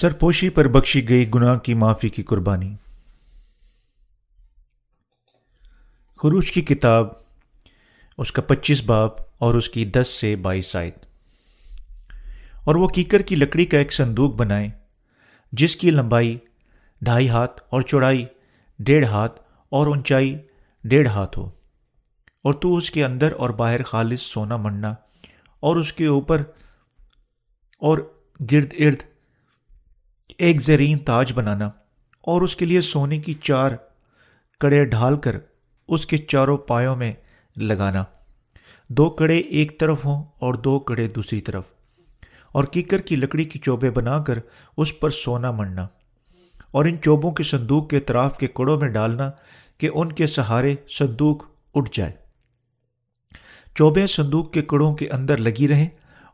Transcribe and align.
سرپوشی 0.00 0.48
پر 0.48 0.68
بخشی 0.68 1.08
گئی 1.08 1.30
گناہ 1.34 1.58
کی 1.58 1.74
معافی 1.74 2.08
کی 2.08 2.22
قربانی۔ 2.22 2.76
خروش 6.16 6.52
کی 6.52 6.62
کتاب، 6.62 7.08
اس 8.18 8.32
کا 8.32 8.42
پچیس 8.42 8.84
باب 8.84 9.10
اور 9.38 9.54
اس 9.54 9.68
کی 9.68 9.84
دس 9.84 10.08
سے 10.08 10.36
بائیس 10.36 10.76
آیت۔ 10.76 11.06
اور 12.64 12.74
وہ 12.74 12.88
کیکر 12.88 13.22
کی 13.22 13.36
لکڑی 13.36 13.66
کا 13.66 13.78
ایک 13.78 13.92
صندوق 13.92 14.34
بنائے 14.34 14.68
جس 15.52 15.76
کی 15.76 15.90
لمبائی 15.90 16.38
ڈھائی 17.00 17.28
ہاتھ 17.28 17.60
اور 17.70 17.82
چوڑائی 17.82 18.24
ڈیڑھ 18.78 19.06
ہاتھ 19.06 19.40
اور 19.68 19.86
اونچائی 19.86 20.38
ڈیڑھ 20.84 21.08
ہاتھ 21.08 21.38
ہو۔ 21.38 21.50
اور 22.42 22.52
تو 22.52 22.76
اس 22.76 22.90
کے 22.90 23.04
اندر 23.04 23.32
اور 23.32 23.50
باہر 23.50 23.82
خالص 23.82 24.22
سونا 24.22 24.56
منڈنا 24.56 24.94
اور 25.60 25.76
اس 25.76 25.92
کے 25.92 26.06
اوپر 26.06 26.40
اور 27.78 27.98
گرد 28.52 28.74
ارد 28.78 29.15
ایک 30.38 30.62
زرین 30.62 30.98
تاج 30.98 31.32
بنانا 31.34 31.66
اور 32.20 32.42
اس 32.42 32.56
کے 32.56 32.64
لیے 32.64 32.80
سونے 32.80 33.18
کی 33.18 33.34
چار 33.34 33.70
کڑے 34.60 34.84
ڈھال 34.84 35.16
کر 35.16 35.36
اس 35.88 36.06
کے 36.06 36.16
چاروں 36.16 36.58
پایوں 36.58 36.96
میں 36.96 37.12
لگانا۔ 37.56 38.04
دو 38.88 39.08
کڑے 39.08 39.38
ایک 39.38 39.80
طرف 39.80 40.04
ہوں 40.04 40.24
اور 40.38 40.54
دو 40.54 40.78
کڑے 40.78 41.08
دوسری 41.08 41.40
طرف۔ 41.40 41.64
اور 42.52 42.64
کیکر 42.64 42.98
کی 42.98 43.16
لکڑی 43.16 43.44
کی 43.44 43.58
چوبے 43.58 43.90
بنا 43.90 44.22
کر 44.22 44.38
اس 44.76 45.00
پر 45.00 45.10
سونا 45.10 45.50
منڈنا 45.50 45.86
اور 46.70 46.84
ان 46.84 46.96
چوبوں 47.02 47.32
کے 47.32 47.42
صندوق 47.42 47.90
کے 47.90 47.96
اطراف 47.96 48.38
کے 48.38 48.46
کڑوں 48.46 48.80
میں 48.80 48.88
ڈالنا 48.88 49.30
کہ 49.78 49.90
ان 49.94 50.12
کے 50.12 50.26
سہارے 50.26 50.74
صندوق 50.88 51.44
اٹھ 51.74 51.90
جائے۔ 51.92 52.12
چوبے 53.74 54.06
صندوق 54.06 54.52
کے 54.52 54.62
کڑوں 54.62 54.94
کے 54.94 55.08
اندر 55.08 55.36
لگی 55.36 55.68
رہیں 55.68 55.88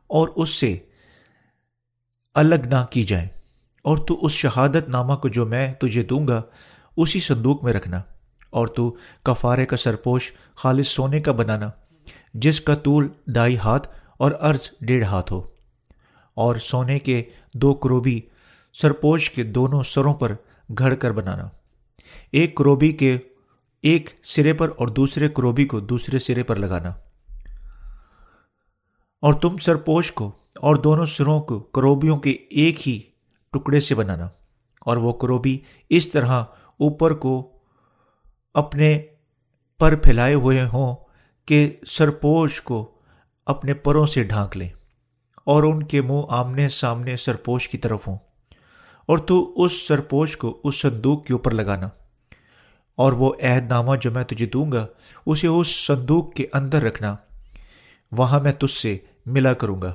اور 0.07 0.29
اس 0.29 0.51
سے 0.51 0.79
الگ 2.35 2.55
نہ 2.55 2.87
کی 2.91 3.03
جائیں۔ 3.03 3.29
اور 3.83 3.97
تو 3.97 4.25
اس 4.27 4.33
شہادت 4.33 4.89
نامہ 4.89 5.15
کو 5.15 5.29
جو 5.29 5.47
میں 5.47 5.75
تجھے 5.75 6.03
دوں 6.03 6.29
گا، 6.29 6.43
اسی 6.97 7.21
صندوق 7.21 7.65
میں 7.65 7.73
رکھنا، 7.73 8.03
اور 8.51 8.67
تو 8.67 8.97
کفارے 9.23 9.67
کا 9.67 9.77
سرپوش 9.77 10.33
خالص 10.57 10.89
سونے 10.89 11.21
کا 11.21 11.33
بنانا، 11.33 11.71
جس 12.35 12.61
کا 12.61 12.75
طول 12.75 13.09
ڈھائی 13.27 13.59
ہاتھ 13.59 13.89
اور 14.19 14.33
عرض 14.41 14.71
ڈیڑھ 14.81 15.05
ہاتھ 15.05 15.33
ہو۔ 15.33 15.43
اور 16.35 16.55
سونے 16.57 16.99
کے 16.99 17.23
دو 17.55 17.75
کروبی 17.75 18.21
سرپوش 18.73 19.31
کے 19.31 19.43
دونوں 19.43 19.83
سروں 19.83 20.15
پر 20.15 20.35
گھڑ 20.79 20.95
کر 20.95 21.13
بنانا۔ 21.13 21.49
ایک 22.33 22.55
کروبی 22.55 22.93
کے 22.93 23.19
ایک 23.83 24.11
سرے 24.23 24.53
پر 24.53 24.69
اور 24.77 24.89
دوسرے 24.89 25.29
کروبی 25.29 25.65
کو 25.65 25.81
دوسرے 25.81 26.19
سرے 26.19 26.43
پر 26.43 26.57
لگانا۔ 26.57 26.89
اور 29.21 29.33
تم 29.33 29.57
سرپوش 29.57 30.13
کو 30.13 30.33
اور 30.57 30.77
دونوں 30.77 31.07
سروں 31.07 31.41
کو 31.41 31.61
کروبیوں 31.61 32.17
کے 32.17 32.31
ایک 32.31 32.89
ہی 32.89 33.01
ٹکڑے 33.53 33.81
سے 33.81 33.95
بنانا 33.95 34.29
اور 34.81 34.97
وہ 34.97 35.13
کروبی 35.13 35.59
اس 35.91 36.09
طرح 36.09 36.43
اوپر 36.81 37.15
کو 37.15 37.53
اپنے 38.55 39.03
پر 39.81 39.97
پھیلائے 39.97 40.35
ہوئے 40.35 40.65
ہوں 40.73 40.97
کہ 41.47 41.77
سرپوش 41.87 42.63
کو 42.63 42.91
اپنے 43.47 43.75
پروں 43.75 44.07
سے 44.07 44.23
ڈھانک 44.23 44.57
لیں 44.57 44.69
اور 45.45 45.63
ان 45.63 45.83
کے 45.83 46.01
منہ 46.01 46.21
آمنے 46.29 46.69
سامنے 46.69 47.17
سرپوش 47.17 47.69
کی 47.69 47.79
طرف 47.79 48.09
ہوں 48.09 48.19
اور 49.09 49.19
تو 49.19 49.53
اس 49.57 49.89
سرپوش 49.89 50.37
کو 50.37 50.61
اس 50.65 50.81
صندوق 50.81 51.25
کے 51.25 51.33
اوپر 51.33 51.51
لگانا 51.51 51.89
اور 52.97 53.13
وہ 53.13 53.33
عہد 53.43 53.69
نامہ 53.69 53.97
جو 53.97 54.11
میں 54.11 54.25
تجھے 54.25 54.47
دوں 54.47 54.73
گا، 54.73 54.87
اسے 55.27 55.47
اس 55.47 55.87
صندوق 55.87 56.35
کے 56.35 56.47
اندر 56.55 56.83
رکھنا، 56.83 57.17
وہاں 58.13 58.41
میں 58.41 58.53
تجھ 58.53 58.71
سے 58.71 58.99
ملا 59.27 59.53
کروں 59.53 59.83
گا۔ 59.83 59.95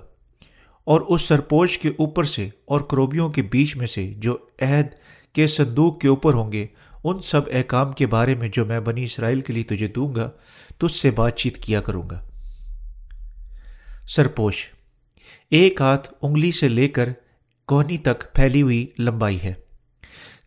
اور 0.87 1.01
اس 1.01 1.21
سرپوش 1.21 1.79
کے 1.79 1.89
اوپر 1.89 2.23
سے 2.23 2.49
اور 2.65 2.81
کروبیوں 2.81 3.29
کے 3.29 3.41
بیچ 3.41 3.75
میں 3.75 3.87
سے 3.87 4.13
جو 4.17 4.37
عہد 4.61 4.87
کے 5.33 5.47
صندوق 5.47 5.99
کے 5.99 6.07
اوپر 6.07 6.33
ہوں 6.33 6.51
گے، 6.51 6.67
ان 7.03 7.21
سب 7.21 7.41
احکام 7.51 7.91
کے 7.91 8.05
بارے 8.05 8.35
میں 8.35 8.49
جو 8.49 8.65
میں 8.65 8.79
بنی 8.79 9.03
اسرائیل 9.03 9.41
کے 9.41 9.53
لیے 9.53 9.63
تجھے 9.63 9.87
دوں 9.87 10.15
گا، 10.15 10.31
تجھ 10.77 10.95
سے 10.95 11.11
بات 11.11 11.35
چیت 11.35 11.57
کیا 11.57 11.81
کروں 11.81 12.09
گا۔ 12.09 12.27
سرپوش، 14.07 14.67
ایک 15.51 15.81
ہاتھ 15.81 16.13
انگلی 16.21 16.51
سے 16.51 16.69
لے 16.69 16.87
کر 16.87 17.09
کوہنی 17.67 17.97
تک 17.97 18.33
پھیلی 18.33 18.61
ہوئی 18.61 18.87
لمبائی 18.99 19.41
ہے۔ 19.41 19.53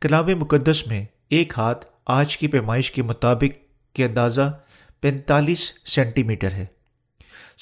کلام 0.00 0.26
مقدس 0.26 0.86
میں 0.86 1.04
ایک 1.30 1.52
ہاتھ 1.56 1.86
آج 2.06 2.36
کی 2.36 2.46
پیمائش 2.46 2.90
کے 2.92 3.02
مطابق 3.02 3.54
کے 3.96 4.04
اندازہ 4.04 4.60
پینتالیس 5.00 5.72
سینٹی 5.84 6.22
میٹر 6.22 6.50
ہے۔ 6.52 6.66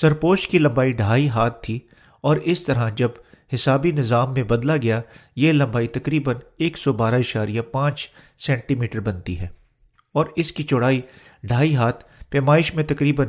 سرپوش 0.00 0.48
کی 0.48 0.58
لمبائی 0.58 0.92
ڈھائی 0.92 1.28
ہاتھ 1.28 1.62
تھی 1.62 1.80
اور 2.20 2.36
اس 2.36 2.62
طرح 2.62 2.88
جب 2.88 3.08
حسابی 3.54 3.90
نظام 3.90 4.32
میں 4.32 4.42
بدلا 4.42 4.76
گیا، 4.76 5.00
یہ 5.36 5.52
لمبائی 5.52 5.88
تقریباً 5.88 6.36
ایک 6.58 6.78
سو 6.78 6.92
بارہ 6.92 7.14
اشاریہ 7.14 7.60
پانچ 7.60 8.08
سینٹی 8.38 8.74
میٹر 8.74 9.00
بنتی 9.00 9.38
ہے۔ 9.38 9.48
اور 10.12 10.26
اس 10.36 10.52
کی 10.52 10.62
چوڑائی 10.62 11.00
ڈھائی 11.42 11.76
ہاتھ 11.76 12.04
پیمائش 12.30 12.74
میں 12.74 12.84
تقریباً 12.84 13.28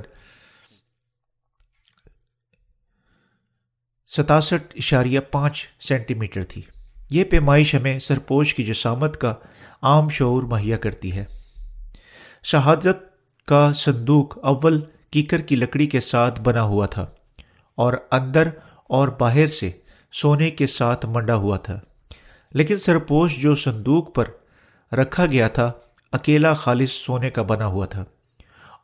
ستاسٹھ 4.07 4.75
اشاریہ 4.75 5.19
پانچ 5.19 5.67
سینٹی 5.79 6.13
میٹر 6.13 6.43
تھی۔ 6.43 6.61
یہ 7.09 7.23
پیمائش 7.23 7.75
ہمیں 7.75 7.99
سرپوش 7.99 8.55
کی 8.55 8.63
جسامت 8.63 9.17
کا 9.17 9.33
عام 9.81 10.09
شعور 10.09 10.43
مہیا 10.43 10.77
کرتی 10.77 11.11
ہے۔ 11.11 11.25
شہادت 12.43 12.97
کا 13.45 13.73
صندوق 13.73 14.45
اول 14.45 14.81
کیکر 15.11 15.41
کی 15.41 15.55
لکڑی 15.55 15.87
کے 15.87 15.99
ساتھ 15.99 16.41
بنا 16.41 16.61
ہوا 16.61 16.85
تھا 16.85 17.07
اور 17.75 17.93
اندر 18.11 18.47
اور 18.89 19.07
باہر 19.07 19.47
سے 19.47 19.71
سونے 20.11 20.51
کے 20.51 20.67
ساتھ 20.67 21.05
منڈا 21.05 21.35
ہوا 21.35 21.57
تھا۔ 21.57 21.79
لیکن 22.51 22.77
سرپوش 22.77 23.37
جو 23.37 23.55
صندوق 23.55 24.15
پر 24.15 24.25
رکھا 24.95 25.25
گیا 25.25 25.47
تھا، 25.47 25.71
اکیلا 26.11 26.53
خالص 26.53 26.91
سونے 26.91 27.29
کا 27.29 27.41
بنا 27.41 27.65
ہوا 27.65 27.85
تھا۔ 27.85 28.05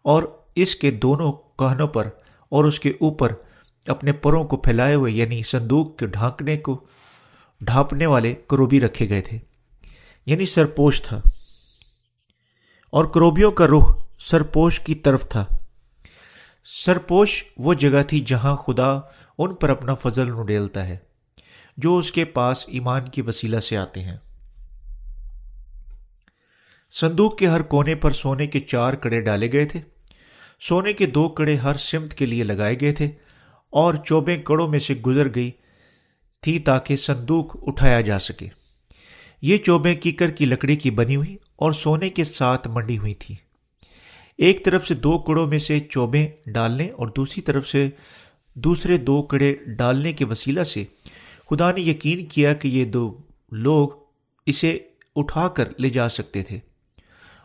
اور 0.02 0.24
اس 0.56 0.76
کے 0.76 0.92
دونوں 0.92 1.34
کہنوں 1.34 1.88
پر 1.88 2.10
اور 2.50 2.66
اس 2.66 2.80
کے 2.80 2.90
اوپر 2.90 3.32
اپنے 3.88 4.12
پروں 4.12 4.44
کو 4.44 4.58
پھیلائے 4.58 4.96
ہوئے 4.96 5.12
یعنی 5.12 5.44
صندوق 5.44 5.98
کے 5.98 6.06
ڈھانکنے 6.06 6.58
کو، 6.58 6.88
ڈھانپنے 7.62 8.06
والے 8.06 8.36
کروبی 8.48 8.82
رکھے 8.82 9.10
گئے 9.10 9.22
تھے۔ 9.22 9.40
یعنی 10.26 10.46
سرپوش 10.46 11.02
تھا۔ 11.02 11.22
اور 12.92 13.06
کروبیوں 13.06 13.52
کا 13.52 13.68
رخ 13.68 14.06
سرپوش 14.20 14.80
کی 14.80 14.96
طرف 14.96 15.30
تھا۔ 15.30 15.46
سرپوش 16.86 17.44
وہ 17.58 17.74
جگہ 17.74 18.04
تھی 18.04 18.20
جہاں 18.20 18.56
خدا 18.56 19.00
ان 19.38 19.56
پر 19.56 19.70
اپنا 19.70 19.94
فضل 19.94 20.32
نڈیلتا 20.42 20.88
ہے، 20.88 20.98
جو 21.78 21.98
اس 21.98 22.12
کے 22.12 22.26
پاس 22.26 22.64
ایمان 22.68 23.10
کی 23.10 23.22
وسیلہ 23.22 23.60
سے 23.60 23.78
آتے 23.78 24.02
ہیں۔ 24.02 24.18
صندوق 26.92 27.38
کے 27.38 27.48
ہر 27.48 27.62
کونے 27.62 27.96
پر 27.96 28.12
سونے 28.12 28.48
کے 28.48 28.60
چار 28.60 28.94
کڑے 28.94 29.22
ڈالے 29.22 29.52
گئے 29.52 29.66
تھے۔ 29.66 29.80
سونے 30.60 30.94
کے 30.94 31.06
دو 31.06 31.30
کڑے 31.30 31.56
ہر 31.56 31.76
سمت 31.76 32.14
کے 32.14 32.26
لیے 32.26 32.44
لگائے 32.44 32.76
گئے 32.82 32.92
تھے 32.92 33.12
اور 33.70 33.94
چوبے 33.94 34.38
کڑوں 34.38 34.68
میں 34.68 34.80
سے 34.80 34.94
گزر 34.94 35.28
گئی 35.36 35.52
تھی 36.42 36.60
تاکہ 36.60 36.96
صندوق 36.96 37.56
اٹھایا 37.68 38.02
جا 38.02 38.20
سکے۔ 38.20 38.48
یہ 39.42 39.58
چوبیں 39.58 39.96
کیکر 39.96 40.32
کی 40.32 40.46
لکڑی 40.46 40.76
کی 40.76 40.92
بنی 40.92 41.16
ہوئی 41.16 41.38
اور 41.56 41.72
سونے 41.72 42.10
کے 42.10 42.24
ساتھ 42.24 42.68
منڈی 42.68 42.98
ہوئی 42.98 43.14
تھی۔ 43.14 43.36
ایک 44.38 44.66
طرف 44.66 44.88
سے 44.88 44.94
دو 44.94 45.20
کڑوں 45.20 45.48
میں 45.48 45.60
سے 45.60 45.80
چوبیں 45.80 46.28
ڈالنے 46.46 46.90
اور 46.90 47.08
دوسری 47.08 47.42
طرف 47.42 47.68
سے 47.68 47.90
دوسرے 48.56 48.98
دو 48.98 49.22
کڑے 49.22 49.56
ڈالنے 49.68 50.14
کے 50.14 50.26
وسیلہ 50.26 50.64
سے 50.64 50.86
خدا 51.50 51.72
نے 51.72 51.82
یقین 51.82 52.26
کیا 52.26 52.54
کہ 52.54 52.68
یہ 52.68 52.86
دو 52.86 53.18
لوگ 53.52 53.90
اسے 54.46 54.80
اٹھا 55.16 55.48
کر 55.48 55.70
لے 55.80 55.90
جا 55.90 56.10
سکتے 56.10 56.44
تھے۔ 56.44 56.60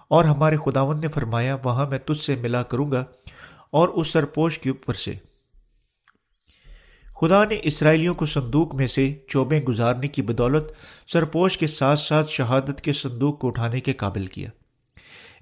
اور 0.08 0.24
ہمارے 0.24 0.56
خداون 0.56 1.00
نے 1.00 1.08
فرمایا، 1.08 1.56
وہاں 1.64 1.86
میں 1.86 1.98
تجھ 1.98 2.20
سے 2.20 2.34
ملا 2.34 2.62
کروں 2.62 2.90
گا 2.90 3.04
اور 3.70 3.88
اس 3.88 4.08
سرپوش 4.08 4.58
کے 4.58 4.70
اوپر 4.70 4.94
سے۔ 4.94 5.14
خدا 7.20 7.44
نے 7.44 7.56
اسرائیلیوں 7.62 8.14
کو 8.14 8.26
صندوق 8.26 8.74
میں 8.74 8.86
سے 8.86 9.14
چوبیں 9.28 9.60
گزارنے 9.60 10.08
کی 10.08 10.22
بدولت 10.22 10.72
سرپوش 11.12 11.58
کے 11.58 11.66
ساتھ 11.66 12.00
ساتھ 12.00 12.30
شہادت 12.30 12.80
کے 12.80 12.92
صندوق 12.92 13.38
کو 13.38 13.48
اٹھانے 13.48 13.80
کے 13.80 13.92
قابل 13.92 14.26
کیا۔ 14.26 14.50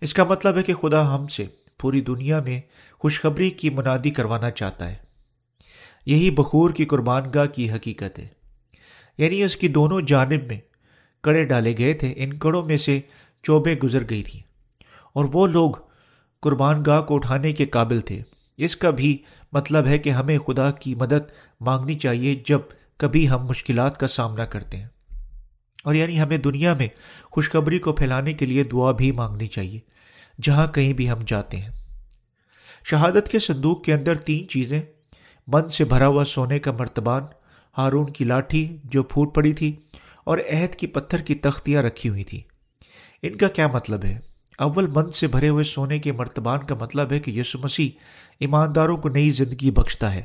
اس 0.01 0.15
کا 0.15 0.25
مطلب 0.25 0.57
ہے 0.57 0.63
کہ 0.63 0.75
خدا 0.75 1.17
ہم 1.17 1.27
سے 1.27 1.47
پوری 1.79 2.01
دنیا 2.01 2.41
میں 2.41 2.61
خوشخبری 2.99 3.51
کی 3.51 3.71
منادی 3.71 4.11
کروانا 4.11 4.51
چاہتا 4.51 4.89
ہے۔ 4.89 5.08
یہی 6.09 6.31
بخور 6.31 6.71
کی 6.71 6.85
قربان 6.85 7.23
گاہ 7.35 7.47
کی 7.47 7.71
حقیقت 7.71 8.19
ہے۔ 8.19 8.29
یعنی 9.19 9.43
اس 9.43 9.57
کی 9.57 9.69
دونوں 9.69 10.01
جانب 10.01 10.45
میں 10.49 10.59
کڑے 11.23 11.45
ڈالے 11.45 11.79
گئے 11.79 11.93
تھے، 11.93 12.15
ان 12.17 12.33
کڑوں 12.33 12.65
میں 12.65 12.77
سے 12.77 13.01
چوبیں 13.43 13.75
گزر 13.75 14.03
گئی 14.11 14.23
تھیں۔ 14.23 14.43
اور 15.13 15.25
وہ 15.33 15.47
لوگ 15.47 15.71
قربان 16.43 16.83
گاہ 16.87 17.01
کو 17.01 17.15
اٹھانے 17.15 17.53
کے 17.53 17.67
قابل 17.67 18.01
تھے۔ 18.01 18.23
اس 18.57 18.77
کا 18.77 18.91
بھی 18.91 19.19
مطلب 19.53 19.87
ہے 19.87 19.99
کہ 19.99 20.11
ہمیں 20.11 20.39
خدا 20.39 20.71
کی 20.71 20.95
مدد 20.95 21.31
مانگنی 21.61 21.95
چاہیے 21.95 22.43
جب 22.47 22.61
کبھی 22.97 23.29
ہم 23.29 23.47
مشکلات 23.47 23.99
کا 23.99 24.07
سامنا 24.07 24.45
کرتے 24.45 24.77
ہیں۔ 24.77 24.89
اور 25.85 25.95
یعنی 25.95 26.21
ہمیں 26.21 26.39
دنیا 26.39 26.75
میں 26.75 26.89
خوشخبری 27.23 27.79
کو 27.79 27.93
پھیلانے 27.93 28.33
کے 28.33 28.47
لیے 28.47 28.63
دعا 28.63 28.93
بھی 28.93 29.13
مانگنی 29.13 29.47
چاہیے، 29.47 29.81
جہاں 30.43 30.67
کہیں 30.67 30.93
بھی 30.93 31.11
ہم 31.11 31.19
جاتے 31.27 31.57
ہیں۔ 31.57 31.71
شہادت 32.85 33.29
کے 33.29 33.39
صندوق 33.39 33.85
کے 33.85 33.95
اندر 33.95 34.15
تین 34.15 34.49
چیزیں 34.49 34.83
من 35.49 35.69
سے 35.71 35.85
بھرا 35.85 36.07
ہوا 36.07 36.25
سونے 36.25 36.59
کا 36.59 36.73
مرتبان، 36.73 37.23
ہارون 37.77 38.11
کی 38.13 38.25
لاٹھی 38.25 38.67
جو 38.85 39.03
پھوٹ 39.03 39.35
پڑی 39.35 39.53
تھی، 39.53 39.75
اور 40.25 40.39
عہد 40.39 40.75
کی 40.75 40.87
پتھر 40.87 41.19
کی 41.19 41.35
تختیاں 41.35 41.83
رکھی 41.83 42.09
ہوئی 42.11 42.25
تھی۔ 42.25 42.43
ان 43.23 43.37
کا 43.37 43.49
کیا 43.49 43.67
مطلب 43.67 44.05
ہے؟ 44.05 44.19
اول 44.59 44.87
مند 44.87 45.15
سے 45.15 45.27
بھرے 45.27 45.49
ہوئے 45.49 45.65
سونے 45.65 45.99
کے 45.99 46.13
مرتبان 46.13 46.67
کا 46.67 46.75
مطلب 46.75 47.13
ہے 47.13 47.21
کہ 47.21 47.31
یسو 47.31 47.59
مسیح 47.63 47.89
ایمانداروں 48.41 48.97
کو 48.97 49.09
نئی 49.09 49.31
زندگی 49.31 49.71
بخشتا 49.71 50.15
ہے۔ 50.15 50.23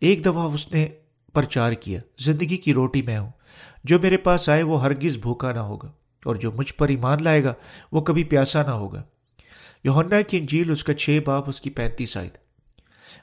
ایک 0.00 0.24
دفعہ 0.24 0.44
اس 0.44 0.72
نے 0.72 0.86
پرچار 1.34 1.72
کیا، 1.72 2.00
زندگی 2.18 2.56
کی 2.56 2.74
روٹی 2.74 3.02
میں 3.02 3.18
ہوں، 3.18 3.30
جو 3.84 3.98
میرے 3.98 4.16
پاس 4.16 4.48
آئے 4.48 4.62
وہ 4.62 4.82
ہرگز 4.82 5.16
بھوکا 5.16 5.52
نہ 5.52 5.58
ہوگا، 5.60 5.92
اور 6.22 6.36
جو 6.36 6.52
مجھ 6.52 6.72
پر 6.74 6.88
ایمان 6.88 7.22
لائے 7.22 7.44
گا 7.44 7.54
وہ 7.92 8.00
کبھی 8.00 8.24
پیاسا 8.24 8.62
نہ 8.62 8.70
ہوگا۔ 8.70 9.02
یوہنا 9.84 10.20
کی 10.20 10.38
انجیل 10.38 10.70
اس 10.70 10.84
کا 10.84 10.94
چھ 10.94 11.18
باپ 11.26 11.48
اس 11.48 11.60
کی 11.60 11.70
پینتیس 11.70 12.16
آئے 12.16 12.28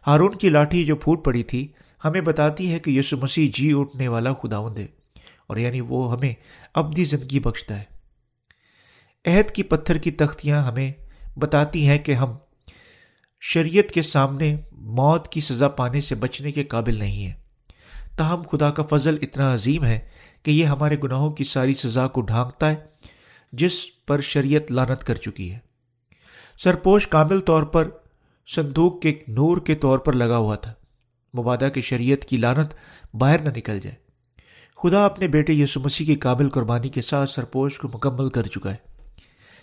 ہارون 0.08 0.38
کی 0.38 0.50
لاٹھی 0.50 0.86
جو 0.86 0.96
پھوٹ 0.96 1.24
پڑی 1.26 1.44
تھی، 1.44 1.68
ہمیں 2.02 2.22
بتاتی 2.22 2.72
ہے 2.72 2.80
کہ 2.80 2.92
یسو 2.92 3.18
مسیح 3.18 3.50
جی 3.54 3.72
اٹھنے 3.76 4.08
والا 4.08 4.34
خداوند 4.34 4.78
ہے، 4.80 4.86
اور 5.48 5.58
یعنی 5.58 5.82
وہ 5.82 6.12
ہمیں 6.12 6.34
ابدی 6.76 7.04
زندگی 7.04 7.40
بخشتا 7.40 7.80
ہے۔ 7.80 7.84
عہد 9.26 9.52
کی 9.52 9.64
پتھر 9.64 9.98
کی 9.98 10.12
تختیاں 10.12 10.62
ہمیں 10.64 10.92
بتاتی 11.38 11.88
ہیں 11.88 11.98
کہ 11.98 12.12
ہم 12.12 12.36
شریعت 13.42 13.92
کے 13.92 14.02
سامنے 14.02 14.56
موت 14.72 15.28
کی 15.28 15.42
سزا 15.42 15.68
پانے 15.70 16.02
سے 16.02 16.16
بچنے 16.16 16.52
کے 16.52 16.64
قابل 16.64 17.00
نہیں 17.00 17.26
ہیں۔ 17.26 17.34
تاہم 18.18 18.42
خدا 18.42 18.70
کا 18.72 18.84
فضل 18.84 19.18
اتنا 19.22 19.54
عظیم 19.54 19.84
ہے 19.86 20.00
کہ 20.44 20.52
یہ 20.52 20.66
ہمارے 20.66 20.96
گناہوں 21.04 21.32
کی 21.32 21.44
ساری 21.44 21.74
سزا 21.74 22.08
کو 22.08 22.22
ڈھانکتا 22.22 22.70
ہے، 22.70 22.76
جس 23.54 23.74
پر 24.08 24.22
شریعت 24.22 24.72
لانت 24.72 25.04
کر 25.04 25.16
چکی 25.16 25.52
ہے۔ 25.52 25.60
سرپوش 26.64 27.08
کامل 27.08 27.40
طور 27.40 27.64
پر 27.64 27.90
صندوق 28.48 29.02
کے 29.02 29.12
نور 29.28 29.58
کے 29.58 29.76
طور 29.76 29.98
پر 29.98 30.14
لگا 30.14 30.38
ہوا 30.38 30.56
تھا۔ 30.56 30.74
مبادہ 31.40 31.70
کے 31.74 31.82
شریعت 31.82 32.26
کی 32.26 32.38
لانت 32.38 32.74
باہر 33.14 33.42
نہ 33.42 33.50
نکل 33.58 33.80
جائے۔ 33.80 33.96
خدا 34.84 35.06
اپنے 35.06 35.28
بیٹے 35.28 35.54
یسو 35.54 35.80
مسیح 35.80 36.08
کی 36.08 36.16
قابل 36.16 36.50
قربانی 36.50 36.90
کے 36.90 37.02
ساتھ 37.02 37.30
سرپوش 37.30 37.80
کو 37.80 37.88
مکمل 37.88 38.30
کر 38.30 38.44
چکا 38.44 38.72
ہے۔ 38.72 38.76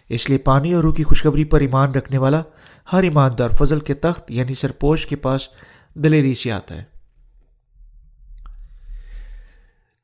اس 0.09 0.29
لیے 0.29 0.39
پانی 0.39 0.73
اور 0.73 0.85
روح 0.85 0.95
کی 0.95 1.03
خوشخبری 1.03 1.45
پر 1.45 1.61
ایمان 1.61 1.91
رکھنے 1.91 2.19
والا 2.19 2.43
ہر 2.93 3.03
ایماندار 3.03 3.49
فضل 3.49 3.81
کے 3.81 3.95
تخت 3.95 4.31
یعنی 4.31 4.55
سرپوش 4.55 5.07
کے 5.07 5.17
پاس 5.17 5.49
دلیری 5.95 6.35
سے 6.35 6.53
آتا 6.53 6.75
ہے۔ 6.75 6.85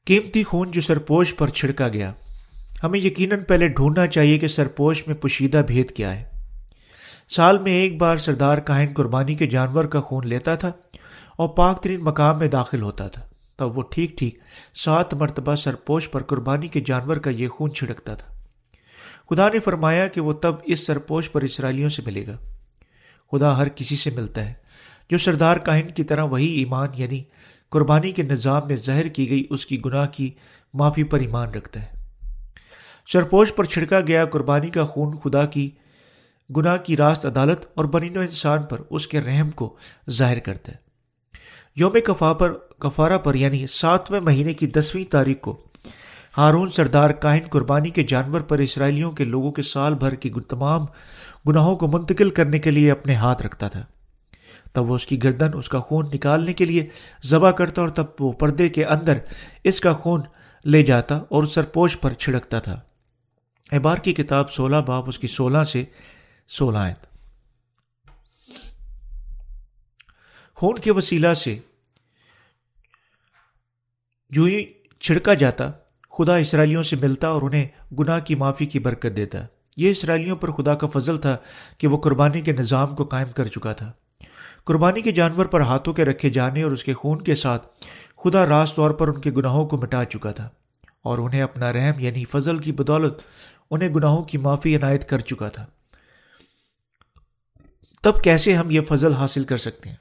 قیمتی 0.06 0.44
خون 0.44 0.70
جو 0.70 0.80
سرپوش 0.80 1.34
پر 1.36 1.48
چھڑکا 1.48 1.88
گیا۔ 1.88 2.12
ہمیں 2.82 3.00
یقیناً 3.00 3.40
پہلے 3.40 3.68
ڈھونڈنا 3.68 4.06
چاہیے 4.06 4.38
کہ 4.38 4.46
سرپوش 4.46 5.06
میں 5.06 5.16
پوشیدہ 5.16 5.62
بھید 5.66 5.90
کیا 5.90 6.20
ہے۔ 6.20 6.27
سال 7.28 7.58
میں 7.58 7.72
ایک 7.72 8.00
بار 8.00 8.16
سردار 8.16 8.58
کاہن 8.58 8.86
قربانی 8.96 9.34
کے 9.34 9.46
جانور 9.46 9.84
کا 9.84 10.00
خون 10.00 10.26
لیتا 10.26 10.54
تھا 10.54 10.72
اور 11.36 11.48
پاک 11.48 11.82
ترین 11.82 12.00
مقام 12.00 12.38
میں 12.38 12.48
داخل 12.48 12.82
ہوتا 12.82 13.08
تھا، 13.08 13.28
تب 13.56 13.78
وہ 13.78 13.82
ٹھیک 13.90 14.18
ٹھیک 14.18 14.38
سات 14.74 15.14
مرتبہ 15.14 15.54
سرپوش 15.54 16.10
پر 16.10 16.22
قربانی 16.22 16.68
کے 16.68 16.80
جانور 16.80 17.16
کا 17.16 17.30
یہ 17.30 17.48
خون 17.48 17.72
چھڑکتا 17.72 18.14
تھا۔ 18.14 18.34
خدا 19.30 19.48
نے 19.48 19.58
فرمایا 19.58 20.06
کہ 20.06 20.20
وہ 20.20 20.32
تب 20.32 20.54
اس 20.64 20.86
سرپوش 20.86 21.32
پر 21.32 21.42
اسرائیلیوں 21.42 21.88
سے 21.88 22.02
ملے 22.06 22.26
گا۔ 22.26 22.36
خدا 23.32 23.58
ہر 23.58 23.68
کسی 23.68 23.96
سے 23.96 24.10
ملتا 24.10 24.46
ہے۔ 24.46 24.54
جو 25.10 25.18
سردار 25.18 25.56
کاہن 25.56 25.88
کی 25.90 26.04
طرح 26.04 26.22
وہی 26.22 26.46
ایمان 26.46 26.88
یعنی 26.94 27.22
قربانی 27.68 28.12
کے 28.12 28.22
نظام 28.22 28.62
میں 28.68 28.76
زہر 28.76 29.08
کی 29.08 29.30
گئی 29.30 29.44
اس 29.50 29.66
کی 29.66 29.84
گناہ 29.84 30.06
کی 30.06 30.30
معافی 30.74 31.02
پر 31.02 31.18
ایمان 31.18 31.50
رکھتا 31.50 31.82
ہے۔ 31.82 32.06
سرپوش 33.12 33.54
پر 33.54 33.64
چھڑکا 33.64 34.00
گیا 34.00 34.24
قربانی 34.24 34.68
کا 34.68 34.84
خون 34.84 35.16
خدا 35.24 35.46
کی 35.46 35.70
گناہ 36.56 36.76
کی 36.76 36.96
راست 36.96 37.26
عدالت 37.26 37.60
اور 37.74 37.84
بنین 37.84 38.16
و 38.16 38.20
انسان 38.20 38.62
پر 38.62 38.80
اس 38.90 39.06
کے 39.06 39.20
رحم 39.20 39.50
کو 39.50 39.76
ظاہر 40.10 40.38
کرتا 40.38 40.72
ہے۔ 40.72 40.76
یوم 41.76 41.92
کفا 42.06 42.32
پر 42.32 42.52
کفارہ 42.52 43.18
پر 43.18 43.34
یعنی 43.34 43.66
ساتویں 43.66 44.20
مہینے 44.20 44.54
کی 44.54 44.66
دسویں 44.66 45.12
تاریخ 45.12 45.40
کو 45.40 45.60
ہارون 46.36 46.70
سردار 46.70 47.10
کائن 47.10 47.42
قربانی 47.50 47.90
کے 47.90 48.02
جانور 48.02 48.40
پر 48.40 48.58
اسرائیلیوں 48.58 49.10
کے 49.10 49.24
لوگوں 49.24 49.52
کے 49.52 49.62
سال 49.62 49.94
بھر 49.94 50.14
کی 50.14 50.30
تمام 50.48 50.86
گناہوں 51.48 51.76
کو 51.76 51.88
منتقل 51.88 52.30
کرنے 52.30 52.58
کے 52.58 52.70
لیے 52.70 52.90
اپنے 52.90 53.14
ہاتھ 53.14 53.42
رکھتا 53.42 53.68
تھا۔ 53.68 53.84
تب 54.72 54.90
وہ 54.90 54.94
اس 54.94 55.06
کی 55.06 55.22
گردن، 55.22 55.50
اس 55.54 55.68
کا 55.68 55.80
خون 55.80 56.06
نکالنے 56.14 56.52
کے 56.52 56.64
لیے 56.64 56.86
ذبح 57.24 57.50
کرتا 57.50 57.82
اور 57.82 57.88
تب 57.88 58.04
وہ 58.20 58.32
پردے 58.32 58.68
کے 58.68 58.84
اندر 58.84 59.18
اس 59.64 59.80
کا 59.80 59.92
خون 59.92 60.20
لے 60.64 60.82
جاتا 60.82 61.16
اور 61.16 61.42
سرپوش 61.42 62.00
پر 62.00 62.12
چھڑکتا 62.12 62.58
تھا۔ 62.58 62.80
احبار 63.72 63.96
کی 63.96 64.14
کتاب 64.14 64.50
سولہ 64.50 64.76
باپ 64.86 65.04
اس 65.06 65.18
کی 65.18 65.26
سولہ 65.26 65.64
سے 65.64 65.84
سولہ 66.48 66.78
آئے 66.78 66.94
خون 70.54 70.74
کے 70.74 70.92
وسیلہ 70.92 71.34
سے 71.34 71.58
جو 74.30 74.44
ہی 74.44 74.64
چھڑکا 75.00 75.34
جاتا، 75.34 75.70
خدا 76.18 76.36
اسرائیلیوں 76.36 76.82
سے 76.82 76.96
ملتا 76.96 77.28
اور 77.28 77.42
انہیں 77.42 77.94
گناہ 77.94 78.20
کی 78.20 78.34
معافی 78.34 78.66
کی 78.66 78.78
برکت 78.78 79.16
دیتا۔ 79.16 79.38
یہ 79.76 79.90
اسرائیلیوں 79.90 80.36
پر 80.36 80.50
خدا 80.50 80.74
کا 80.74 80.86
فضل 80.86 81.18
تھا 81.18 81.36
کہ 81.78 81.86
وہ 81.86 81.98
قربانی 81.98 82.40
کے 82.40 82.52
نظام 82.52 82.94
کو 82.94 83.04
قائم 83.04 83.28
کر 83.36 83.46
چکا 83.46 83.72
تھا۔ 83.72 83.92
قربانی 84.64 85.00
کے 85.00 85.12
جانور 85.12 85.46
پر 85.46 85.60
ہاتھوں 85.60 85.94
کے 85.94 86.04
رکھے 86.04 86.30
جانے 86.30 86.62
اور 86.62 86.72
اس 86.72 86.84
کے 86.84 86.94
خون 86.94 87.22
کے 87.22 87.34
ساتھ 87.34 87.66
خدا 88.24 88.46
راست 88.46 88.76
طور 88.76 88.90
پر 88.90 89.08
ان 89.08 89.20
کے 89.20 89.30
گناہوں 89.30 89.66
کو 89.66 89.76
مٹا 89.76 90.04
چکا 90.04 90.32
تھا 90.32 90.48
اور 91.02 91.18
انہیں 91.18 91.42
اپنا 91.42 91.72
رحم 91.72 92.00
یعنی 92.00 92.24
فضل 92.24 92.58
کی 92.58 92.72
بدولت، 92.72 93.14
انہیں 93.70 93.88
گناہوں 93.88 94.24
کی 94.24 94.38
معافی 94.38 94.76
عنایت 94.76 95.08
کر 95.08 95.18
چکا 95.18 95.48
تھا۔ 95.48 95.66
تب 98.02 98.22
کیسے 98.22 98.54
ہم 98.54 98.70
یہ 98.70 98.80
فضل 98.80 99.12
حاصل 99.12 99.44
کر 99.44 99.56
سکتے 99.56 99.88
ہیں؟ 99.88 99.96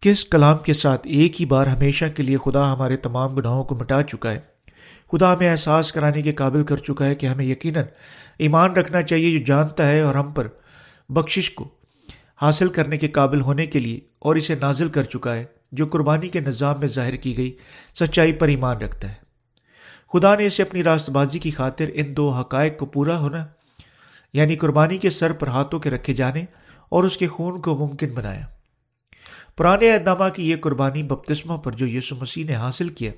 کس 0.00 0.24
کلام 0.24 0.58
کے 0.58 0.72
ساتھ 0.72 1.06
ایک 1.06 1.40
ہی 1.40 1.46
بار 1.46 1.66
ہمیشہ 1.66 2.04
کے 2.16 2.22
لیے 2.22 2.36
خدا 2.36 2.72
ہمارے 2.72 2.96
تمام 2.96 3.34
گناہوں 3.34 3.64
کو 3.64 3.74
مٹا 3.74 4.02
چکا 4.02 4.32
ہے؟ 4.32 4.40
خدا 5.12 5.32
ہمیں 5.32 5.50
احساس 5.50 5.92
کرانے 5.92 6.22
کے 6.22 6.32
قابل 6.32 6.64
کر 6.64 6.76
چکا 6.76 7.06
ہے 7.06 7.14
کہ 7.14 7.26
ہمیں 7.26 7.44
یقیناً 7.44 7.84
ایمان 8.38 8.72
رکھنا 8.72 9.02
چاہیے، 9.02 9.38
جو 9.38 9.44
جانتا 9.44 9.90
ہے 9.90 10.00
اور 10.00 10.14
ہم 10.14 10.32
پر 10.32 10.48
بخشش 11.08 11.50
کو 11.50 11.68
حاصل 12.42 12.68
کرنے 12.68 12.98
کے 12.98 13.08
قابل 13.08 13.40
ہونے 13.40 13.66
کے 13.66 13.78
لیے 13.78 14.00
اور 14.18 14.36
اسے 14.36 14.54
نازل 14.54 14.88
کر 14.88 15.02
چکا 15.02 15.34
ہے، 15.34 15.44
جو 15.72 15.86
قربانی 15.86 16.28
کے 16.28 16.40
نظام 16.40 16.80
میں 16.80 16.88
ظاہر 16.88 17.16
کی 17.16 17.36
گئی، 17.36 17.56
سچائی 17.94 18.32
پر 18.32 18.48
ایمان 18.48 18.76
رکھتا 18.76 19.08
ہے۔ 19.08 19.14
خدا 20.12 20.36
نے 20.36 20.46
اسے 20.46 20.62
اپنی 20.62 20.82
راست 20.82 21.10
بازی 21.10 21.38
کی 21.38 21.50
خاطر 21.50 21.84
ان 21.94 22.16
دو 22.16 22.30
حقائق 22.30 22.78
کو 22.78 22.86
پورا 22.86 23.18
ہونا 23.18 23.46
یعنی 24.32 24.56
قربانی 24.56 24.98
کے 24.98 25.10
سر 25.10 25.32
پر 25.32 25.46
ہاتھوں 25.46 25.80
کے 25.80 25.90
رکھے 25.90 26.14
جانے 26.14 26.44
اور 26.90 27.04
اس 27.04 27.16
کے 27.16 27.26
خون 27.26 27.60
کو 27.60 27.76
ممکن 27.76 28.08
بنایا۔ 28.08 28.46
پرانے 29.56 29.92
اہدامہ 29.92 30.28
کی 30.28 30.50
یہ 30.50 30.56
قربانی 30.56 31.02
بپتسمہ 31.02 31.56
پر 31.56 31.72
جو 31.72 31.86
یسو 31.86 32.16
مسیح 32.16 32.44
نے 32.44 32.54
حاصل 32.54 32.88
کیا، 32.88 33.12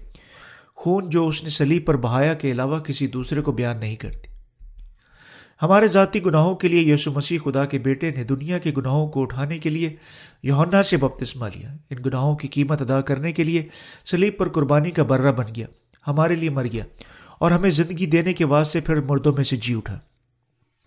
خون 0.74 1.10
جو 1.10 1.26
اس 1.26 1.44
نے 1.44 1.50
سلیب 1.50 1.86
پر 1.86 1.96
بہایا 1.96 2.34
کے 2.34 2.52
علاوہ 2.52 2.78
کسی 2.78 3.06
دوسرے 3.06 3.42
کو 3.42 3.52
بیان 3.52 3.80
نہیں 3.80 3.96
کرتی۔ 3.96 4.28
ہمارے 5.62 5.86
ذاتی 5.86 6.24
گناہوں 6.24 6.54
کے 6.54 6.68
لیے 6.68 6.94
یسو 6.94 7.12
مسیح 7.12 7.38
خدا 7.44 7.64
کے 7.64 7.78
بیٹے 7.78 8.10
نے 8.10 8.24
دنیا 8.24 8.58
کے 8.58 8.72
گناہوں 8.76 9.06
کو 9.08 9.22
اٹھانے 9.22 9.58
کے 9.58 9.70
لیے 9.70 9.94
یونا 10.42 10.82
سے 10.82 10.96
بپتسمہ 10.96 11.46
لیا۔ 11.54 11.76
ان 11.90 11.98
گناہوں 12.06 12.36
کی 12.36 12.48
قیمت 12.48 12.82
ادا 12.82 13.00
کرنے 13.00 13.32
کے 13.32 13.44
لیے 13.44 13.68
سلیب 14.06 14.38
پر 14.38 14.48
قربانی 14.48 14.90
کا 14.90 15.02
برہ 15.02 15.32
بن 15.32 15.54
گیا، 15.56 15.66
ہمارے 16.06 16.34
لیے 16.34 16.50
مر 16.50 16.66
گیا 16.72 16.84
اور 17.38 17.50
ہمیں 17.50 17.70
زندگی 17.70 18.06
دینے 18.06 18.32
کے 18.32 18.44
واسطے 18.44 18.80
پھر 18.80 19.00
مردوں 19.00 19.32
میں 19.32 19.44
سے 19.44 19.56
جی 19.56 19.74
اٹھا۔ 19.74 19.98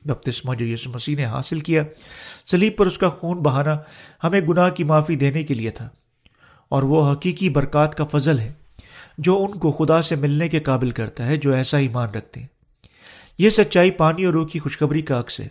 بپتسمہ 0.06 0.56
جو 0.56 0.66
یسو 0.66 0.90
مسیح 0.90 1.16
نے 1.16 1.26
حاصل 1.26 1.60
کیا 1.60 1.84
سلیب 2.46 2.78
پر 2.78 2.86
اس 2.86 2.98
کا 2.98 3.10
خون 3.10 3.38
بہانا 3.38 3.78
ہمیں 4.24 4.42
گناہ 4.42 4.70
کی 4.70 4.84
معافی 4.84 5.16
دینے 5.16 5.44
کے 5.44 5.54
لیے 5.54 5.72
تھا۔ 5.72 5.90
اور 6.70 6.84
وہ 6.84 7.14
حقیقی 7.14 7.50
برکات 7.50 7.96
کا 7.96 8.06
فضل 8.06 8.40
ہے 8.40 8.54
جو 9.18 9.46
ان 9.46 9.60
کو 9.60 9.72
خدا 9.72 10.02
سے 10.02 10.16
ملنے 10.16 10.48
کے 10.48 10.60
قابل 10.60 10.92
کرتا 10.92 11.26
ہے 11.26 11.38
جو 11.38 11.54
ایسا 11.54 11.78
ایمان 11.78 12.10
رکھتے 12.10 12.40
ہیں۔ 12.40 12.48
یہ 13.38 13.50
سچائی 13.50 13.92
پانی 13.92 14.26
اور 14.26 14.34
روح 14.34 14.48
کی 14.48 14.60
خوشخبری 14.60 15.02
کا 15.02 15.20
عکس 15.20 15.40
ہے۔ 15.40 15.48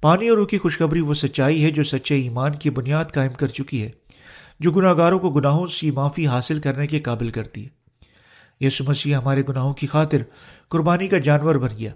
پانی 0.00 0.28
اور 0.28 0.38
روح 0.38 0.46
کی 0.46 0.58
خوشخبری 0.58 1.00
وہ 1.00 1.14
سچائی 1.14 1.64
ہے 1.64 1.70
جو 1.70 1.82
سچے 1.82 2.14
ایمان 2.14 2.52
کی 2.52 2.70
بنیاد 2.70 3.04
قائم 3.14 3.32
کر 3.32 3.46
چکی 3.46 3.82
ہے، 3.82 3.90
جو 4.60 4.70
گناہ 4.70 4.94
گاروں 4.94 5.18
کو 5.18 5.30
گناہوں 5.30 5.66
سے 5.66 5.90
معافی 5.90 6.26
حاصل 6.26 6.60
کرنے 6.60 6.86
کے 6.86 7.00
قابل 7.00 7.30
کرتی 7.30 7.66
ہے۔ 7.66 7.68
یسو 8.60 8.84
مسیح 8.88 9.16
ہمارے 9.16 9.42
گناہوں 9.48 9.74
کی 9.74 9.86
خاطر 9.86 10.18
قربانی 10.68 11.08
کا 11.08 11.18
جانور 11.18 11.54
بن 11.54 11.78
گیا۔ 11.78 11.90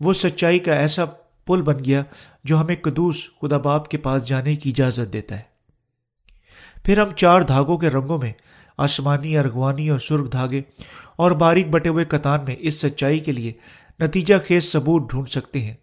وہ 0.00 0.12
سچائی 0.12 0.58
کا 0.58 0.74
ایسا 0.74 1.04
پل 1.46 1.62
بن 1.62 1.84
گیا 1.84 2.02
جو 2.44 2.60
ہمیں 2.60 2.76
قدوس 2.76 3.16
خدا 3.42 3.58
باپ 3.58 3.88
کے 3.88 3.98
پاس 3.98 4.26
جانے 4.26 4.56
کی 4.56 4.70
اجازت 4.70 5.12
دیتا 5.12 5.36
ہے۔ 5.36 5.56
پھر 6.84 6.98
ہم 6.98 7.10
چار 7.10 7.40
دھاگوں 7.40 7.78
کے 7.78 7.90
رنگوں 7.90 8.18
میں 8.18 8.32
آسمانی 8.78 9.38
ارغوانی 9.38 9.88
اور 9.88 9.98
سرخ 9.98 10.32
دھاگے 10.32 10.62
اور 11.16 11.30
باریک 11.30 11.70
بٹے 11.70 11.88
ہوئے 11.88 12.04
کتان 12.04 12.40
میں 12.48 12.56
اس 12.58 12.80
سچائی 12.80 13.18
کے 13.18 13.32
لیے 13.32 13.52
نتیجہ 14.00 14.34
خیز 14.48 14.72
ثبوت 14.72 15.10
ڈھونڈ 15.10 15.28
سکتے 15.28 15.60
ہیں 15.60 15.74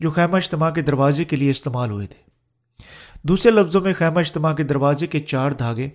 جو 0.00 0.10
خیمہ 0.10 0.36
اجتماع 0.36 0.70
کے 0.70 0.82
دروازے 0.82 1.24
کے 1.24 1.36
لیے 1.36 1.50
استعمال 1.50 1.90
ہوئے 1.90 2.06
تھے۔ 2.06 2.24
دوسرے 3.22 3.52
لفظوں 3.52 3.80
میں 3.80 3.92
خیمہ 3.92 4.18
اجتماع 4.18 4.54
کے 4.54 4.62
دروازے 4.62 5.06
کے 5.06 5.20
چار 5.20 5.50
دھاگے 5.50 5.88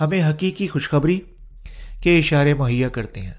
ہمیں 0.00 0.30
حقیقی 0.30 0.66
خوشخبری 0.66 1.20
کے 2.02 2.18
اشارے 2.18 2.54
مہیا 2.54 2.88
کرتے 2.88 3.20
ہیں۔ 3.20 3.34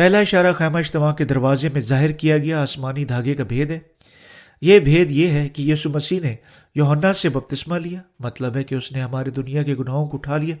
پہلا 0.00 0.18
اشارہ 0.18 0.52
خیمہ 0.52 0.78
اجتماع 0.78 1.12
کے 1.12 1.24
دروازے 1.24 1.68
میں 1.68 1.80
ظاہر 1.80 2.12
کیا 2.12 2.38
گیا، 2.38 2.62
آسمانی 2.62 3.04
دھاگے 3.04 3.34
کا 3.34 3.44
بھید 3.44 3.70
ہے۔ 3.70 3.78
یہ 4.60 4.78
بھید 4.78 5.10
یہ 5.10 5.28
ہے 5.28 5.48
کہ 5.48 5.62
یسو 5.62 5.90
مسیح 5.90 6.20
نے 6.20 6.36
یوہنا 6.74 7.12
سے 7.12 7.28
بپتسمہ 7.28 7.76
لیا 7.76 8.00
مطلب 8.18 8.56
ہے 8.56 8.64
کہ 8.64 8.74
اس 8.74 8.92
نے 8.92 9.02
ہمارے 9.02 9.30
دنیا 9.30 9.62
کے 9.62 9.74
گناہوں 9.74 10.06
کو 10.06 10.16
اٹھا 10.16 10.36
لیا۔ 10.36 10.56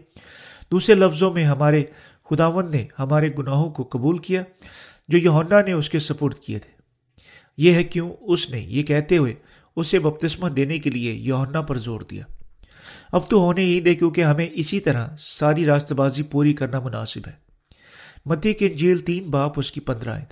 دوسرے 0.70 0.94
لفظوں 0.94 1.32
میں 1.32 1.44
ہمارے 1.44 1.84
خداون 2.30 2.70
نے 2.70 2.86
ہمارے 2.98 3.28
گناہوں 3.38 3.70
کو 3.70 3.82
قبول 3.82 4.18
کیا، 4.18 4.42
جو 5.08 5.18
یونا 5.18 5.62
نے 5.62 5.72
اس 5.72 5.90
کے 5.90 5.98
سپورٹ 5.98 6.34
کیے 6.34 6.58
تھے۔ 6.58 6.70
یہ 7.56 7.72
ہے 7.72 7.84
کیوں 7.84 8.10
اس 8.20 8.50
نے 8.50 8.60
یہ 8.60 8.82
کہتے 8.82 9.16
ہوئے 9.16 9.34
اسے 9.76 9.98
بپتسمہ 9.98 10.48
دینے 10.48 10.78
کے 10.78 10.90
لیے 10.90 11.12
یونا 11.12 11.60
پر 11.60 11.78
زور 11.78 12.00
دیا۔ 12.00 12.24
اب 13.12 13.30
تو 13.30 13.38
ہونے 13.38 13.62
ہی 13.62 13.80
دے 13.80 13.94
کیونکہ 13.94 14.24
ہمیں 14.24 14.46
اسی 14.52 14.80
طرح 14.80 15.08
ساری 15.18 15.64
راست 15.64 15.92
بازی 15.92 16.22
پوری 16.22 16.52
کرنا 16.52 16.80
مناسب 16.80 17.20
ہے۔ 17.26 17.49
مدی 18.30 18.52
کے 18.52 18.68
جیل 18.68 18.98
تین 18.98 19.30
باپ 19.30 19.52
اس 19.56 19.72
کی 19.72 19.80
پندرہ 19.80 20.10
آئے 20.10 20.24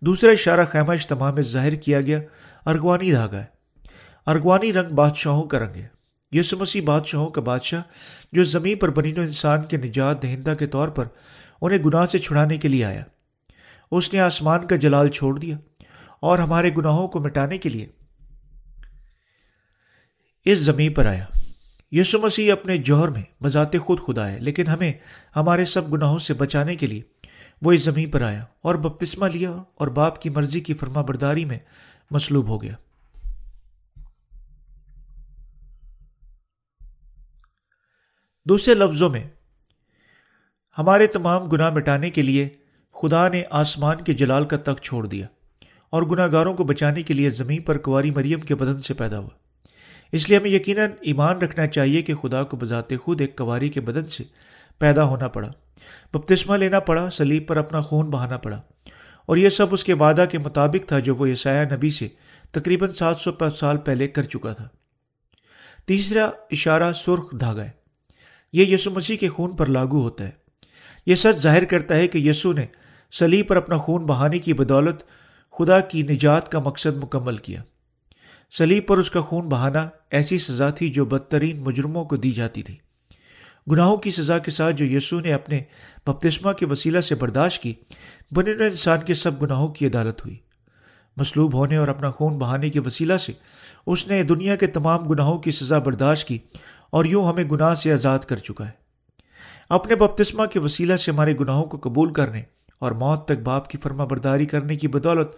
دوسرا 0.00 0.30
اشارہ 0.30 0.64
خیمہ 0.70 0.92
اجتماع 0.92 1.30
میں 1.30 1.42
ظاہر 1.42 1.74
کیا 1.74 2.00
گیا، 2.00 2.20
ارغوانی 2.66 3.12
دھاگا 3.12 3.40
ہے۔ 3.40 3.44
ارغوانی 4.26 4.72
رنگ 4.72 4.94
بادشاہوں 4.94 5.44
کا 5.44 5.58
رنگ 5.58 5.76
ہے۔ 5.76 5.88
یسو 6.32 6.56
مسیح 6.56 6.82
بادشاہوں 6.84 7.30
کا 7.30 7.40
بادشاہ، 7.40 7.82
جو 8.32 8.44
زمین 8.44 8.78
پر 8.78 8.90
بنی 8.90 9.12
انسان 9.16 9.62
کے 9.62 9.76
نجات 9.76 10.22
دہندہ 10.22 10.54
کے 10.58 10.66
طور 10.66 10.88
پر 10.88 11.04
انہیں 11.60 11.78
گناہ 11.78 12.06
سے 12.06 12.18
چھڑانے 12.18 12.56
کے 12.56 12.68
لیے 12.68 12.84
آیا۔ 12.84 13.04
اس 13.90 14.14
نے 14.14 14.20
آسمان 14.20 14.66
کا 14.66 14.76
جلال 14.76 15.08
چھوڑ 15.08 15.38
دیا 15.38 15.56
اور 16.20 16.38
ہمارے 16.38 16.70
گناہوں 16.76 17.08
کو 17.08 17.20
مٹانے 17.20 17.58
کے 17.58 17.68
لیے 17.68 17.86
اس 20.44 20.58
زمین 20.58 20.92
پر 20.92 21.06
آیا۔ 21.06 21.24
یسو 21.92 22.18
مسیح 22.18 22.52
اپنے 22.52 22.76
جوہر 22.76 23.08
میں 23.08 23.22
بذات 23.42 23.76
خود 23.84 23.98
خدا 24.06 24.28
ہے، 24.30 24.38
لیکن 24.38 24.66
ہمیں 24.66 24.92
ہمارے 25.36 25.64
سب 25.64 25.92
گناہوں 25.92 26.18
سے 26.18 26.34
بچانے 26.34 26.76
کے 26.76 26.86
لیے 26.86 27.02
وہ 27.62 27.72
اس 27.72 27.84
زمین 27.84 28.10
پر 28.10 28.22
آیا 28.22 28.44
اور 28.62 28.74
بپتسمہ 28.74 29.26
لیا 29.26 29.50
اور 29.50 29.88
باپ 29.88 30.20
کی 30.22 30.30
مرضی 30.30 30.60
کی 30.60 30.74
فرما 30.74 31.02
برداری 31.02 31.44
میں 31.44 31.58
مصلوب 32.10 32.48
ہو 32.48 32.62
گیا۔ 32.62 32.74
دوسرے 38.46 38.74
لفظوں 38.74 39.10
میں، 39.10 39.24
ہمارے 40.78 41.06
تمام 41.06 41.48
گناہ 41.48 41.70
مٹانے 41.70 42.10
کے 42.10 42.22
لیے 42.22 42.48
خدا 42.96 43.28
نے 43.28 43.42
آسمان 43.50 44.04
کے 44.04 44.12
جلال 44.12 44.44
کا 44.44 44.56
تخت 44.56 44.84
چھوڑ 44.84 45.06
دیا 45.06 45.26
اور 45.90 46.02
گناہ 46.02 46.26
گاروں 46.32 46.54
کو 46.54 46.64
بچانے 46.64 47.02
کے 47.02 47.14
لیے 47.14 47.30
زمین 47.30 47.62
پر 47.62 47.78
کواری 47.78 48.10
مریم 48.10 48.40
کے 48.40 48.54
بدن 48.54 48.80
سے 48.82 48.94
پیدا 48.94 49.18
ہوا۔ 49.18 49.45
اس 50.12 50.28
لیے 50.28 50.38
ہمیں 50.38 50.50
یقیناً 50.50 50.90
ایمان 51.00 51.38
رکھنا 51.38 51.66
چاہیے 51.66 52.02
کہ 52.02 52.14
خدا 52.14 52.44
کو 52.44 52.56
بذات 52.56 52.90
خود 53.02 53.20
ایک 53.20 53.36
کواری 53.36 53.68
کے 53.68 53.80
بدن 53.80 54.06
سے 54.06 54.24
پیدا 54.78 55.04
ہونا 55.04 55.28
پڑا، 55.28 55.48
بپتسمہ 56.12 56.56
لینا 56.56 56.80
پڑا 56.80 57.10
سلیب 57.10 57.46
پر 57.46 57.56
اپنا 57.56 57.80
خون 57.80 58.10
بہانا 58.10 58.36
پڑا۔ 58.36 58.62
اور 59.26 59.36
یہ 59.36 59.48
سب 59.48 59.66
اس 59.70 59.84
کے 59.84 59.94
وعدہ 59.94 60.24
کے 60.30 60.38
مطابق 60.38 60.88
تھا 60.88 60.98
جو 60.98 61.14
وہ 61.14 61.26
عیسایہ 61.26 61.74
نبی 61.74 61.90
سے 61.90 62.08
تقریباً 62.52 62.90
سات 62.90 63.16
سو 63.20 63.30
سال 63.56 63.76
پہلے 63.76 64.08
کر 64.08 64.22
چکا 64.22 64.52
تھا۔ 64.52 64.68
تیسرا 65.86 66.30
اشارہ 66.50 66.92
سرخ 66.92 67.32
دھاگا 67.40 67.64
ہے۔ 67.64 67.70
یہ 68.52 68.66
یسو 68.66 68.90
مسیح 68.90 69.16
کے 69.16 69.28
خون 69.28 69.56
پر 69.56 69.66
لاگو 69.66 70.00
ہوتا 70.02 70.24
ہے۔ 70.24 70.30
یہ 71.06 71.14
سچ 71.14 71.42
ظاہر 71.42 71.64
کرتا 71.64 71.96
ہے 71.96 72.08
کہ 72.08 72.18
یسو 72.18 72.52
نے 72.52 72.66
سلیب 73.12 73.48
پر 73.48 73.56
اپنا 73.56 73.76
خون 73.76 74.06
بہانے 74.06 74.38
کی 74.38 74.52
بدولت 74.52 75.02
خدا 75.58 75.80
کی 75.80 76.02
نجات 76.02 76.52
کا 76.52 76.58
مقصد 76.58 76.96
مکمل 76.96 77.36
کیا۔ 77.36 77.62
سلیب 78.58 78.86
پر 78.86 78.98
اس 78.98 79.10
کا 79.10 79.20
خون 79.20 79.48
بہانا 79.48 79.88
ایسی 80.10 80.38
سزا 80.38 80.70
تھی 80.70 80.88
جو 80.88 81.04
بدترین 81.04 81.60
مجرموں 81.60 82.04
کو 82.04 82.16
دی 82.16 82.30
جاتی 82.30 82.62
تھی۔ 82.62 82.76
گناہوں 83.70 83.96
کی 83.96 84.10
سزا 84.10 84.38
کے 84.38 84.50
ساتھ 84.50 84.76
جو 84.76 84.84
یسو 84.84 85.20
نے 85.20 85.32
اپنے 85.32 85.62
بپتسمہ 86.06 86.52
کے 86.52 86.66
وسیلہ 86.66 87.00
سے 87.00 87.14
برداشت 87.14 87.62
کی، 87.62 87.74
بنے 88.30 88.50
انسان 88.50 88.98
کے 89.06 89.14
سب 89.14 89.42
گناہوں 89.42 89.68
کی 89.68 89.86
عدالت 89.86 90.24
ہوئی۔ 90.24 90.36
مصلوب 91.16 91.54
ہونے 91.54 91.76
اور 91.76 91.88
اپنا 91.88 92.10
خون 92.10 92.38
بہانے 92.38 92.70
کے 92.70 92.80
وسیلہ 92.80 93.16
سے 93.16 93.32
اس 93.86 94.08
نے 94.08 94.22
دنیا 94.22 94.56
کے 94.56 94.66
تمام 94.66 95.04
گناہوں 95.04 95.38
کی 95.38 95.50
سزا 95.50 95.78
برداشت 95.78 96.28
کی 96.28 96.38
اور 96.90 97.04
یوں 97.04 97.28
ہمیں 97.28 97.44
گناہ 97.44 97.74
سے 97.74 97.92
آزاد 97.92 98.18
کر 98.18 98.36
چکا 98.36 98.66
ہے۔ 98.66 98.86
اپنے 99.68 99.94
بپتسمہ 99.94 100.46
کے 100.46 100.58
وسیلہ 100.58 100.96
سے 100.96 101.10
ہمارے 101.10 101.34
گناہوں 101.40 101.64
کو 101.64 101.78
قبول 101.82 102.12
کرنے 102.12 102.42
اور 102.78 102.92
موت 102.92 103.24
تک 103.24 103.42
باپ 103.44 103.68
کی 103.68 103.78
فرما 103.78 104.04
برداری 104.04 104.46
کرنے 104.46 104.76
کی 104.76 104.88
بدولت 104.88 105.28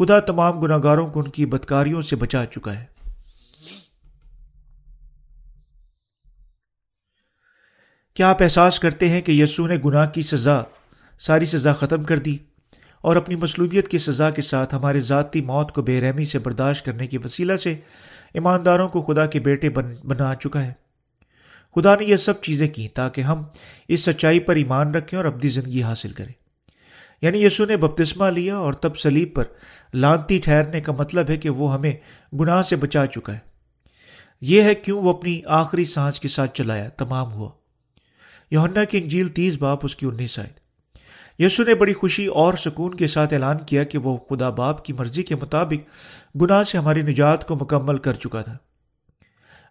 خدا 0.00 0.20
تمام 0.20 0.60
گناہ 0.60 0.78
گاروں 0.82 1.10
کو 1.10 1.20
ان 1.20 1.30
کی 1.30 1.46
بدکاریوں 1.46 2.02
سے 2.02 2.16
بچا 2.16 2.46
چکا 2.46 2.78
ہے۔ 2.78 2.84
کیا 8.14 8.30
آپ 8.30 8.42
احساس 8.42 8.80
کرتے 8.80 9.08
ہیں 9.08 9.20
کہ 9.20 9.32
یسو 9.32 9.66
نے 9.66 9.76
گناہ 9.84 10.06
کی 10.06 10.22
سزا، 10.22 10.62
ساری 11.18 11.46
سزا 11.46 11.72
ختم 11.72 12.02
کر 12.02 12.18
دی 12.18 12.38
اور 13.00 13.16
اپنی 13.16 13.34
مصلوبیت 13.34 13.88
کی 13.88 13.98
سزا 13.98 14.30
کے 14.30 14.42
ساتھ 14.42 14.74
ہمارے 14.74 15.00
ذاتی 15.00 15.40
موت 15.40 15.72
کو 15.72 15.82
بے 15.82 16.00
رحمی 16.00 16.24
سے 16.24 16.38
برداشت 16.38 16.84
کرنے 16.84 17.06
کی 17.06 17.18
وسیلہ 17.18 17.56
سے 17.56 17.72
ایمانداروں 18.34 18.88
کو 18.88 19.02
خدا 19.02 19.26
کے 19.26 19.40
بیٹے 19.40 19.70
بن، 19.70 19.94
بنا 20.04 20.34
چکا 20.34 20.64
ہے؟ 20.64 20.72
خدا 21.74 21.94
نے 21.94 22.04
یہ 22.04 22.16
سب 22.16 22.42
چیزیں 22.42 22.68
کی 22.68 22.88
تاکہ 22.88 23.20
ہم 23.20 23.42
اس 23.88 24.04
سچائی 24.04 24.40
پر 24.40 24.56
ایمان 24.56 24.94
رکھیں 24.94 25.16
اور 25.16 25.26
اپنی 25.26 25.48
زندگی 25.48 25.82
حاصل 25.82 26.12
کریں۔ 26.12 26.39
یعنی 27.22 27.44
یسو 27.44 27.64
نے 27.64 27.76
بپتسمہ 27.76 28.26
لیا 28.26 28.56
اور 28.56 28.72
تب 28.72 28.96
سلیب 28.96 29.34
پر 29.34 29.44
لانتی 29.94 30.38
ٹھہرنے 30.38 30.80
کا 30.80 30.92
مطلب 30.92 31.24
ہے 31.28 31.36
کہ 31.36 31.50
وہ 31.50 31.74
ہمیں 31.74 31.92
گناہ 32.32 32.62
سے 32.62 32.76
بچا 32.76 33.06
چکا 33.06 33.32
ہے۔ 33.32 33.38
یہ 34.40 34.62
ہے 34.62 34.74
کیوں 34.74 35.02
وہ 35.02 35.10
اپنی 35.10 35.40
آخری 35.46 35.84
سانس 35.84 36.20
کے 36.20 36.28
ساتھ 36.28 36.54
چلایا، 36.54 36.88
تمام 36.88 37.32
ہوا۔ 37.32 37.50
یونا 38.50 38.84
کی 38.84 38.98
انجیل 38.98 39.28
تیس 39.28 39.56
باپ، 39.56 39.78
اس 39.82 39.96
کی 39.96 40.06
انیس 40.06 40.38
آئے 40.38 40.60
یسو 41.38 41.62
نے 41.62 41.74
بڑی 41.74 41.92
خوشی 41.92 42.26
اور 42.26 42.54
سکون 42.54 42.94
کے 42.94 43.06
ساتھ 43.06 43.34
اعلان 43.34 43.58
کیا 43.58 43.84
کہ 43.84 43.98
وہ 43.98 44.16
خدا 44.16 44.50
باپ 44.50 44.84
کی 44.84 44.92
مرضی 44.92 45.22
کے 45.22 45.34
مطابق 45.34 45.88
گناہ 46.36 46.62
سے 46.62 46.78
ہماری 46.78 47.02
نجات 47.02 47.48
کو 47.48 47.56
مکمل 47.56 47.98
کر 47.98 48.12
چکا 48.12 48.42
تھا۔ 48.42 48.56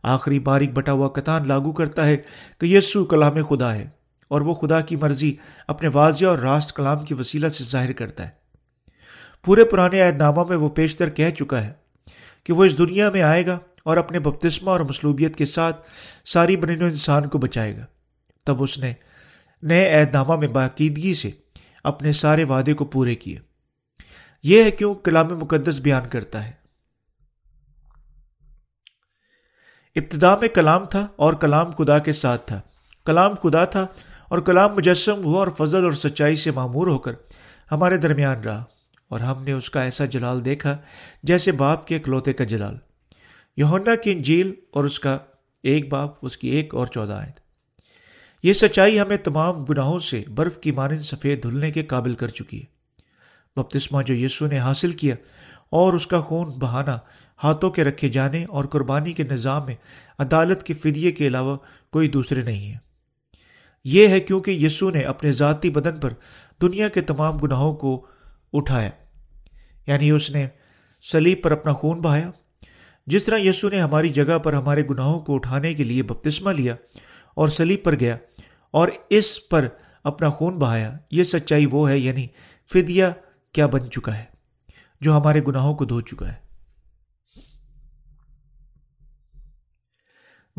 آخری 0.03 0.39
باریک 0.39 0.73
بٹا 0.73 0.91
ہوا 0.91 1.09
کتان 1.09 1.47
لاگو 1.47 1.71
کرتا 1.71 2.07
ہے 2.07 2.17
کہ 2.59 2.65
یسو 2.65 3.05
کلام 3.05 3.43
خدا 3.49 3.75
ہے۔ 3.75 3.98
اور 4.29 4.41
وہ 4.41 4.53
خدا 4.53 4.81
کی 4.81 4.95
مرضی 4.95 5.35
اپنے 5.67 5.89
واضح 5.93 6.25
اور 6.25 6.37
راست 6.37 6.75
کلام 6.75 7.05
کی 7.05 7.13
وسیلہ 7.13 7.47
سے 7.47 7.63
ظاہر 7.63 7.91
کرتا 7.91 8.25
ہے۔ 8.25 8.29
پورے 9.45 9.63
پرانے 9.63 10.01
عہد 10.01 10.17
نامہ 10.17 10.43
میں 10.49 10.57
وہ 10.57 10.69
پیشتر 10.69 11.09
کہہ 11.09 11.29
چکا 11.29 11.63
ہے 11.63 11.73
کہ 12.43 12.53
وہ 12.53 12.65
اس 12.65 12.77
دنیا 12.77 13.09
میں 13.09 13.21
آئے 13.21 13.45
گا 13.45 13.59
اور 13.83 13.97
اپنے 13.97 14.19
بپتسمہ 14.19 14.71
اور 14.71 14.79
مصلوبیت 14.79 15.35
کے 15.35 15.45
ساتھ 15.45 15.85
ساری 16.25 16.57
بنین 16.57 16.83
انسان 16.83 17.29
کو 17.29 17.37
بچائے 17.37 17.77
گا۔ 17.77 17.85
تب 18.45 18.63
اس 18.63 18.77
نے 18.77 18.93
نئے 19.61 20.01
عہد 20.01 20.15
نامہ 20.15 20.35
میں 20.35 20.47
باقیدگی 20.47 21.13
سے 21.13 21.31
اپنے 21.83 22.11
سارے 22.11 22.43
وعدے 22.43 22.73
کو 22.73 22.85
پورے 22.85 23.15
کیے۔ 23.15 23.37
یہ 24.43 24.63
ہے 24.63 24.71
کیوں 24.71 24.95
کلام 24.95 25.27
مقدس 25.27 25.79
بیان 25.79 26.09
کرتا 26.09 26.47
ہے۔ 26.47 26.51
ابتدا 29.95 30.35
میں 30.35 30.49
کلام 30.49 30.85
تھا 30.85 31.07
اور 31.15 31.33
کلام 31.33 31.71
خدا 31.71 31.99
کے 31.99 32.11
ساتھ 32.11 32.47
تھا۔ 32.47 32.61
کلام 33.05 33.31
خدا 33.43 33.65
تھا 33.65 33.87
اور 34.29 34.39
کلام 34.39 34.75
مجسم 34.75 35.25
ہوا 35.25 35.39
اور 35.39 35.47
فضل 35.57 35.83
اور 35.83 35.91
سچائی 35.91 36.35
سے 36.35 36.51
معمور 36.51 36.87
ہو 36.87 36.97
کر 36.97 37.11
ہمارے 37.71 37.97
درمیان 37.97 38.41
رہا 38.41 38.63
اور 39.09 39.19
ہم 39.19 39.43
نے 39.43 39.51
اس 39.51 39.69
کا 39.69 39.81
ایسا 39.81 40.05
جلال 40.05 40.45
دیکھا 40.45 40.77
جیسے 41.23 41.51
باپ 41.51 41.87
کے 41.87 41.95
اکلوتے 41.95 42.33
کا 42.33 42.43
جلال۔ 42.43 42.77
یونا 43.57 43.95
کی 43.95 44.11
انجیل 44.11 44.53
اور 44.71 44.83
اس 44.83 44.99
کا 44.99 45.17
ایک 45.63 45.89
باپ، 45.89 46.11
اس 46.21 46.37
کی 46.37 46.47
ایک 46.47 46.75
اور 46.75 46.85
چودہ 46.85 47.13
آئے 47.13 47.31
یہ 48.43 48.53
سچائی 48.53 48.99
ہمیں 48.99 49.17
تمام 49.17 49.63
گناہوں 49.63 49.99
سے 49.99 50.23
برف 50.35 50.57
کی 50.57 50.71
مانند 50.71 50.99
سفید 50.99 51.43
دھلنے 51.43 51.71
کے 51.71 51.83
قابل 51.83 52.15
کر 52.15 52.27
چکی 52.27 52.61
ہے۔ 52.61 52.65
بپتسمہ 53.55 54.01
جو 54.01 54.13
یسو 54.13 54.47
نے 54.47 54.59
حاصل 54.59 54.91
کیا 54.91 55.15
اور 55.69 55.93
اس 55.93 56.07
کا 56.07 56.21
خون 56.21 56.49
بہانا، 56.49 56.97
ہاتھوں 57.43 57.71
کے 57.71 57.83
رکھے 57.83 58.09
جانے 58.09 58.45
اور 58.45 58.65
قربانی 58.65 59.13
کے 59.13 59.23
نظام 59.23 59.65
میں 59.65 59.75
عدالت 60.19 60.63
کے 60.63 60.73
فدیے 60.73 61.11
کے 61.11 61.27
علاوہ 61.27 61.57
کوئی 61.91 62.07
دوسرے 62.07 62.41
نہیں 62.41 62.71
ہے۔ 62.71 62.88
یہ 63.83 64.07
ہے 64.07 64.19
کیونکہ 64.19 64.51
یسو 64.51 64.89
نے 64.89 64.99
اپنے 64.99 65.31
ذاتی 65.31 65.69
بدن 65.69 65.99
پر 65.99 66.09
دنیا 66.61 66.87
کے 66.87 67.01
تمام 67.01 67.37
گناہوں 67.37 67.73
کو 67.73 68.05
اٹھایا۔ 68.53 68.89
یعنی 69.87 70.11
اس 70.11 70.31
نے 70.31 70.47
سلیب 71.11 71.41
پر 71.41 71.51
اپنا 71.51 71.73
خون 71.73 72.01
بہایا۔ 72.01 72.31
جس 73.07 73.23
طرح 73.23 73.37
یسو 73.37 73.69
نے 73.69 73.81
ہماری 73.81 74.09
جگہ 74.09 74.37
پر 74.37 74.53
ہمارے 74.53 74.83
گناہوں 74.89 75.19
کو 75.19 75.35
اٹھانے 75.35 75.73
کے 75.73 75.83
لیے 75.83 76.03
بپتسمہ 76.03 76.51
لیا 76.51 76.75
اور 77.35 77.47
سلیب 77.47 77.83
پر 77.83 77.99
گیا 77.99 78.17
اور 78.71 78.87
اس 79.09 79.49
پر 79.49 79.67
اپنا 80.03 80.29
خون 80.29 80.55
بہایا، 80.55 80.97
یہ 81.11 81.23
سچائی 81.23 81.65
وہ 81.71 81.89
ہے 81.89 81.99
یعنی 81.99 82.27
فدیہ 82.73 83.05
کیا 83.53 83.65
بن 83.65 83.91
چکا 83.91 84.17
ہے، 84.17 84.23
جو 85.01 85.17
ہمارے 85.17 85.41
گناہوں 85.47 85.75
کو 85.75 85.85
دھو 85.85 86.01
چکا 86.01 86.33
ہے۔ 86.33 86.48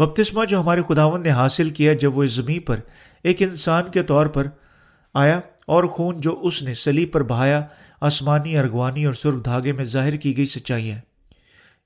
بپتسمہ 0.01 0.45
جو 0.45 0.61
ہمارے 0.61 0.83
خداون 0.89 1.23
نے 1.23 1.31
حاصل 1.31 1.71
کیا 1.71 1.93
جب 1.93 2.19
وہ 2.19 2.23
اس 2.23 2.33
زمین 2.33 2.61
پر 2.61 2.77
ایک 3.23 3.43
انسان 3.43 3.91
کے 3.93 4.03
طور 4.03 4.27
پر 4.27 4.47
آیا 5.15 5.41
اور 5.67 5.85
خون 5.85 6.21
جو 6.21 6.41
اس 6.43 6.63
نے 6.63 6.75
سلیب 6.75 7.13
پر 7.13 7.23
بہایا، 7.23 7.67
آسمانی، 8.01 8.59
ارغوانی 8.59 9.05
اور 9.05 9.15
سرخ 9.15 9.45
دھاگے 9.45 9.73
میں 9.73 9.85
ظاہر 9.85 10.17
کی 10.17 10.37
گئی 10.37 10.47
سچائی 10.47 10.91
ہے 10.91 11.01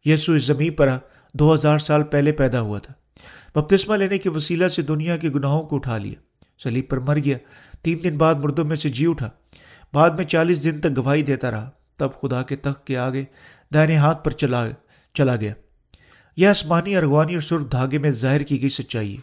یسو 0.04 0.32
اس 0.32 0.44
زمین 0.44 0.72
پر 0.72 0.88
دو 1.34 1.54
ہزار 1.54 1.78
سال 1.78 2.02
پہلے 2.02 2.32
پیدا 2.32 2.60
ہوا 2.60 2.78
تھا۔ 2.78 2.94
بپتسمہ 3.54 3.96
لینے 3.96 4.18
کے 4.18 4.28
وسیلہ 4.28 4.68
سے 4.68 4.82
دنیا 4.82 5.16
کے 5.16 5.28
گناہوں 5.28 5.62
کو 5.62 5.76
اٹھا 5.76 5.98
لیا۔ 5.98 6.14
سلیب 6.62 6.88
پر 6.88 6.98
مر 6.98 7.18
گیا۔ 7.24 7.38
تین 7.82 7.98
دن 8.04 8.18
بعد 8.18 8.34
مردوں 8.34 8.64
میں 8.64 8.76
سے 8.76 8.88
جی 8.88 9.06
اٹھا۔ 9.06 9.30
بعد 9.94 10.10
میں 10.10 10.24
چالیس 10.24 10.64
دن 10.64 10.80
تک 10.80 10.96
گواہی 10.96 11.22
دیتا 11.22 11.50
رہا۔ 11.50 11.70
تب 11.96 12.08
خدا 12.20 12.42
کے 12.42 12.56
تخت 12.56 12.86
کے 12.86 12.98
آگے 12.98 13.24
دائنے 13.74 13.96
ہاتھ 13.96 14.24
پر 14.24 14.30
چلا 14.30 14.66
چلا 15.14 15.36
گیا۔ 15.36 15.54
یہ 16.36 16.48
آسمانی 16.48 16.96
ارغوانی 16.96 17.32
اور 17.32 17.40
سرخ 17.40 17.72
دھاگے 17.72 17.98
میں 17.98 18.10
ظاہر 18.10 18.40
کی 18.40 18.60
گئی 18.60 18.68
سچائی 18.68 19.16
ہے۔ 19.16 19.20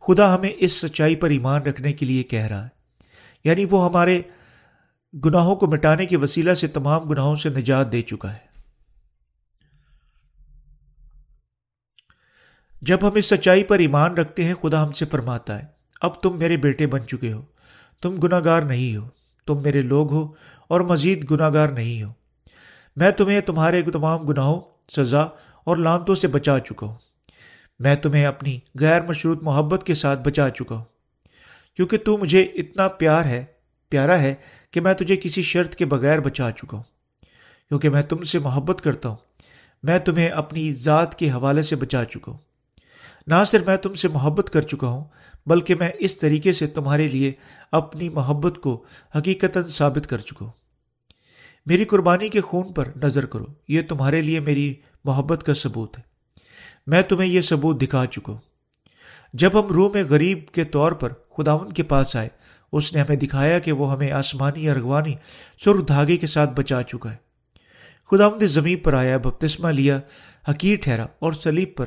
خدا 0.00 0.34
ہمیں 0.34 0.50
اس 0.56 0.72
سچائی 0.72 1.16
پر 1.16 1.30
ایمان 1.30 1.62
رکھنے 1.62 1.92
کے 1.92 2.06
لیے 2.06 2.22
کہہ 2.22 2.46
رہا 2.46 2.64
ہے۔ 2.64 2.68
یعنی 3.44 3.64
وہ 3.70 3.84
ہمارے 3.84 4.22
گناہوں 5.24 5.56
کو 5.56 5.66
مٹانے 5.66 6.06
کے 6.06 6.16
وسیلہ 6.16 6.54
سے 6.54 6.68
تمام 6.68 7.02
گناہوں 7.02 7.36
سے 7.36 7.48
نجات 7.48 7.92
دے 7.92 8.02
چکا 8.02 8.32
ہے۔ 8.32 8.52
جب 12.82 12.98
ہم 13.02 13.10
اس 13.14 13.26
سچائی 13.26 13.64
پر 13.64 13.78
ایمان 13.78 14.14
رکھتے 14.14 14.44
ہیں، 14.44 14.54
خدا 14.54 14.84
ہم 14.84 14.90
سے 14.90 15.04
فرماتا 15.04 15.58
ہے، 15.58 15.66
اب 16.00 16.22
تم 16.22 16.38
میرے 16.38 16.56
بیٹے 16.56 16.86
بن 16.86 17.06
چکے 17.06 17.32
ہو۔ 17.32 17.42
تم 18.00 18.14
گناہ 18.14 18.40
گار 18.44 18.62
نہیں 18.62 18.96
ہو۔ 18.96 19.08
تم 19.46 19.62
میرے 19.62 19.82
لوگ 19.82 20.12
ہو 20.12 20.32
اور 20.68 20.80
مزید 20.80 21.30
گناہ 21.30 21.50
گار 21.54 21.68
نہیں 21.68 22.02
ہو۔ 22.02 22.12
میں 22.96 23.10
تمہیں 23.10 23.40
تمہارے 23.40 23.82
تمام 23.82 24.20
گناہوں، 24.20 24.60
سزا 24.96 25.26
اور 25.64 25.76
لانتوں 25.76 26.14
سے 26.14 26.28
بچا 26.28 26.58
چکا 26.58 26.86
ہوں۔ 26.86 26.96
میں 27.78 27.96
تمہیں 27.96 28.26
اپنی 28.26 28.58
غیر 28.80 29.02
مشروط 29.02 29.42
محبت 29.42 29.84
کے 29.84 29.94
ساتھ 29.94 30.20
بچا 30.20 30.50
چکا 30.50 30.74
ہوں۔ 30.74 30.84
کیونکہ 31.76 31.98
تو 31.98 32.18
مجھے 32.18 32.42
اتنا 32.42 32.88
پیار 32.88 33.24
ہے، 33.24 33.44
پیارا 33.88 34.18
ہے 34.18 34.34
کہ 34.70 34.80
میں 34.80 34.94
تجھے 34.94 35.16
کسی 35.16 35.42
شرط 35.42 35.74
کے 35.74 35.84
بغیر 35.84 36.18
بچا 36.18 36.50
چکا 36.50 36.76
ہوں۔ 36.76 36.84
کیونکہ 37.68 37.88
میں 37.88 38.02
تم 38.02 38.22
سے 38.22 38.38
محبت 38.38 38.80
کرتا 38.80 39.08
ہوں، 39.08 39.16
میں 39.82 39.98
تمہیں 39.98 40.28
اپنی 40.28 40.74
ذات 40.74 41.18
کے 41.18 41.30
حوالے 41.30 41.62
سے 41.62 41.76
بچا 41.76 42.04
چکا 42.04 42.32
ہوں۔ 42.32 42.38
نہ 43.26 43.44
صرف 43.46 43.66
میں 43.66 43.76
تم 43.76 43.94
سے 43.94 44.08
محبت 44.08 44.50
کر 44.50 44.62
چکا 44.62 44.86
ہوں، 44.86 45.04
بلکہ 45.46 45.74
میں 45.74 45.90
اس 45.98 46.18
طریقے 46.18 46.52
سے 46.52 46.66
تمہارے 46.66 47.08
لیے 47.08 47.32
اپنی 47.72 48.08
محبت 48.08 48.60
کو 48.60 48.84
حقیقتاً 49.18 49.64
ثابت 49.64 50.06
کر 50.06 50.18
چکا 50.18 50.44
ہوں۔ 50.44 50.61
میری 51.66 51.84
قربانی 51.84 52.28
کے 52.28 52.40
خون 52.40 52.72
پر 52.72 52.88
نظر 53.02 53.26
کرو، 53.26 53.46
یہ 53.68 53.82
تمہارے 53.82 54.22
لیے 54.22 54.40
میری 54.40 54.74
محبت 55.04 55.42
کا 55.46 55.54
ثبوت 55.54 55.98
ہے۔ 55.98 56.02
میں 56.86 57.02
تمہیں 57.02 57.28
یہ 57.28 57.40
ثبوت 57.40 57.82
دکھا 57.82 58.06
چکا 58.06 58.32
ہوں۔ 58.32 58.40
جب 59.32 59.50
ہم 59.54 59.66
روح 59.66 59.90
میں 59.94 60.04
غریب 60.08 60.48
کے 60.48 60.64
طور 60.64 60.92
پر 60.92 61.12
خداون 61.36 61.72
کے 61.72 61.82
پاس 61.82 62.16
آئے، 62.16 62.28
اس 62.72 62.94
نے 62.94 63.00
ہمیں 63.00 63.16
دکھایا 63.16 63.58
کہ 63.58 63.72
وہ 63.72 63.92
ہمیں 63.92 64.12
آسمانی 64.12 64.70
ارغوانی 64.70 65.14
سر 65.64 65.74
دھاگے 65.74 66.16
کے 66.16 66.26
ساتھ 66.26 66.50
بچا 66.50 66.82
چکا 66.82 67.12
ہے۔ 67.12 67.16
خداون 68.10 68.46
زمین 68.46 68.78
پر 68.78 68.94
آیا، 68.94 69.16
بپتسمہ 69.16 69.68
لیا، 69.68 70.00
حقیر 70.48 70.76
ٹھہرا 70.82 71.06
اور 71.18 71.32
سلیب 71.32 71.76
پر 71.76 71.86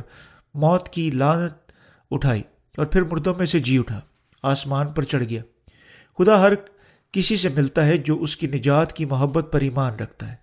موت 0.53 0.89
کی 0.89 1.11
لانت 1.11 1.71
اٹھائی 2.11 2.41
اور 2.77 2.85
پھر 2.85 3.03
مردوں 3.03 3.33
میں 3.37 3.45
سے 3.45 3.59
جی 3.59 3.77
اٹھا۔ 3.77 4.01
آسمان 4.43 4.87
پر 4.87 5.03
چڑھ 5.03 5.23
گیا۔ 5.23 5.41
خدا 6.17 6.41
ہر 6.41 6.53
کسی 7.15 7.37
سے 7.37 7.49
ملتا 7.49 7.85
ہے 7.85 7.97
جو 7.97 8.21
اس 8.21 8.37
کی 8.37 8.47
نجات 8.47 8.93
کی 8.93 9.05
محبت 9.05 9.49
پر 9.51 9.61
ایمان 9.61 9.95
رکھتا 9.95 10.31
ہے۔ 10.31 10.35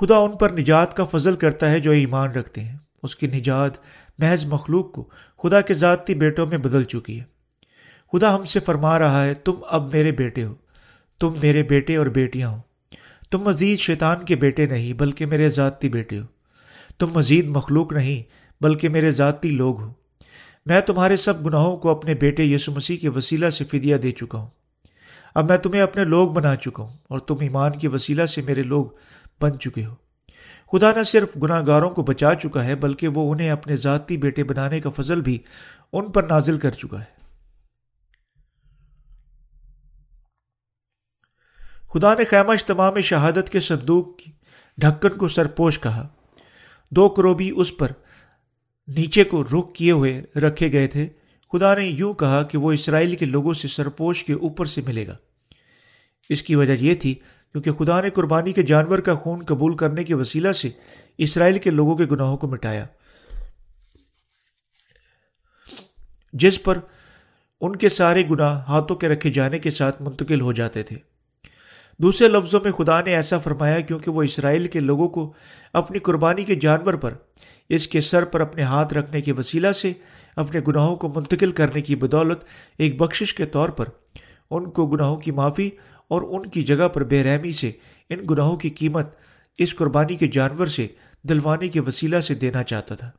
خدا 0.00 0.16
ان 0.16 0.36
پر 0.36 0.50
نجات 0.50 0.96
کا 0.96 1.04
فضل 1.04 1.36
کرتا 1.36 1.70
ہے 1.70 1.78
جو 1.78 1.90
ایمان 1.90 2.30
رکھتے 2.30 2.60
ہیں۔ 2.60 2.78
اس 3.02 3.16
کی 3.16 3.26
نجات 3.26 3.70
محض 4.18 4.44
مخلوق 4.44 4.92
کو 4.92 5.08
خدا 5.42 5.60
کے 5.60 5.74
ذاتی 5.74 6.14
بیٹوں 6.14 6.46
میں 6.46 6.58
بدل 6.58 6.82
چکی 6.82 7.20
ہے۔ 7.20 7.24
خدا 8.12 8.34
ہم 8.34 8.44
سے 8.44 8.60
فرما 8.60 8.98
رہا 8.98 9.24
ہے، 9.24 9.34
تم 9.34 9.54
اب 9.68 9.94
میرے 9.94 10.12
بیٹے 10.12 10.44
ہو۔ 10.44 10.54
تم 11.20 11.34
میرے 11.42 11.62
بیٹے 11.62 11.96
اور 11.96 12.06
بیٹیاں 12.06 12.48
ہو۔ 12.48 12.60
تم 13.30 13.38
مزید 13.38 13.78
شیطان 13.78 14.24
کے 14.24 14.36
بیٹے 14.36 14.66
نہیں، 14.66 14.92
بلکہ 14.92 15.26
میرے 15.26 15.48
ذاتی 15.48 15.88
بیٹے 15.88 16.20
ہو۔ 16.20 16.24
تم 16.98 17.12
مزید 17.14 17.46
مخلوق 17.46 17.92
نہیں، 17.92 18.22
بلکہ 18.62 18.88
میرے 18.88 19.10
ذاتی 19.10 19.50
لوگ 19.50 19.82
ہو۔ 19.82 20.03
میں 20.66 20.80
تمہارے 20.80 21.16
سب 21.16 21.46
گناہوں 21.46 21.76
کو 21.76 21.88
اپنے 21.88 22.14
بیٹے 22.14 22.44
یسو 22.44 22.72
مسیح 22.72 22.96
کے 22.96 23.08
وسیلہ 23.08 23.50
سے 23.50 23.64
فدیہ 23.64 23.96
دے 23.96 24.10
چکا 24.10 24.38
ہوں۔ 24.38 24.48
اب 25.34 25.48
میں 25.48 25.56
تمہیں 25.56 25.82
اپنے 25.82 26.04
لوگ 26.04 26.30
بنا 26.30 26.56
چکا 26.56 26.82
ہوں 26.82 26.96
اور 27.08 27.18
تم 27.18 27.34
ایمان 27.40 27.78
کے 27.78 27.88
وسیلہ 27.88 28.26
سے 28.26 28.42
میرے 28.42 28.62
لوگ 28.62 28.86
بن 29.40 29.58
چکے 29.58 29.86
ہو۔ 29.86 29.94
خدا 30.72 30.92
نہ 30.96 31.02
صرف 31.02 31.36
گناہ 31.42 31.62
گاروں 31.66 31.90
کو 31.90 32.02
بچا 32.02 32.34
چکا 32.34 32.64
ہے، 32.64 32.74
بلکہ 32.74 33.08
وہ 33.08 33.32
انہیں 33.32 33.50
اپنے 33.50 33.76
ذاتی 33.76 34.16
بیٹے 34.16 34.44
بنانے 34.44 34.80
کا 34.80 34.90
فضل 34.90 35.20
بھی 35.20 35.38
ان 35.92 36.12
پر 36.12 36.22
نازل 36.22 36.58
کر 36.58 36.70
چکا 36.70 37.00
ہے۔ 37.00 37.24
خدا 41.94 42.14
نے 42.14 42.24
خیمہ 42.24 42.52
اجتماع 42.52 42.90
میں 42.90 43.02
شہادت 43.02 43.50
کے 43.50 43.60
صندوق 43.60 44.18
کی 44.18 44.32
ڈھکن 44.78 45.08
کو 45.08 45.28
سرپوش 45.28 45.80
کہا۔ 45.80 46.08
دو 46.90 47.08
کروبی 47.08 47.50
اس 47.56 47.76
پر 47.76 47.88
نیچے 48.88 49.24
کو 49.24 49.44
رخ 49.44 49.72
کیے 49.74 49.92
ہوئے 49.92 50.22
رکھے 50.36 50.72
گئے 50.72 50.86
تھے۔ 50.86 51.08
خدا 51.52 51.74
نے 51.74 51.86
یوں 51.86 52.14
کہا 52.14 52.42
کہ 52.42 52.58
وہ 52.58 52.72
اسرائیل 52.72 53.16
کے 53.16 53.26
لوگوں 53.26 53.54
سے 53.54 53.68
سرپوش 53.68 54.24
کے 54.24 54.32
اوپر 54.32 54.64
سے 54.64 54.80
ملے 54.86 55.06
گا۔ 55.06 55.16
اس 56.28 56.42
کی 56.42 56.54
وجہ 56.54 56.72
یہ 56.72 56.94
تھی 56.94 57.14
کیونکہ 57.14 57.72
خدا 57.72 58.00
نے 58.00 58.10
قربانی 58.10 58.52
کے 58.52 58.62
جانور 58.62 58.98
کا 58.98 59.14
خون 59.14 59.44
قبول 59.44 59.76
کرنے 59.76 60.04
کے 60.04 60.14
وسیلہ 60.14 60.52
سے 60.52 60.70
اسرائیل 61.18 61.58
کے 61.58 61.70
لوگوں 61.70 61.96
کے 61.96 62.04
گناہوں 62.04 62.36
کو 62.36 62.48
مٹایا۔ 62.48 62.86
جس 66.32 66.62
پر 66.62 66.78
ان 67.60 67.76
کے 67.76 67.88
سارے 67.88 68.22
گناہ 68.30 68.64
ہاتھوں 68.64 68.96
کے 68.96 69.08
رکھے 69.08 69.30
جانے 69.30 69.58
کے 69.58 69.70
ساتھ 69.70 70.02
منتقل 70.02 70.40
ہو 70.40 70.52
جاتے 70.52 70.82
تھے۔ 70.82 71.13
دوسرے 71.98 72.28
لفظوں 72.28 72.60
میں 72.64 72.72
خدا 72.72 73.00
نے 73.00 73.14
ایسا 73.14 73.38
فرمایا 73.38 73.80
کیونکہ 73.80 74.10
وہ 74.10 74.22
اسرائیل 74.22 74.66
کے 74.66 74.80
لوگوں 74.80 75.08
کو 75.08 75.32
اپنی 75.72 75.98
قربانی 75.98 76.44
کے 76.44 76.54
جانور 76.54 76.94
پر، 76.94 77.14
اس 77.68 77.88
کے 77.88 78.00
سر 78.00 78.24
پر 78.24 78.40
اپنے 78.40 78.62
ہاتھ 78.62 78.94
رکھنے 78.94 79.20
کے 79.20 79.32
وسیلہ 79.32 79.72
سے 79.72 79.92
اپنے 80.36 80.60
گناہوں 80.68 80.96
کو 80.96 81.08
منتقل 81.08 81.52
کرنے 81.52 81.80
کی 81.80 81.96
بدولت 81.96 82.44
ایک 82.78 83.02
بخشش 83.02 83.34
کے 83.34 83.46
طور 83.46 83.68
پر 83.68 83.84
ان 84.50 84.70
کو 84.70 84.86
گناہوں 84.86 85.16
کی 85.16 85.30
معافی 85.30 85.70
اور 86.08 86.22
ان 86.22 86.46
کی 86.46 86.62
جگہ 86.62 86.88
پر 86.88 87.04
بے 87.04 87.22
رحمی 87.24 87.52
سے 87.52 87.70
ان 88.10 88.18
گناہوں 88.30 88.56
کی 88.56 88.70
قیمت 88.70 89.06
اس 89.58 89.74
قربانی 89.74 90.16
کے 90.16 90.26
جانور 90.26 90.66
سے 90.66 90.86
دلوانے 91.28 91.68
کے 91.68 91.80
وسیلہ 91.80 92.20
سے 92.20 92.34
دینا 92.34 92.62
چاہتا 92.62 92.94
تھا۔ 92.94 93.10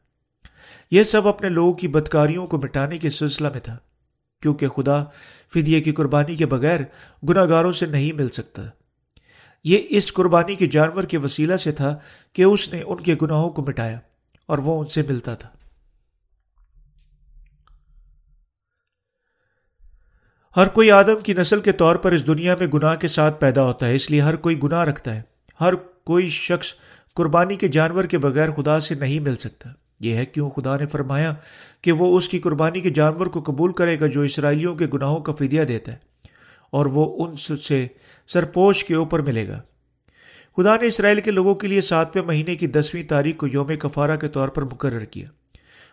یہ 0.92 1.04
سب 1.04 1.28
اپنے 1.28 1.50
لوگوں 1.50 1.74
کی 1.74 1.88
بدکاریوں 1.88 2.48
کو 2.48 2.58
مٹانے 2.58 2.98
کے 2.98 3.10
سلسلہ 3.10 3.48
میں 3.48 3.62
تھا۔ 3.62 3.78
کیونکہ 4.46 4.68
خدا 4.68 5.04
فدیے 5.54 5.82
کی 5.82 5.92
قربانی 5.92 6.36
کے 6.36 6.46
بغیر 6.46 6.80
گناہ 7.30 7.46
گاروں 7.50 7.72
سے 7.72 7.86
نہیں 7.86 8.12
مل 8.12 8.30
سکتا۔ 8.30 8.62
یہ 9.64 9.78
اس 9.90 10.14
قربانی 10.14 10.56
کے 10.56 10.68
جانور 10.68 11.04
کے 11.04 11.18
وسیلہ 11.18 11.58
سے 11.58 11.72
تھا 11.72 12.00
کہ 12.34 12.44
اس 12.44 12.74
نے 12.74 12.82
ان 12.82 12.98
کے 12.98 13.16
گناہوں 13.22 13.50
کو 13.50 13.62
مٹایا 13.62 14.00
اور 14.46 14.58
وہ 14.58 14.80
ان 14.80 14.86
سے 14.86 15.02
ملتا 15.02 15.36
تھا۔ 15.36 15.50
ہر 20.56 20.68
کوئی 20.68 20.92
آدم 20.92 21.20
کی 21.24 21.34
نسل 21.34 21.62
کے 21.62 21.72
طور 21.72 21.96
پر 21.96 22.12
اس 22.12 22.28
دنیا 22.28 22.56
میں 22.60 22.68
گناہ 22.68 22.96
کے 22.96 23.08
ساتھ 23.08 23.40
پیدا 23.40 23.64
ہوتا 23.64 23.88
ہے، 23.88 23.96
اس 23.96 24.12
لیے 24.12 24.22
ہر 24.22 24.36
کوئی 24.36 24.64
گناہ 24.64 24.84
رکھتا 24.84 25.16
ہے۔ 25.16 25.22
ہر 25.62 25.76
کوئی 25.76 26.30
شخص 26.30 26.74
قربانی 27.14 27.56
کے 27.56 27.68
جانور 27.68 28.04
کے 28.04 28.18
بغیر 28.18 28.52
خدا 28.52 28.80
سے 28.80 28.96
نہیں 28.96 29.20
مل 29.20 29.36
سکتا۔ 29.36 29.70
یہ 30.00 30.16
ہے 30.16 30.26
کیوں 30.26 30.50
خدا 30.50 30.78
نے 30.78 30.86
فرمایا 30.86 31.34
کہ 31.82 31.92
وہ 31.92 32.18
اس 32.18 32.30
کی 32.30 32.40
قربانی 32.40 32.82
کے 32.82 32.90
جانور 32.90 33.26
کو 33.26 33.42
قبول 33.42 33.74
کرے 33.74 34.00
گا 34.00 34.08
جو 34.08 34.22
اسرائیلیوں 34.22 34.76
کے 34.76 34.88
گناہوں 34.94 35.20
کا 35.20 35.34
فدیہ 35.34 35.64
دیتا 35.64 35.94
ہے 35.94 35.98
اور 36.72 36.86
وہ 36.86 37.26
ان 37.26 37.58
سے 37.58 37.88
سرپوش 38.28 38.86
کے 38.86 38.96
اوپر 38.96 39.20
ملے 39.20 39.48
گا۔ 39.48 39.62
خدا 40.58 40.76
نے 40.76 40.88
اسرائیل 40.88 41.22
کے 41.22 41.32
لوگوں 41.32 41.56
کے 41.56 41.68
لیے 41.68 41.82
ساتویں 41.82 42.26
مہینے 42.26 42.56
کی 42.56 42.68
دسویں 42.68 43.04
تاریخ 43.04 43.38
کو 43.38 43.48
یوم 43.48 43.76
کفارہ 43.76 44.16
کے 44.16 44.28
طور 44.28 44.48
پر 44.48 44.62
مقرر 44.62 45.06
کیا۔ 45.06 45.30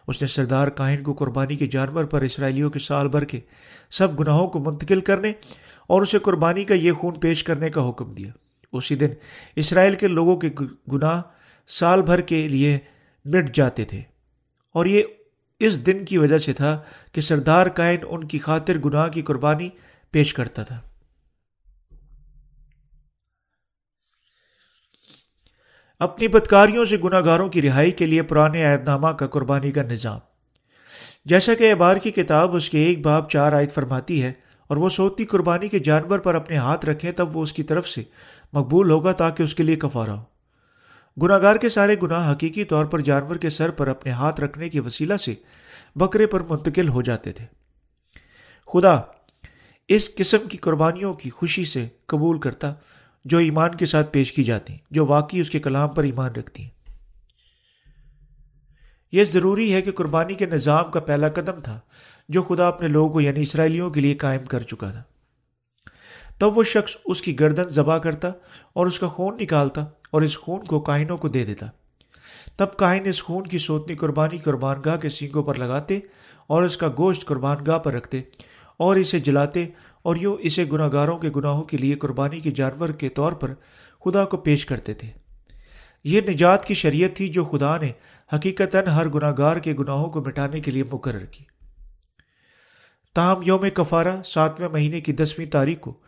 اس 0.09 0.23
نے 0.23 0.29
سردار 0.29 0.69
کاہن 0.69 1.03
کو 1.03 1.12
قربانی 1.12 1.57
کے 1.57 1.67
جانور 1.67 2.05
پر 2.05 2.23
اسرائیلیوں 2.23 2.71
کے 2.71 2.79
سال 2.79 3.09
بھر 3.09 3.25
کے 3.25 3.41
سب 3.91 4.21
گناہوں 4.21 4.47
کو 4.47 4.59
منتقل 4.59 5.01
کرنے 5.01 5.33
اور 5.87 6.03
اسے 6.03 6.19
قربانی 6.19 6.65
کا 6.65 6.75
یہ 6.75 6.93
خون 6.93 7.15
پیش 7.15 7.45
کرنے 7.45 7.71
کا 7.71 7.88
حکم 7.88 8.15
دیا۔ 8.15 8.31
اسی 8.73 8.95
دن 8.95 9.09
اسرائیل 9.57 9.95
کے 9.95 10.09
لوگوں 10.09 10.37
کے 10.37 10.49
گناہ 10.93 11.23
سال 11.67 12.03
بھر 12.03 12.21
کے 12.21 12.49
لیے 12.49 12.79
مٹ 13.25 13.51
جاتے 13.55 13.85
تھے۔ 13.85 14.03
اور 14.75 14.87
یہ 14.87 15.03
اس 15.61 15.87
دن 15.87 16.05
کی 16.05 16.19
وجہ 16.19 16.39
سے 16.39 16.53
تھا 16.53 16.81
کہ 17.13 17.21
سردار 17.21 17.67
کائن 17.67 18.01
ان 18.09 18.27
کی 18.27 18.39
خاطر 18.39 18.79
گناہ 18.79 19.09
کی 19.09 19.23
قربانی 19.23 19.69
پیش 20.11 20.35
کرتا 20.35 20.63
تھا۔ 20.63 20.81
اپنی 26.01 26.29
بدکاریوں 26.29 26.85
سے 26.85 26.97
گناہ 27.05 27.21
گاروں 27.25 27.49
کی 27.49 27.63
رہائی 27.63 27.91
کے 27.91 28.07
لیے 28.07 28.23
پرانے 28.23 28.65
عہد 28.65 28.89
نامہ 28.89 29.09
کا 29.09 29.27
قربانی 29.27 29.73
کا 29.73 29.83
نظام۔ 29.83 30.19
جیسا 31.25 31.55
کہ 31.55 31.71
اعبار 31.71 31.97
کی 31.97 32.11
کتاب 32.11 32.57
اس 32.57 32.71
کے 32.71 32.83
ایک 32.83 33.01
باب 33.01 33.31
چار 33.31 33.53
عائد 33.53 33.71
فرماتی 33.71 34.23
ہے، 34.23 34.33
اور 34.67 34.77
وہ 34.77 34.89
سوتی 34.89 35.25
قربانی 35.25 35.69
کے 35.69 35.79
جانور 35.79 36.19
پر 36.19 36.35
اپنے 36.35 36.57
ہاتھ 36.57 36.87
رکھیں 36.87 37.13
تب 37.13 37.37
وہ 37.37 37.43
اس 37.43 37.53
کی 37.53 37.63
طرف 37.63 37.89
سے 37.89 38.03
مقبول 38.53 38.91
ہوگا 38.91 39.13
تاکہ 39.13 39.43
اس 39.43 39.55
کے 39.55 39.63
لیے 39.63 39.77
کفارہ 39.77 40.11
ہو۔ 40.11 40.32
گناہ 41.22 41.42
گار 41.42 41.57
کے 41.57 41.68
سارے 41.68 41.96
گناہ 42.03 42.33
حقیقی 42.33 42.64
طور 42.64 42.85
پر 42.85 43.01
جانور 43.01 43.37
کے 43.37 43.51
سر 43.51 43.70
پر 43.70 43.88
اپنے 43.88 44.12
ہاتھ 44.12 44.40
رکھنے 44.40 44.68
کے 44.68 44.81
وسیلہ 44.81 45.16
سے 45.16 45.35
بکرے 45.96 46.27
پر 46.27 46.40
منتقل 46.40 46.88
ہو 46.88 47.03
جاتے 47.03 47.33
تھے۔ 47.33 47.44
خدا 48.72 49.01
اس 49.88 50.14
قسم 50.14 50.48
کی 50.48 50.57
قربانیوں 50.57 51.14
کی 51.14 51.31
خوشی 51.31 51.64
سے 51.64 51.88
قبول 52.07 52.38
کرتا 52.38 52.75
جو 53.25 53.38
ایمان 53.38 53.75
کے 53.75 53.87
ساتھ 53.87 54.12
پیش 54.12 54.33
کی 54.33 54.44
جاتی، 54.44 54.77
جو 54.90 55.07
واقعی 55.07 55.40
اس 55.40 55.51
کے 55.51 55.59
کلام 55.59 55.88
پر 55.88 56.03
ایمان 56.03 56.31
رکھتی۔ 56.33 56.62
ہیں 56.62 56.70
یہ 59.12 59.25
ضروری 59.25 59.75
ہے 59.75 59.83
کہ 59.83 59.92
قربانی 59.92 60.35
کے 60.35 60.46
نظام 60.46 60.90
کا 60.90 61.01
پہلا 61.01 61.29
قدم 61.29 61.61
تھا 61.61 61.81
جو 62.29 62.42
خدا 62.42 62.68
اپنے 62.68 62.88
لوگوں 62.88 63.12
کو 63.12 63.20
یعنی 63.20 63.42
اسرائیلیوں 63.42 63.90
کے 63.90 64.01
لیے 64.01 64.14
قائم 64.14 64.44
کر 64.44 64.59
چکا 64.59 64.90
تھا۔ 64.90 65.03
تب 66.43 66.59
وہ 66.59 66.63
شخص 66.63 66.97
اس 67.05 67.23
کی 67.23 67.41
گردن 67.41 67.69
ذبح 67.69 67.99
کرتا 67.99 68.29
اور 68.73 68.87
اس 68.87 69.01
کا 69.01 69.09
خون 69.09 69.37
نکالتا 69.41 69.85
اور 70.11 70.23
اس 70.23 70.39
خون 70.39 70.65
کو 70.65 70.81
کائنوں 70.81 71.17
کو 71.17 71.29
دے 71.29 71.45
دیتا۔ 71.45 71.67
تب 72.57 72.73
کائن 72.77 73.03
اس 73.07 73.23
خون 73.23 73.47
کی 73.47 73.59
سوتنی 73.59 73.97
قربانی 73.97 74.37
قربان 74.37 74.77
گاہ 74.85 74.97
کے 74.97 75.09
سینگوں 75.09 75.43
پر 75.43 75.55
لگاتے 75.55 75.99
اور 76.47 76.63
اس 76.63 76.77
کا 76.77 76.89
گوشت 76.89 77.25
قربان 77.25 77.57
گاہ 77.67 77.79
پر 77.79 77.93
رکھتے 77.93 78.23
اور 78.77 78.97
اسے 78.97 79.21
جلاتے 79.21 79.67
اور 80.03 80.17
یوں 80.17 80.37
اسے 80.41 80.65
گناہ 80.73 80.89
گاروں 80.93 81.19
کے 81.19 81.31
گناہوں 81.37 81.65
کے 81.65 81.77
لیے 81.77 81.95
قربانی 81.95 82.41
کے 82.41 82.51
جانور 82.51 82.89
کے 82.89 83.09
طور 83.09 83.33
پر 83.33 83.55
خدا 84.05 84.25
کو 84.25 84.37
پیش 84.37 84.67
کرتے 84.67 84.95
تھے۔ 84.95 85.11
یہ 86.05 86.21
نجات 86.29 86.65
کی 86.65 86.75
شریعت 86.75 87.17
تھی 87.17 87.29
جو 87.29 87.45
خدا 87.45 87.77
نے 87.77 87.93
حقیقتاً 88.37 88.87
ہر 88.87 89.09
گناہ 89.09 89.33
گار 89.39 89.57
کے 89.57 89.73
گناہوں 89.73 90.11
کو 90.11 90.21
مٹانے 90.21 90.61
کے 90.61 90.71
لیے 90.71 90.85
مقرر 90.93 91.25
کی۔ 91.25 91.45
تاہم 93.15 93.43
یوم 93.45 93.71
کفارہ، 93.75 94.23
ساتویں 94.25 94.69
مہینے 94.69 95.01
کی 95.01 95.13
دسویں 95.13 95.47
تاریخ 95.47 95.81
کو 95.81 95.99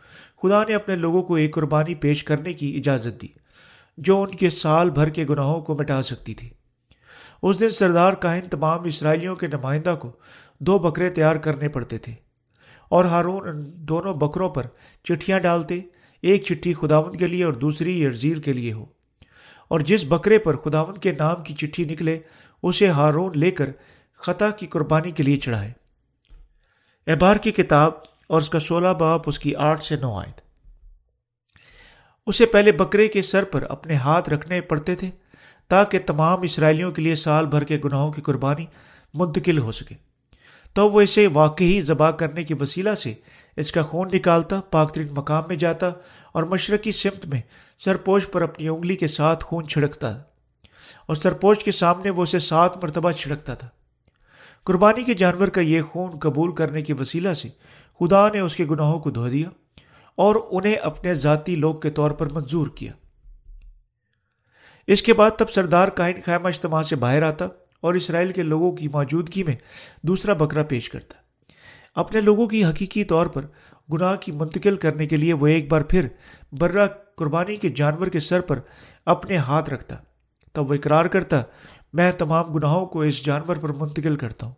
خدا 0.45 0.63
نے 0.63 0.75
اپنے 0.75 0.95
لوگوں 0.95 1.23
کو 1.23 1.35
ایک 1.35 1.53
قربانی 1.53 1.95
پیش 1.95 2.23
کرنے 2.23 2.53
کی 2.53 2.75
اجازت 2.77 3.21
دی، 3.21 3.27
جو 3.97 4.21
ان 4.21 4.29
کے 4.29 4.49
سال 4.49 4.89
بھر 4.89 5.09
کے 5.09 5.25
گناہوں 5.29 5.61
کو 5.61 5.75
مٹا 5.75 6.01
سکتی 6.01 6.33
تھی۔ 6.33 6.49
اس 7.43 7.59
دن 7.59 7.69
سردار 7.69 8.13
کاہن 8.13 8.49
تمام 8.49 8.83
اسرائیلیوں 8.83 9.35
کے 9.35 9.47
نمائندہ 9.47 9.95
کو 10.01 10.11
دو 10.59 10.79
بکرے 10.79 11.09
تیار 11.09 11.35
کرنے 11.35 11.69
پڑتے 11.69 11.97
تھے 11.97 12.13
اور 12.89 13.05
ہارون 13.05 13.63
دونوں 13.65 14.13
بکروں 14.13 14.49
پر 14.49 14.67
چٹھیاں 15.03 15.39
ڈالتے، 15.39 15.81
ایک 16.21 16.43
چٹھی 16.43 16.73
خداون 16.73 17.17
کے 17.17 17.27
لیے 17.27 17.43
اور 17.43 17.53
دوسری 17.53 18.01
یرزیل 18.01 18.41
کے 18.41 18.53
لیے 18.53 18.73
ہو۔ 18.73 18.85
اور 19.67 19.79
جس 19.79 20.05
بکرے 20.07 20.37
پر 20.37 20.55
خداون 20.55 20.95
کے 20.95 21.11
نام 21.11 21.43
کی 21.43 21.53
چٹھی 21.53 21.83
نکلے، 21.83 22.19
اسے 22.63 22.87
ہارون 22.87 23.31
لے 23.35 23.51
کر 23.51 23.69
خطا 24.17 24.49
کی 24.49 24.67
قربانی 24.67 25.11
کے 25.11 25.23
لیے 25.23 25.37
چڑھائے۔ 25.37 25.71
احبار 27.07 27.35
کی 27.35 27.51
کتاب 27.51 27.91
اور 28.27 28.41
اس 28.41 28.49
کا 28.49 28.59
سولہ 28.59 28.87
باپ 28.87 29.21
اس 29.25 29.39
کی 29.39 29.55
آٹھ 29.55 29.83
سے 29.83 29.95
نو 29.95 30.19
آئے 30.19 30.31
اسے 32.25 32.45
پہلے 32.45 32.71
بکرے 32.71 33.07
کے 33.07 33.21
سر 33.21 33.43
پر 33.43 33.63
اپنے 33.69 33.95
ہاتھ 33.95 34.29
رکھنے 34.29 34.61
پڑتے 34.61 34.95
تھے 34.95 35.09
تاکہ 35.67 35.99
تمام 36.05 36.41
اسرائیلیوں 36.41 36.91
کے 36.91 37.01
لیے 37.01 37.15
سال 37.15 37.45
بھر 37.45 37.63
کے 37.63 37.79
گناہوں 37.85 38.11
کی 38.11 38.21
قربانی 38.21 38.65
منتقل 39.13 39.57
ہو 39.57 39.71
سکے۔ 39.71 39.95
تو 40.73 40.89
وہ 40.89 41.01
اسے 41.01 41.27
واقعی 41.27 41.81
ذبح 41.81 42.11
کرنے 42.11 42.43
کی 42.43 42.53
وسیلہ 42.59 42.95
سے 42.95 43.13
اس 43.57 43.71
کا 43.71 43.81
خون 43.81 44.09
نکالتا، 44.13 44.61
پاک 44.61 44.93
ترین 44.93 45.07
مقام 45.11 45.43
میں 45.47 45.55
جاتا 45.55 45.87
اور 46.31 46.43
مشرقی 46.43 46.91
سمت 46.91 47.25
میں 47.25 47.41
سرپوش 47.79 48.27
پر 48.31 48.41
اپنی 48.41 48.67
انگلی 48.67 48.95
کے 48.95 49.07
ساتھ 49.07 49.45
خون 49.45 49.67
چھڑکتا۔ 49.67 50.17
اور 51.05 51.15
سرپوش 51.15 51.57
کے 51.63 51.71
سامنے 51.71 52.09
وہ 52.09 52.23
اسے 52.23 52.39
سات 52.39 52.83
مرتبہ 52.83 53.11
چھڑکتا 53.11 53.53
تھا۔ 53.53 53.67
قربانی 54.63 55.03
کے 55.03 55.13
جانور 55.13 55.47
کا 55.47 55.61
یہ 55.61 55.81
خون 55.81 56.11
قبول 56.11 56.55
کرنے 56.55 56.81
کی 56.81 56.93
وسیلہ 56.93 57.33
سے 57.33 57.49
خدا 57.99 58.29
نے 58.29 58.39
اس 58.39 58.55
کے 58.55 58.65
گناہوں 58.65 58.99
کو 58.99 59.11
دھو 59.11 59.29
دیا 59.29 59.49
اور 60.15 60.35
انہیں 60.51 60.75
اپنے 60.75 61.13
ذاتی 61.13 61.55
لوگ 61.55 61.75
کے 61.75 61.89
طور 61.89 62.11
پر 62.11 62.27
منظور 62.31 62.67
کیا۔ 62.67 62.91
اس 64.87 65.01
کے 65.01 65.13
بعد 65.13 65.31
تب 65.37 65.49
سردار 65.49 65.87
کائن 65.87 66.17
خیمہ 66.25 66.47
اجتماع 66.47 66.83
سے 66.83 66.95
باہر 66.95 67.23
آتا 67.23 67.45
اور 67.81 67.93
اسرائیل 67.93 68.31
کے 68.31 68.43
لوگوں 68.43 68.71
کی 68.71 68.87
موجودگی 68.87 69.43
میں 69.43 69.55
دوسرا 70.03 70.33
بکرا 70.33 70.63
پیش 70.63 70.89
کرتا۔ 70.89 71.15
اپنے 71.95 72.21
لوگوں 72.21 72.47
کی 72.47 72.65
حقیقی 72.65 73.03
طور 73.03 73.25
پر 73.25 73.45
گناہ 73.93 74.15
کی 74.15 74.31
منتقل 74.31 74.77
کرنے 74.77 75.07
کے 75.07 75.17
لیے 75.17 75.33
وہ 75.33 75.47
ایک 75.47 75.71
بار 75.71 75.81
پھر 75.81 76.07
برہ 76.51 76.87
قربانی 77.15 77.55
کے 77.55 77.69
جانور 77.69 78.07
کے 78.07 78.19
سر 78.19 78.41
پر 78.41 78.59
اپنے 79.05 79.37
ہاتھ 79.37 79.69
رکھتا۔ 79.69 79.95
تب 80.53 80.69
وہ 80.69 80.75
اقرار 80.75 81.05
کرتا، 81.05 81.43
میں 81.93 82.11
تمام 82.11 82.53
گناہوں 82.53 82.85
کو 82.85 83.01
اس 83.01 83.25
جانور 83.25 83.55
پر 83.55 83.69
منتقل 83.69 84.15
کرتا 84.15 84.47
ہوں۔ 84.47 84.53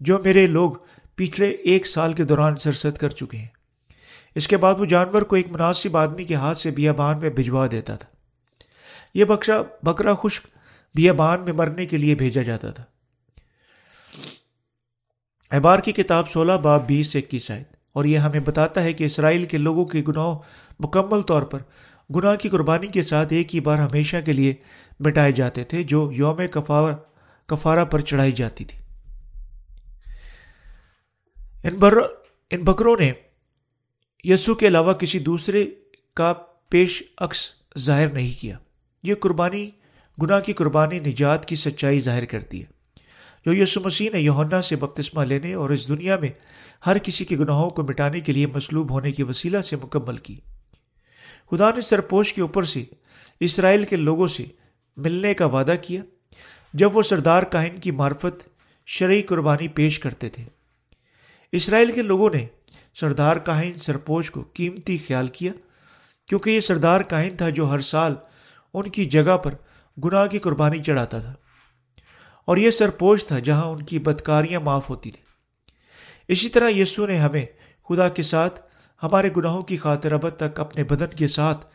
جو 0.00 0.18
میرے 0.24 0.46
لوگ 0.46 0.72
پچھلے 1.16 1.50
ایک 1.50 1.86
سال 1.86 2.12
کے 2.12 2.24
دوران 2.24 2.56
سرست 2.56 2.98
کر 2.98 3.08
چکے 3.08 3.36
ہیں۔ 3.36 3.48
اس 4.34 4.48
کے 4.48 4.56
بعد 4.56 4.74
وہ 4.78 4.84
جانور 4.84 5.22
کو 5.22 5.36
ایک 5.36 5.46
مناسب 5.50 5.96
آدمی 5.96 6.24
کے 6.24 6.34
ہاتھ 6.34 6.58
سے 6.58 6.70
بیابان 6.70 7.18
میں 7.18 7.30
بھجوا 7.30 7.66
دیتا 7.72 7.96
تھا۔ 7.96 8.08
یہ 9.14 9.24
بکشا 9.24 9.62
بکرا 9.82 10.14
خشک 10.14 10.46
بیابان 10.94 11.40
میں 11.40 11.52
مرنے 11.52 11.86
کے 11.86 11.96
لیے 11.96 12.14
بھیجا 12.14 12.42
جاتا 12.42 12.70
تھا۔ 12.70 12.84
احبار 15.50 15.78
کی 15.78 15.92
کتاب 15.92 16.28
سولہ، 16.28 16.52
باب 16.52 16.86
بیس 16.86 17.06
سے 17.06 17.18
اکیس 17.18 17.50
آئے 17.50 17.64
اور 17.92 18.04
یہ 18.04 18.18
ہمیں 18.18 18.40
بتاتا 18.40 18.82
ہے 18.82 18.92
کہ 18.92 19.04
اسرائیل 19.04 19.44
کے 19.44 19.56
لوگوں 19.56 19.84
کے 19.84 20.02
گناہ 20.08 20.38
مکمل 20.80 21.22
طور 21.22 21.42
پر 21.42 21.58
گناہ 22.14 22.36
کی 22.36 22.48
قربانی 22.48 22.86
کے 22.86 23.02
ساتھ 23.02 23.32
ایک 23.32 23.54
ہی 23.54 23.60
بار 23.60 23.78
ہمیشہ 23.78 24.16
کے 24.26 24.32
لیے 24.32 24.54
مٹائے 25.00 25.32
جاتے 25.32 25.64
تھے، 25.64 25.82
جو 25.82 26.12
یوم 26.12 26.40
کفارہ 27.46 27.84
پر 27.84 28.00
چڑھائی 28.00 28.32
جاتی 28.32 28.64
تھی۔ 28.64 28.78
ان 31.64 31.74
بر، 31.74 31.94
ان 32.50 32.60
بکروں 32.60 32.96
نے 33.00 33.12
یسو 34.24 34.54
کے 34.54 34.68
علاوہ 34.68 34.92
کسی 34.92 35.18
دوسرے 35.18 35.66
کا 36.14 36.32
پیش 36.68 37.02
عکس 37.18 37.50
ظاہر 37.78 38.08
نہیں 38.08 38.40
کیا۔ 38.40 38.58
یہ 39.02 39.14
قربانی، 39.14 39.70
گناہ 40.22 40.40
کی 40.40 40.52
قربانی 40.52 40.98
نجات 40.98 41.46
کی 41.46 41.56
سچائی 41.56 42.00
ظاہر 42.00 42.24
کرتی 42.24 42.62
ہے۔ 42.62 42.66
جو 43.46 43.62
یسو 43.62 43.80
مسیح 43.84 44.10
نے 44.12 44.20
یونا 44.20 44.62
سے 44.62 44.76
بپتسمہ 44.76 45.24
لینے 45.24 45.54
اور 45.54 45.70
اس 45.70 45.88
دنیا 45.88 46.16
میں 46.16 46.28
ہر 46.86 46.98
کسی 46.98 47.24
کے 47.24 47.36
گناہوں 47.36 47.70
کو 47.70 47.82
مٹانے 47.82 48.20
کے 48.20 48.32
لیے 48.32 48.46
مصلوب 48.46 48.90
ہونے 48.90 49.12
کی 49.12 49.22
وسیلہ 49.22 49.60
سے 49.60 49.76
مکمل 49.76 50.16
کی۔ 50.16 50.36
خدا 51.50 51.70
نے 51.70 51.80
سرپوش 51.80 52.34
کے 52.34 52.42
اوپر 52.42 52.62
سے 52.62 52.84
اسرائیل 53.40 53.84
کے 53.84 53.96
لوگوں 53.96 54.26
سے 54.26 54.44
ملنے 54.96 55.34
کا 55.34 55.46
وعدہ 55.46 55.74
کیا۔ 55.82 56.02
جب 56.74 56.96
وہ 56.96 57.02
سردار 57.02 57.42
کاہن 57.42 57.80
کی 57.80 57.90
معرفت 57.90 58.48
شرعی 58.86 59.22
قربانی 59.22 59.68
پیش 59.68 59.98
کرتے 59.98 60.28
تھے۔ 60.28 60.63
اسرائیل 61.56 61.92
کے 61.92 62.02
لوگوں 62.02 62.30
نے 62.34 62.46
سردار 62.94 63.36
کاہن 63.36 63.72
سرپوش 63.82 64.30
کو 64.30 64.44
قیمتی 64.54 64.98
خیال 64.98 65.28
کیا، 65.28 65.52
کیونکہ 66.28 66.50
یہ 66.50 66.60
سردار 66.60 67.00
کاہن 67.00 67.36
تھا 67.36 67.50
جو 67.50 67.70
ہر 67.70 67.78
سال 67.78 68.14
ان 68.74 68.88
کی 68.88 69.04
جگہ 69.04 69.36
پر 69.36 69.54
گناہ 70.04 70.26
کی 70.26 70.38
قربانی 70.38 70.82
چڑھاتا 70.82 71.20
تھا۔ 71.20 71.34
اور 72.44 72.56
یہ 72.56 72.70
سرپوش 72.70 73.26
تھا 73.26 73.38
جہاں 73.38 73.64
ان 73.64 73.82
کی 73.82 73.98
بدکاریاں 73.98 74.60
معاف 74.60 74.90
ہوتی 74.90 75.10
تھیں۔ 75.10 75.24
اسی 76.28 76.48
طرح 76.48 76.70
یسو 76.70 77.06
نے 77.06 77.18
ہمیں 77.18 77.46
خدا 77.88 78.08
کے 78.08 78.22
ساتھ 78.22 78.60
ہمارے 79.02 79.28
گناہوں 79.36 79.62
کی 79.62 79.76
خاطر 79.76 80.12
ابد 80.12 80.36
تک 80.36 80.60
اپنے 80.60 80.84
بدن 80.84 81.16
کے 81.16 81.26
ساتھ 81.26 81.66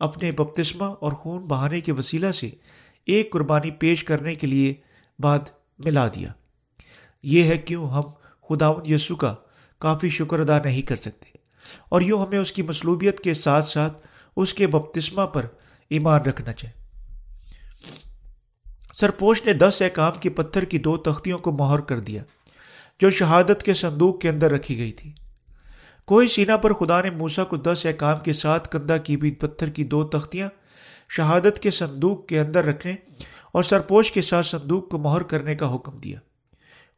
اپنے 0.00 0.32
بپتسمہ 0.32 0.84
اور 0.84 1.12
خون 1.12 1.42
بہانے 1.42 1.80
کے 1.80 1.92
وسیلہ 1.92 2.32
سے 2.32 2.50
ایک 3.06 3.32
قربانی 3.32 3.70
پیش 3.70 4.04
کرنے 4.04 4.34
کے 4.34 4.46
لیے 4.46 4.74
بعد 5.18 5.38
ملا 5.78 6.08
دیا۔ 6.08 6.32
یہ 7.22 7.42
ہے 7.42 7.58
کیوں 7.58 7.90
ہم 7.90 8.02
خدا 8.50 8.70
یسو 8.84 9.16
کا 9.16 9.34
کافی 9.78 10.08
شکر 10.08 10.40
ادا 10.40 10.58
نہیں 10.64 10.82
کر 10.82 10.96
سکتے۔ 10.96 11.26
اور 11.88 12.00
یوں 12.00 12.26
ہمیں 12.26 12.38
اس 12.38 12.52
کی 12.52 12.62
مصلوبیت 12.62 13.20
کے 13.20 13.34
ساتھ 13.34 13.68
ساتھ 13.68 14.06
اس 14.36 14.54
کے 14.54 14.66
بپتسمہ 14.66 15.26
پر 15.26 15.46
ایمان 15.90 16.20
رکھنا 16.20 16.52
چاہیے۔ 16.52 16.80
سرپوش 18.94 19.46
نے 19.46 19.52
دس 19.52 19.82
احکام 19.82 20.12
کی 20.20 20.28
پتھر 20.28 20.64
کی 20.64 20.78
دو 20.78 20.96
تختیوں 20.96 21.38
کو 21.38 21.52
مہر 21.52 21.80
کر 21.80 22.00
دیا، 22.00 22.22
جو 23.00 23.10
شہادت 23.10 23.62
کے 23.62 23.74
صندوق 23.74 24.20
کے 24.20 24.28
اندر 24.28 24.50
رکھی 24.50 24.78
گئی 24.78 24.92
تھی۔ 24.92 25.12
کوئی 26.04 26.28
سینا 26.28 26.56
پر 26.56 26.72
خدا 26.72 27.02
نے 27.02 27.10
موسا 27.10 27.44
کو 27.44 27.56
دس 27.56 27.86
احکام 27.86 28.18
کے 28.18 28.32
ساتھ 28.32 28.68
کندہ 28.68 28.96
کی 29.04 29.16
بھی 29.16 29.30
پتھر 29.30 29.70
کی 29.70 29.84
دو 29.84 30.04
تختیاں 30.04 30.48
شہادت 31.08 31.58
کے 31.60 31.70
صندوق 31.70 32.26
کے 32.26 32.40
اندر 32.40 32.64
رکھنے 32.64 32.94
اور 33.52 33.62
سرپوش 33.62 34.12
کے 34.12 34.22
ساتھ 34.22 34.46
صندوق 34.46 34.88
کو 34.88 34.98
مہر 34.98 35.22
کرنے 35.22 35.54
کا 35.54 35.74
حکم 35.74 35.98
دیا۔ 35.98 36.18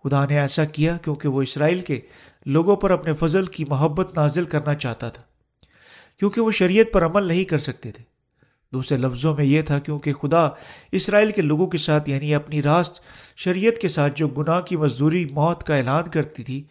خدا 0.04 0.24
نے 0.24 0.38
ایسا 0.40 0.64
کیا 0.64 0.96
کیونکہ 0.96 1.28
وہ 1.28 1.42
اسرائیل 1.42 1.80
کے 1.80 2.00
لوگوں 2.46 2.76
پر 2.76 2.90
اپنے 2.90 3.12
فضل 3.12 3.46
کی 3.46 3.64
محبت 3.64 4.16
نازل 4.18 4.44
کرنا 4.44 4.74
چاہتا 4.74 5.08
تھا، 5.08 5.22
کیونکہ 6.18 6.40
وہ 6.40 6.50
شریعت 6.50 6.92
پر 6.92 7.06
عمل 7.06 7.24
نہیں 7.24 7.44
کر 7.44 7.58
سکتے 7.58 7.92
تھے۔ 7.92 8.04
دوسرے 8.72 8.98
لفظوں 8.98 9.34
میں 9.36 9.44
یہ 9.44 9.62
تھا 9.62 9.78
کیونکہ 9.78 10.12
خدا 10.12 10.48
اسرائیل 10.92 11.30
کے 11.32 11.42
لوگوں 11.42 11.66
کے 11.66 11.78
ساتھ 11.78 12.08
یعنی 12.10 12.34
اپنی 12.34 12.62
راست 12.62 13.00
شریعت 13.36 13.80
کے 13.80 13.88
ساتھ 13.88 14.12
جو 14.16 14.28
گناہ 14.28 14.60
کی 14.60 14.76
مزدوری، 14.76 15.24
موت 15.24 15.64
کا 15.64 15.76
اعلان 15.76 16.08
کرتی 16.08 16.42
تھی، 16.44 16.62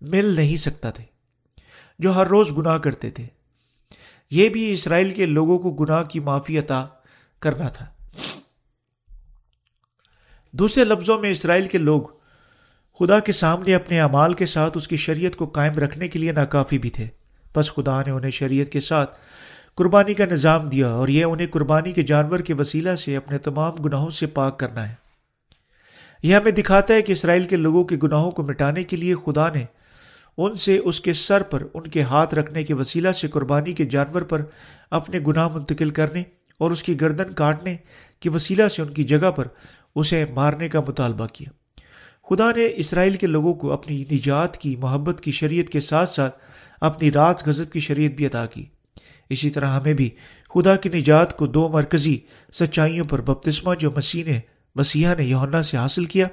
مل 0.00 0.34
نہیں 0.36 0.56
سکتا 0.56 0.90
تھے، 0.90 1.04
جو 1.98 2.14
ہر 2.14 2.26
روز 2.26 2.56
گناہ 2.58 2.78
کرتے 2.78 3.10
تھے۔ 3.10 3.26
یہ 4.30 4.48
بھی 4.48 4.72
اسرائیل 4.72 5.10
کے 5.10 5.26
لوگوں 5.26 5.58
کو 5.58 5.70
گناہ 5.70 6.02
کی 6.02 6.20
معافی 6.20 6.58
عطا 6.58 6.84
کرنا 7.42 7.68
تھا۔ 7.68 7.86
دوسرے 10.54 10.84
لفظوں 10.84 11.18
میں 11.18 11.30
اسرائیل 11.30 11.68
کے 11.68 11.78
لوگ 11.78 12.21
خدا 13.02 13.20
کے 13.20 13.32
سامنے 13.32 13.74
اپنے 13.74 14.00
اعمال 14.00 14.34
کے 14.34 14.46
ساتھ 14.46 14.78
اس 14.78 14.88
کی 14.88 14.96
شریعت 14.96 15.36
کو 15.36 15.46
قائم 15.46 15.74
رکھنے 15.74 16.08
کے 16.08 16.18
لیے 16.18 16.32
ناکافی 16.32 16.78
بھی 16.78 16.90
تھے۔ 16.90 17.06
بس 17.56 17.72
خدا 17.72 18.02
نے 18.02 18.10
انہیں 18.10 18.30
شریعت 18.30 18.72
کے 18.72 18.80
ساتھ 18.80 19.16
قربانی 19.74 20.14
کا 20.14 20.24
نظام 20.24 20.66
دیا 20.66 20.88
اور 20.88 21.08
یہ 21.08 21.24
انہیں 21.24 21.46
قربانی 21.50 21.92
کے 21.92 22.02
جانور 22.02 22.38
کے 22.38 22.54
وسیلہ 22.54 22.94
سے 22.94 23.16
اپنے 23.16 23.38
تمام 23.38 23.74
گناہوں 23.74 24.10
سے 24.10 24.26
پاک 24.26 24.58
کرنا 24.58 24.88
ہے۔ 24.88 24.94
یہ 26.22 26.36
ہمیں 26.36 26.52
دکھاتا 26.52 26.94
ہے 26.94 27.02
کہ 27.02 27.12
اسرائیل 27.12 27.42
کے 27.42 27.56
لوگوں 27.56 27.84
کے 27.84 27.96
گناہوں 28.02 28.30
کو 28.30 28.42
مٹانے 28.42 28.84
کے 28.84 28.96
لیے 28.96 29.14
خدا 29.14 29.48
نے 29.48 29.64
ان 30.38 30.54
سے 30.54 30.78
اس 30.78 31.00
کے 31.00 31.12
سر 31.12 31.42
پر 31.42 31.62
ان 31.74 31.82
کے 31.82 32.02
ہاتھ 32.02 32.34
رکھنے 32.34 32.62
کے 32.62 32.74
وسیلہ 32.74 33.12
سے 33.12 33.28
قربانی 33.28 33.72
کے 33.72 33.84
جانور 33.84 34.22
پر 34.22 34.42
اپنے 34.90 35.18
گناہ 35.26 35.48
منتقل 35.48 35.90
کرنے 35.90 36.22
اور 36.58 36.70
اس 36.70 36.82
کی 36.82 37.00
گردن 37.00 37.32
کاٹنے 37.32 37.76
کے 38.20 38.30
وسیلہ 38.30 38.68
سے 38.68 38.82
ان 38.82 38.88
کی 38.88 39.04
جگہ 39.04 39.30
پر 39.30 39.46
اسے 39.94 40.24
مارنے 40.34 40.68
کا 40.68 40.80
مطالبہ 40.80 41.26
کیا۔ 41.26 41.61
خدا 42.28 42.50
نے 42.56 42.68
اسرائیل 42.76 43.16
کے 43.16 43.26
لوگوں 43.26 43.54
کو 43.54 43.72
اپنی 43.72 44.04
نجات 44.12 44.56
کی، 44.58 44.76
محبت 44.76 45.20
کی، 45.20 45.30
شریعت 45.30 45.72
کے 45.72 45.80
ساتھ 45.80 46.10
ساتھ 46.10 46.38
اپنی 46.80 47.12
رات 47.12 47.48
غضب 47.48 47.72
کی 47.72 47.80
شریعت 47.80 48.12
بھی 48.12 48.26
عطا 48.26 48.46
کی۔ 48.46 48.64
اسی 49.30 49.50
طرح 49.50 49.68
ہمیں 49.68 49.94
بھی 49.94 50.10
خدا 50.54 50.76
کی 50.76 50.88
نجات 50.88 51.36
کو 51.36 51.46
دو 51.46 51.68
مرکزی 51.68 52.18
سچائیوں 52.52 53.06
پر 53.06 53.20
بپتسمہ، 53.20 53.74
جو 53.74 53.90
مسیح 53.96 54.24
نے 54.24 54.40
مسیحا 54.74 55.14
نے 55.14 55.24
یونا 55.24 55.62
سے 55.62 55.76
حاصل 55.76 56.04
کیا، 56.04 56.26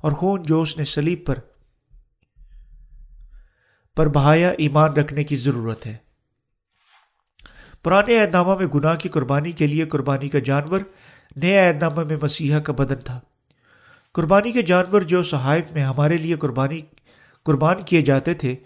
اور 0.00 0.12
خون 0.12 0.42
جو 0.42 0.60
اس 0.60 0.78
نے 0.78 0.84
سلیب 0.84 1.26
پر 1.26 1.34
پر 3.96 4.08
بہایا 4.08 4.50
ایمان 4.50 4.92
رکھنے 4.92 5.24
کی 5.24 5.36
ضرورت 5.36 5.86
ہے۔ 5.86 5.96
پرانے 7.84 8.20
اہد 8.20 8.30
نامہ 8.32 8.56
میں 8.58 8.66
گناہ 8.66 8.96
کی 8.96 9.08
قربانی 9.08 9.52
کے 9.52 9.66
لیے 9.66 9.84
قربانی 9.84 10.28
کا 10.28 10.38
جانور، 10.38 10.80
نئے 11.36 11.68
عہد 11.68 11.82
نامہ 11.82 12.04
میں 12.04 12.16
مسیحا 12.22 12.58
کا 12.58 12.72
بدن 12.72 13.00
تھا۔ 13.04 13.20
قربانی 14.12 14.52
کے 14.52 14.62
جانور 14.62 15.00
جو 15.00 15.22
صحائف 15.22 15.72
میں 15.72 15.82
ہمارے 15.82 16.16
لیے 16.16 16.34
قربانی، 16.34 16.80
قربان 17.44 17.82
کیے 17.82 18.02
جاتے 18.02 18.34
تھے، 18.34 18.56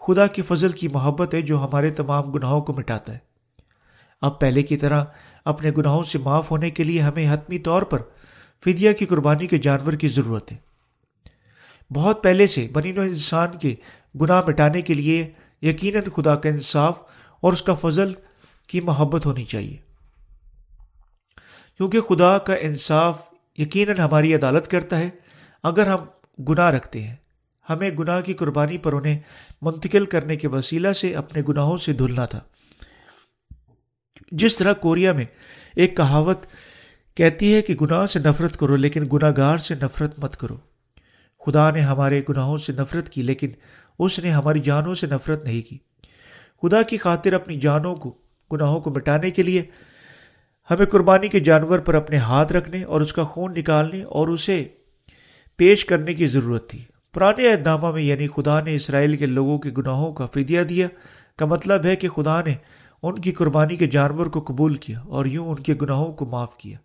خدا 0.00 0.26
کی 0.26 0.42
فضل 0.42 0.72
کی 0.72 0.88
محبت 0.88 1.34
ہے 1.34 1.40
جو 1.40 1.64
ہمارے 1.64 1.90
تمام 1.90 2.30
گناہوں 2.30 2.60
کو 2.60 2.72
مٹاتا 2.72 3.12
ہے۔ 3.12 3.18
اب 4.22 4.40
پہلے 4.40 4.62
کی 4.62 4.76
طرح 4.76 5.04
اپنے 5.44 5.70
گناہوں 5.78 6.02
سے 6.02 6.18
معاف 6.18 6.50
ہونے 6.50 6.70
کے 6.70 6.84
لیے 6.84 7.00
ہمیں 7.00 7.34
حتمی 7.34 7.58
طور 7.58 7.82
پر 7.82 7.98
فدیہ 8.64 8.92
کی 8.92 9.06
قربانی 9.06 9.46
کے 9.46 9.58
جانور 9.58 9.92
کی 9.92 10.08
ضرورت 10.08 10.52
ہے۔ 10.52 10.56
بہت 11.90 12.22
پہلے 12.22 12.46
سے 12.46 12.68
بنی 12.72 12.92
و 12.92 13.00
انسان 13.00 13.48
کے 13.58 13.74
گناہ 14.20 14.42
مٹانے 14.46 14.82
کے 14.82 14.94
لیے 14.94 15.30
یقیناً 15.62 16.02
خدا 16.16 16.36
کا 16.36 16.48
انصاف 16.48 17.02
اور 17.40 17.52
اس 17.52 17.62
کا 17.62 17.74
فضل 17.74 18.12
کی 18.66 18.80
محبت 18.80 19.26
ہونی 19.26 19.44
چاہیے۔ 19.44 19.76
کیونکہ 21.76 22.00
خدا 22.00 22.38
کا 22.38 22.54
انصاف 22.54 23.33
یقیناً 23.58 23.96
ہماری 23.96 24.34
عدالت 24.34 24.68
کرتا 24.68 24.98
ہے۔ 24.98 25.10
اگر 25.62 25.86
ہم 25.86 25.98
گناہ 26.42 26.70
رکھتے 26.70 27.02
ہیں، 27.02 27.16
ہمیں 27.70 27.90
گناہ 27.90 28.20
کی 28.20 28.34
قربانی 28.34 28.78
پر 28.78 28.92
انہیں 28.92 29.18
منتقل 29.62 30.06
کرنے 30.06 30.36
کے 30.36 30.48
وسیلہ 30.48 30.92
سے 30.92 31.14
اپنے 31.14 31.42
گناہوں 31.48 31.76
سے 31.76 31.92
دھلنا 31.92 32.26
تھا۔ 32.26 32.40
جس 34.32 34.56
طرح 34.56 34.72
کوریا 34.72 35.12
میں 35.12 35.24
ایک 35.76 35.96
کہاوت 35.96 36.46
کہتی 37.14 37.54
ہے 37.54 37.62
کہ 37.62 37.74
گناہ 37.74 38.06
سے 38.06 38.18
نفرت 38.18 38.56
کرو 38.56 38.76
لیکن 38.76 39.04
گناہ 39.12 39.32
گار 39.36 39.56
سے 39.56 39.74
نفرت 39.74 40.18
مت 40.18 40.36
کرو۔ 40.36 40.56
خدا 41.46 41.70
نے 41.70 41.80
ہمارے 41.80 42.22
گناہوں 42.28 42.56
سے 42.56 42.72
نفرت 42.72 43.10
کی 43.10 43.22
لیکن 43.22 43.50
اس 43.98 44.18
نے 44.18 44.30
ہماری 44.30 44.58
جانوں 44.58 44.94
سے 44.94 45.06
نفرت 45.06 45.44
نہیں 45.44 45.62
کی۔ 45.62 45.78
خدا 46.62 46.82
کی 46.82 46.98
خاطر 46.98 47.32
اپنی 47.32 47.60
جانوں 47.60 47.94
کو، 47.94 48.18
گناہوں 48.52 48.80
کو 48.80 48.90
مٹانے 48.90 49.30
کے 49.30 49.42
لیے 49.42 49.62
ہمیں 50.70 50.86
قربانی 50.86 51.28
کے 51.28 51.40
جانور 51.40 51.78
پر 51.78 51.94
اپنے 51.94 52.16
ہاتھ 52.16 52.52
رکھنے 52.52 52.84
اور 52.84 53.00
اس 53.00 53.12
کا 53.12 53.24
خون 53.24 53.52
نکالنے 53.56 54.02
اور 54.02 54.28
اسے 54.28 54.68
پیش 55.56 55.84
کرنے 55.84 56.14
کی 56.14 56.26
ضرورت 56.26 56.70
تھی۔ 56.70 56.82
پرانے 57.14 57.50
اہدامہ 57.50 57.90
میں 57.92 58.02
یعنی 58.02 58.26
خدا 58.26 58.60
نے 58.60 58.74
اسرائیل 58.74 59.16
کے 59.16 59.26
لوگوں 59.26 59.58
کے 59.58 59.70
گناہوں 59.78 60.12
کا 60.12 60.26
فدیہ 60.26 60.62
دیا، 60.62 60.88
کا 61.36 61.46
مطلب 61.46 61.84
ہے 61.84 61.96
کہ 61.96 62.08
خدا 62.08 62.40
نے 62.40 62.54
ان 63.02 63.18
کی 63.18 63.32
قربانی 63.32 63.76
کے 63.76 63.86
جانور 63.86 64.26
کو 64.26 64.40
قبول 64.40 64.76
کیا 64.76 65.00
اور 65.00 65.26
یوں 65.26 65.48
ان 65.48 65.54
کے 65.54 65.74
گناہوں 65.82 66.12
کو 66.12 66.26
معاف 66.26 66.56
کیا۔ 66.56 66.78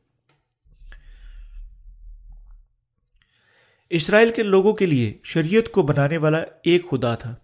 اسرائیل 3.90 4.32
کے 4.32 4.44
لوگوں 4.44 4.74
کے 4.74 4.86
لیے 4.86 5.18
شریعت 5.24 5.72
کو 5.72 5.82
بنانے 5.82 6.18
والا 6.18 6.44
ایک 6.64 6.90
خدا 6.92 7.16
تھا 7.16 7.36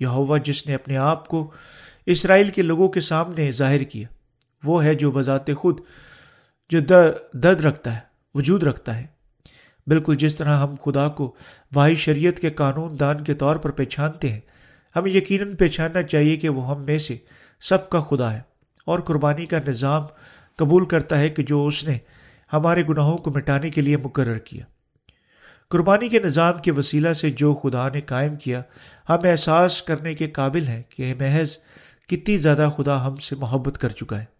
یہ 0.00 0.06
ہوا 0.06 0.38
جس 0.38 0.66
نے 0.66 0.74
اپنے 0.74 0.96
آپ 0.96 1.28
کو 1.28 1.50
اسرائیل 2.06 2.48
کے 2.48 2.62
لوگوں 2.62 2.88
کے 2.88 3.00
سامنے 3.00 3.52
ظاہر 3.52 3.82
کیا۔ 3.82 4.13
وہ 4.64 4.84
ہے 4.84 4.94
جو 4.94 5.10
بذات 5.10 5.54
خود 5.58 5.80
جو 6.70 6.80
درد 7.32 7.64
رکھتا 7.64 7.94
ہے، 7.94 8.00
وجود 8.34 8.62
رکھتا 8.62 8.98
ہے۔ 8.98 9.06
بالکل 9.86 10.16
جس 10.16 10.36
طرح 10.36 10.58
ہم 10.58 10.74
خدا 10.84 11.08
کو 11.08 11.34
واحد 11.74 11.98
شریعت 11.98 12.38
کے 12.38 12.50
قانون 12.50 13.00
دان 13.00 13.24
کے 13.24 13.34
طور 13.34 13.56
پر 13.56 13.70
پہچانتے 13.70 14.32
ہیں، 14.32 14.40
ہمیں 14.96 15.10
یقیناً 15.10 15.56
پہچاننا 15.56 16.02
چاہیے 16.02 16.36
کہ 16.36 16.48
وہ 16.48 16.68
ہم 16.70 16.82
میں 16.82 16.98
سے 16.98 17.16
سب 17.60 17.90
کا 17.90 18.00
خدا 18.00 18.32
ہے 18.32 18.40
اور 18.84 18.98
قربانی 18.98 19.46
کا 19.46 19.58
نظام 19.68 20.02
قبول 20.56 20.86
کرتا 20.86 21.18
ہے 21.18 21.28
کہ 21.28 21.42
جو 21.42 21.66
اس 21.66 21.88
نے 21.88 21.98
ہمارے 22.52 22.82
گناہوں 22.88 23.18
کو 23.18 23.30
مٹانے 23.30 23.70
کے 23.70 23.80
لیے 23.80 23.96
مقرر 23.96 24.38
کیا۔ 24.38 24.64
قربانی 25.68 26.08
کے 26.08 26.18
نظام 26.18 26.58
کے 26.58 26.72
وسیلہ 26.72 27.12
سے 27.12 27.30
جو 27.30 27.54
خدا 27.54 27.88
نے 27.88 28.00
قائم 28.00 28.36
کیا، 28.36 28.62
ہم 29.08 29.18
احساس 29.24 29.82
کرنے 29.82 30.14
کے 30.14 30.26
قابل 30.26 30.66
ہیں 30.66 30.82
کہ 30.88 31.14
محض 31.20 31.56
کتنی 32.08 32.36
زیادہ 32.36 32.68
خدا 32.76 33.06
ہم 33.06 33.16
سے 33.16 33.36
محبت 33.36 33.78
کر 33.78 33.88
چکا 33.88 34.20
ہے۔ 34.20 34.33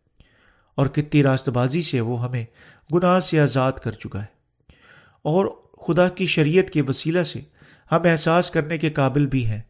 اور 0.74 0.86
کتنی 0.86 1.22
راست 1.22 1.48
بازی 1.48 1.82
سے 1.82 2.00
وہ 2.00 2.22
ہمیں 2.22 2.44
گناہ 2.94 3.20
سے 3.20 3.40
آزاد 3.40 3.72
کر 3.72 3.90
چکا 3.90 4.20
ہے۔ 4.20 4.34
اور 5.22 5.46
خدا 5.86 6.08
کی 6.08 6.26
شریعت 6.26 6.70
کے 6.70 6.82
وسیلہ 6.82 7.22
سے 7.22 7.40
ہم 7.92 8.00
احساس 8.04 8.50
کرنے 8.50 8.78
کے 8.78 8.90
قابل 8.90 9.26
بھی 9.26 9.46
ہیں۔ 9.46 9.62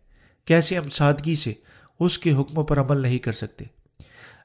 کیسے 0.44 0.78
ہم 0.78 0.88
سادگی 0.88 1.34
سے 1.34 1.52
اس 2.00 2.18
کے 2.18 2.32
حکموں 2.32 2.64
پر 2.64 2.80
عمل 2.80 3.00
نہیں 3.00 3.18
کر 3.18 3.32
سکتے۔ 3.32 3.64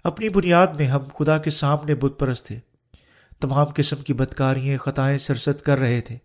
اپنی 0.04 0.30
بنیاد 0.30 0.68
میں 0.68 0.88
ہم 0.88 1.00
خدا 1.18 1.38
کے 1.38 1.50
سامنے 1.50 1.96
بت 1.96 2.20
پرست 2.20 2.46
تھے۔ 2.46 2.60
تمام 3.40 3.68
قسم 3.76 3.96
کی 3.96 4.14
بدکاریاں، 4.14 4.78
خطائیں 4.78 5.18
سرست 5.18 5.62
کر 5.62 5.80
رہے 5.80 6.02
تھے۔ 6.02 6.18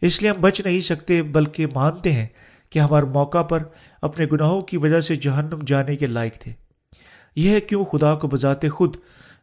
اس 0.00 0.22
لیے 0.22 0.30
ہم 0.30 0.36
بچ 0.40 0.60
نہیں 0.60 0.80
سکتے، 0.80 1.22
بلکہ 1.22 1.66
مانتے 1.74 2.12
ہیں 2.12 2.26
کہ 2.70 2.78
ہمارے 2.78 3.06
موقع 3.06 3.42
پر 3.42 3.62
اپنے 4.02 4.26
گناہوں 4.32 4.60
کی 4.60 4.76
وجہ 4.76 5.00
سے 5.00 5.16
جہنم 5.16 5.58
جانے 5.66 5.96
کے 5.96 6.06
لائق 6.06 6.34
تھے۔ 6.34 6.52
یہ 7.36 7.50
ہے 7.50 7.60
کیوں 7.60 7.84
خدا 7.84 8.14
کو 8.14 8.28
بذات 8.28 8.68
خود 8.72 8.96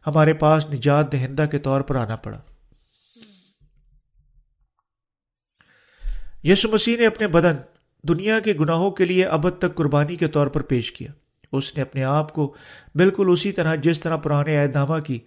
ہمارے 0.06 0.32
پاس 0.32 0.66
نجات 0.70 1.12
دہندہ 1.12 1.46
کے 1.50 1.58
طور 1.58 1.80
پر 1.80 1.96
آنا 1.96 2.16
پڑا۔ 2.16 2.40
یسو 6.44 6.68
مسیح 6.72 6.96
نے 6.96 7.06
اپنے 7.06 7.26
بدن 7.26 7.56
دنیا 8.08 8.40
کے 8.40 8.54
گناہوں 8.60 8.90
کے 8.90 9.04
لیے 9.04 9.24
ابد 9.24 9.58
تک 9.58 9.74
قربانی 9.74 10.16
کے 10.16 10.28
طور 10.28 10.46
پر 10.46 10.60
پیش 10.60 10.92
کیا۔ 10.92 11.12
اس 11.52 11.76
نے 11.76 11.82
اپنے 11.82 12.04
آپ 12.04 12.34
کو 12.34 12.54
بالکل 12.94 13.26
اسی 13.30 13.52
طرح 13.52 13.74
جس 13.74 14.00
طرح 14.00 14.16
پرانے 14.16 14.62
عہد 14.62 14.76
نامہ 14.76 14.98
کی 14.98 15.18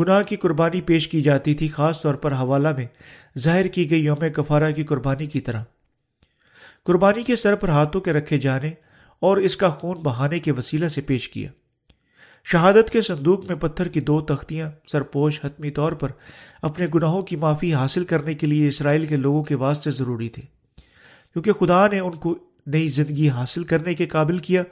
گناہ 0.00 0.22
کی 0.22 0.36
قربانی 0.36 0.80
پیش 0.80 1.08
کی 1.08 1.22
جاتی 1.22 1.54
تھی، 1.54 1.68
خاص 1.68 2.02
طور 2.02 2.14
پر 2.14 2.32
حوالہ 2.32 2.68
میں 2.76 2.86
ظاہر 3.38 3.66
کی 3.66 3.90
گئی 3.90 4.04
یوم 4.04 4.28
کفارہ 4.34 4.70
کی 4.70 4.84
قربانی 4.84 5.26
کی 5.26 5.40
طرح۔ 5.40 5.62
قربانی 6.84 7.22
کے 7.22 7.36
سر 7.36 7.54
پر 7.54 7.68
ہاتھوں 7.68 8.00
کے 8.00 8.12
رکھے 8.12 8.38
جانے 8.38 8.70
اور 9.20 9.36
اس 9.36 9.56
کا 9.56 9.70
خون 9.70 9.98
بہانے 10.02 10.38
کے 10.38 10.52
وسیلہ 10.52 10.88
سے 10.88 11.00
پیش 11.00 11.28
کیا۔ 11.28 11.50
شہادت 12.44 12.90
کے 12.90 13.02
صندوق 13.02 13.46
میں 13.46 13.56
پتھر 13.56 13.88
کی 13.88 14.00
دو 14.00 14.20
تختیاں 14.20 14.70
سرپوش 14.86 15.44
حتمی 15.44 15.70
طور 15.70 15.92
پر 15.92 16.08
اپنے 16.62 16.86
گناہوں 16.94 17.22
کی 17.22 17.36
معافی 17.36 17.74
حاصل 17.74 18.04
کرنے 18.04 18.34
کے 18.34 18.46
لیے 18.46 18.68
اسرائیل 18.68 19.06
کے 19.06 19.16
لوگوں 19.16 19.42
کے 19.42 19.54
واسطے 19.54 19.90
ضروری 19.90 20.28
تھے۔ 20.28 20.42
کیونکہ 21.32 21.52
خدا 21.52 21.88
نے 21.88 21.98
ان 21.98 22.12
کو 22.12 22.38
نئی 22.66 22.88
زندگی 22.88 23.28
حاصل 23.28 23.64
کرنے 23.64 23.94
کے 23.94 24.06
قابل 24.06 24.38
کیا 24.38 24.62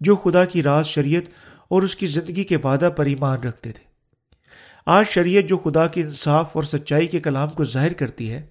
جو 0.00 0.16
خدا 0.16 0.44
کی 0.44 0.62
راز 0.62 0.86
شریعت 0.86 1.22
اور 1.68 1.82
اس 1.82 1.96
کی 1.96 2.06
زندگی 2.06 2.44
کے 2.44 2.56
وعدہ 2.56 2.90
پر 2.96 3.06
ایمان 3.06 3.40
رکھتے 3.40 3.72
تھے۔ 3.72 3.84
آج 4.86 5.06
شریعت 5.06 5.48
جو 5.48 5.58
خدا 5.58 5.86
کے 5.86 6.00
انصاف 6.00 6.50
اور 6.52 6.62
سچائی 6.62 7.06
کے 7.06 7.20
کلام 7.20 7.48
کو 7.48 7.64
ظاہر 7.64 7.92
کرتی 7.92 8.32
ہے، 8.32 8.46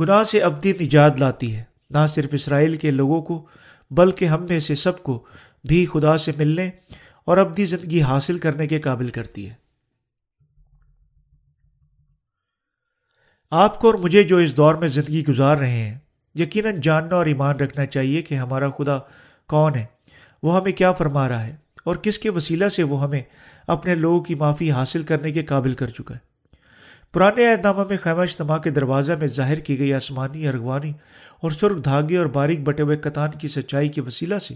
گناہ 0.00 0.24
سے 0.24 0.40
ابدی 0.40 0.72
نجات 0.80 1.20
لاتی 1.20 1.56
ہے۔ 1.56 1.64
نہ 1.90 1.98
صرف 2.08 2.28
اسرائیل 2.32 2.76
کے 2.76 2.90
لوگوں 2.90 3.22
کو، 3.22 3.46
بلکہ 3.90 4.24
ہم 4.24 4.46
میں 4.48 4.60
سے 4.60 4.74
سب 4.74 5.02
کو 5.02 5.26
بھی 5.64 5.86
خدا 5.86 6.18
سے 6.18 6.32
ملنے 6.38 6.70
اور 7.24 7.38
ابدی 7.38 7.64
زندگی 7.64 8.02
حاصل 8.02 8.38
کرنے 8.38 8.66
کے 8.66 8.80
قابل 8.80 9.10
کرتی 9.10 9.48
ہے۔ 9.50 9.54
آپ 13.50 13.80
کو 13.80 13.86
اور 13.86 13.94
مجھے 13.94 14.22
جو 14.22 14.36
اس 14.36 14.56
دور 14.56 14.74
میں 14.74 14.88
زندگی 14.88 15.24
گزار 15.26 15.56
رہے 15.56 15.70
ہیں، 15.70 15.98
یقیناً 16.34 16.80
جاننا 16.80 17.16
اور 17.16 17.26
ایمان 17.26 17.56
رکھنا 17.56 17.86
چاہیے 17.86 18.22
کہ 18.22 18.34
ہمارا 18.34 18.70
خدا 18.70 18.98
کون 19.48 19.74
ہے، 19.74 19.84
وہ 20.42 20.56
ہمیں 20.56 20.72
کیا 20.72 20.92
فرما 20.92 21.28
رہا 21.28 21.44
ہے 21.44 21.56
اور 21.84 21.94
کس 21.94 22.18
کے 22.18 22.30
وسیلہ 22.30 22.68
سے 22.68 22.82
وہ 22.82 23.02
ہمیں 23.02 23.22
اپنے 23.66 23.94
لوگوں 23.94 24.20
کی 24.20 24.34
معافی 24.34 24.70
حاصل 24.70 25.02
کرنے 25.02 25.32
کے 25.32 25.42
قابل 25.42 25.74
کر 25.74 25.86
چکا 25.86 26.14
ہے۔ 26.14 26.28
پرانے 27.12 27.52
عہد 27.52 27.60
نامہ 27.64 27.84
میں 27.88 27.96
خیمہ 28.02 28.20
اجتماع 28.20 28.58
کے 28.58 28.70
دروازہ 28.70 29.12
میں 29.12 29.28
ظاہر 29.28 29.54
کی 29.54 29.78
گئی 29.78 29.94
آسمانی 29.94 30.48
ارغوانی 30.48 30.92
اور 31.40 31.50
سرخ 31.50 31.84
دھاگے 31.84 32.16
اور 32.16 32.26
باریک 32.26 32.62
بٹے 32.62 32.82
ہوئے 32.82 32.96
کتان 32.96 33.30
کی 33.30 33.48
سچائی 33.48 33.88
کے 33.88 34.00
وسیلہ 34.00 34.38
سے 34.38 34.54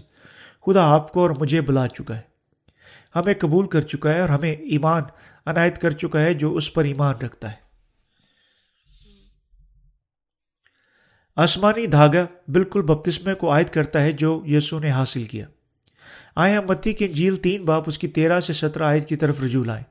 خدا 0.65 0.93
آپ 0.93 1.13
کو 1.13 1.21
اور 1.21 1.29
مجھے 1.29 1.61
بلا 1.61 1.87
چکا 1.87 2.17
ہے۔ 2.17 2.21
ہمیں 3.15 3.33
قبول 3.33 3.67
کر 3.67 3.81
چکا 3.81 4.13
ہے 4.13 4.19
اور 4.19 4.29
ہمیں 4.29 4.51
ایمان 4.51 5.03
عنایت 5.45 5.81
کر 5.81 5.91
چکا 5.91 6.21
ہے 6.21 6.33
جو 6.33 6.55
اس 6.55 6.73
پر 6.73 6.83
ایمان 6.83 7.15
رکھتا 7.15 7.51
ہے۔ 7.51 7.63
آسمانی 11.35 11.85
دھاگا 11.85 12.25
بالکل 12.47 12.81
بپتسمے 12.81 13.33
کو 13.33 13.51
عائد 13.51 13.69
کرتا 13.69 14.01
ہے 14.01 14.11
جو 14.11 14.43
یسو 14.45 14.79
نے 14.79 14.91
حاصل 14.91 15.23
کیا۔ 15.23 15.47
آئے 16.35 16.55
ہم 16.55 16.63
متی 16.67 16.93
کی 16.93 17.07
جھیل 17.07 17.35
تین 17.35 17.65
باپ 17.65 17.83
اس 17.87 17.97
کی 17.97 18.07
تیرہ 18.07 18.39
سے 18.39 18.53
سترہ 18.53 18.83
عائد 18.83 19.05
کی 19.05 19.15
طرف 19.15 19.41
رجوع 19.43 19.65
لائے 19.65 19.83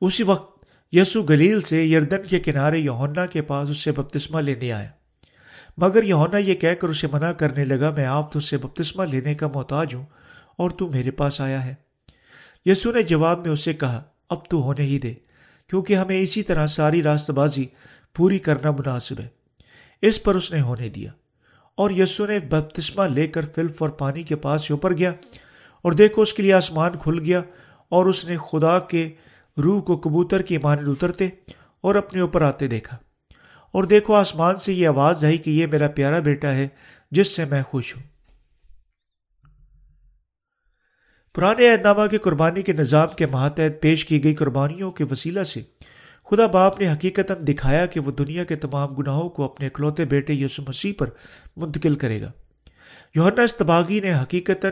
اسی 0.00 0.22
وقت 0.22 0.64
یسو 0.92 1.22
گلیل 1.22 1.60
سے 1.60 1.84
یردن 1.84 2.22
کے 2.22 2.40
کنارے 2.40 2.78
یونا 2.78 3.26
کے 3.26 3.42
پاس 3.42 3.70
اس 3.70 3.78
سے 3.78 3.92
بپتسمہ 3.92 4.40
لینے 4.40 4.72
آیا۔ 4.72 4.90
مگر 5.76 6.02
یونا 6.02 6.38
یہ 6.38 6.54
کہہ 6.54 6.74
کر 6.74 6.88
اسے 6.88 7.06
منع 7.12 7.32
کرنے 7.32 7.64
لگا، 7.64 7.90
میں 7.90 8.04
آپ 8.04 8.32
تو 8.32 8.38
اس 8.38 8.44
سے 8.44 8.56
بپتسمہ 8.56 9.04
لینے 9.04 9.34
کا 9.34 9.48
محتاج 9.54 9.94
ہوں 9.94 10.04
اور 10.58 10.70
تو 10.70 10.88
میرے 10.88 11.10
پاس 11.10 11.40
آیا 11.40 11.64
ہے۔ 11.64 11.74
یسو 12.64 12.92
نے 12.92 13.02
جواب 13.02 13.38
میں 13.38 13.50
اسے 13.50 13.74
کہا، 13.74 14.02
اب 14.30 14.46
تو 14.46 14.62
ہونے 14.62 14.82
ہی 14.82 14.98
دے، 14.98 15.14
کیونکہ 15.70 15.94
ہمیں 15.94 16.20
اسی 16.20 16.42
طرح 16.42 16.66
ساری 16.66 17.02
راست 17.02 17.30
بازی 17.30 17.64
پوری 18.14 18.38
کرنا 18.38 18.70
مناسب 18.70 19.20
ہے۔ 19.20 19.28
اس 20.02 20.22
پر 20.22 20.34
اس 20.34 20.52
نے 20.52 20.60
ہونے 20.60 20.88
دیا۔ 20.88 21.10
اور 21.74 21.90
یسو 21.90 22.26
نے 22.26 22.38
بپتسمہ 22.38 23.04
لے 23.04 23.26
کر 23.26 23.44
فلف 23.54 23.82
اور 23.82 23.90
پانی 23.90 24.22
کے 24.22 24.36
پاس 24.36 24.66
سے 24.66 24.72
اوپر 24.72 24.96
گیا 24.96 25.12
اور 25.82 25.92
دیکھو 25.92 26.22
اس 26.22 26.34
کے 26.34 26.42
لیے 26.42 26.52
آسمان 26.52 26.92
کھل 27.02 27.18
گیا 27.18 27.42
اور 27.88 28.06
اس 28.06 28.28
نے 28.28 28.36
خدا 28.36 28.78
کے 28.78 29.08
روح 29.64 29.82
کو 29.82 29.96
کبوتر 29.96 30.42
کی 30.42 30.58
مانند 30.58 30.88
اترتے 30.88 31.28
اور 31.80 31.94
اپنے 31.94 32.20
اوپر 32.20 32.42
آتے 32.42 32.66
دیکھا۔ 32.66 32.96
اور 33.76 33.84
دیکھو 33.84 34.14
آسمان 34.14 34.56
سے 34.56 34.72
یہ 34.72 34.88
آواز 34.88 35.24
آئی 35.24 35.38
کہ 35.38 35.50
یہ 35.50 35.66
میرا 35.66 35.88
پیارا 35.88 36.18
بیٹا 36.18 36.52
ہے، 36.52 36.68
جس 37.10 37.36
سے 37.36 37.44
میں 37.44 37.62
خوش 37.62 37.96
ہوں۔ 37.96 38.02
پرانے 41.34 41.72
عہد 41.72 41.82
نامہ 41.82 42.06
کے 42.06 42.18
قربانی 42.18 42.62
کے 42.62 42.72
نظام 42.72 43.08
کے 43.16 43.26
ماتحت 43.26 43.82
پیش 43.82 44.04
کی 44.04 44.24
گئی 44.24 44.34
قربانیوں 44.34 44.90
کے 44.90 45.04
وسیلہ 45.10 45.42
سے 45.42 45.62
خدا 46.30 46.46
باپ 46.46 46.80
نے 46.80 46.92
حقیقت 46.92 47.32
دکھایا 47.48 47.86
کہ 47.86 48.00
وہ 48.00 48.12
دنیا 48.12 48.44
کے 48.44 48.56
تمام 48.56 48.94
گناہوں 48.94 49.28
کو 49.28 49.44
اپنے 49.44 49.66
اکلوتے 49.66 50.04
بیٹے 50.04 50.34
یسو 50.34 50.62
مسیح 50.68 50.92
پر 50.98 51.06
منتقل 51.56 51.94
کرے 51.94 52.22
گا۔ 52.22 52.32
یوہنا 53.14 53.42
استباغی 53.42 54.00
نے 54.00 54.14
حقیقت 54.22 54.66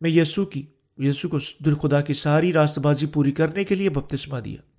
میں 0.00 0.10
یسو 0.10 0.44
کی 0.44 0.66
یسو 0.96 1.28
کو 1.28 1.38
خدا 1.74 2.00
کی 2.00 2.12
ساری 2.12 2.52
راست 2.52 2.78
بازی 2.78 3.06
پوری 3.06 3.32
کرنے 3.32 3.64
کے 3.64 3.74
لیے 3.74 3.90
بپتسمہ 3.90 4.38
دیا۔ 4.38 4.75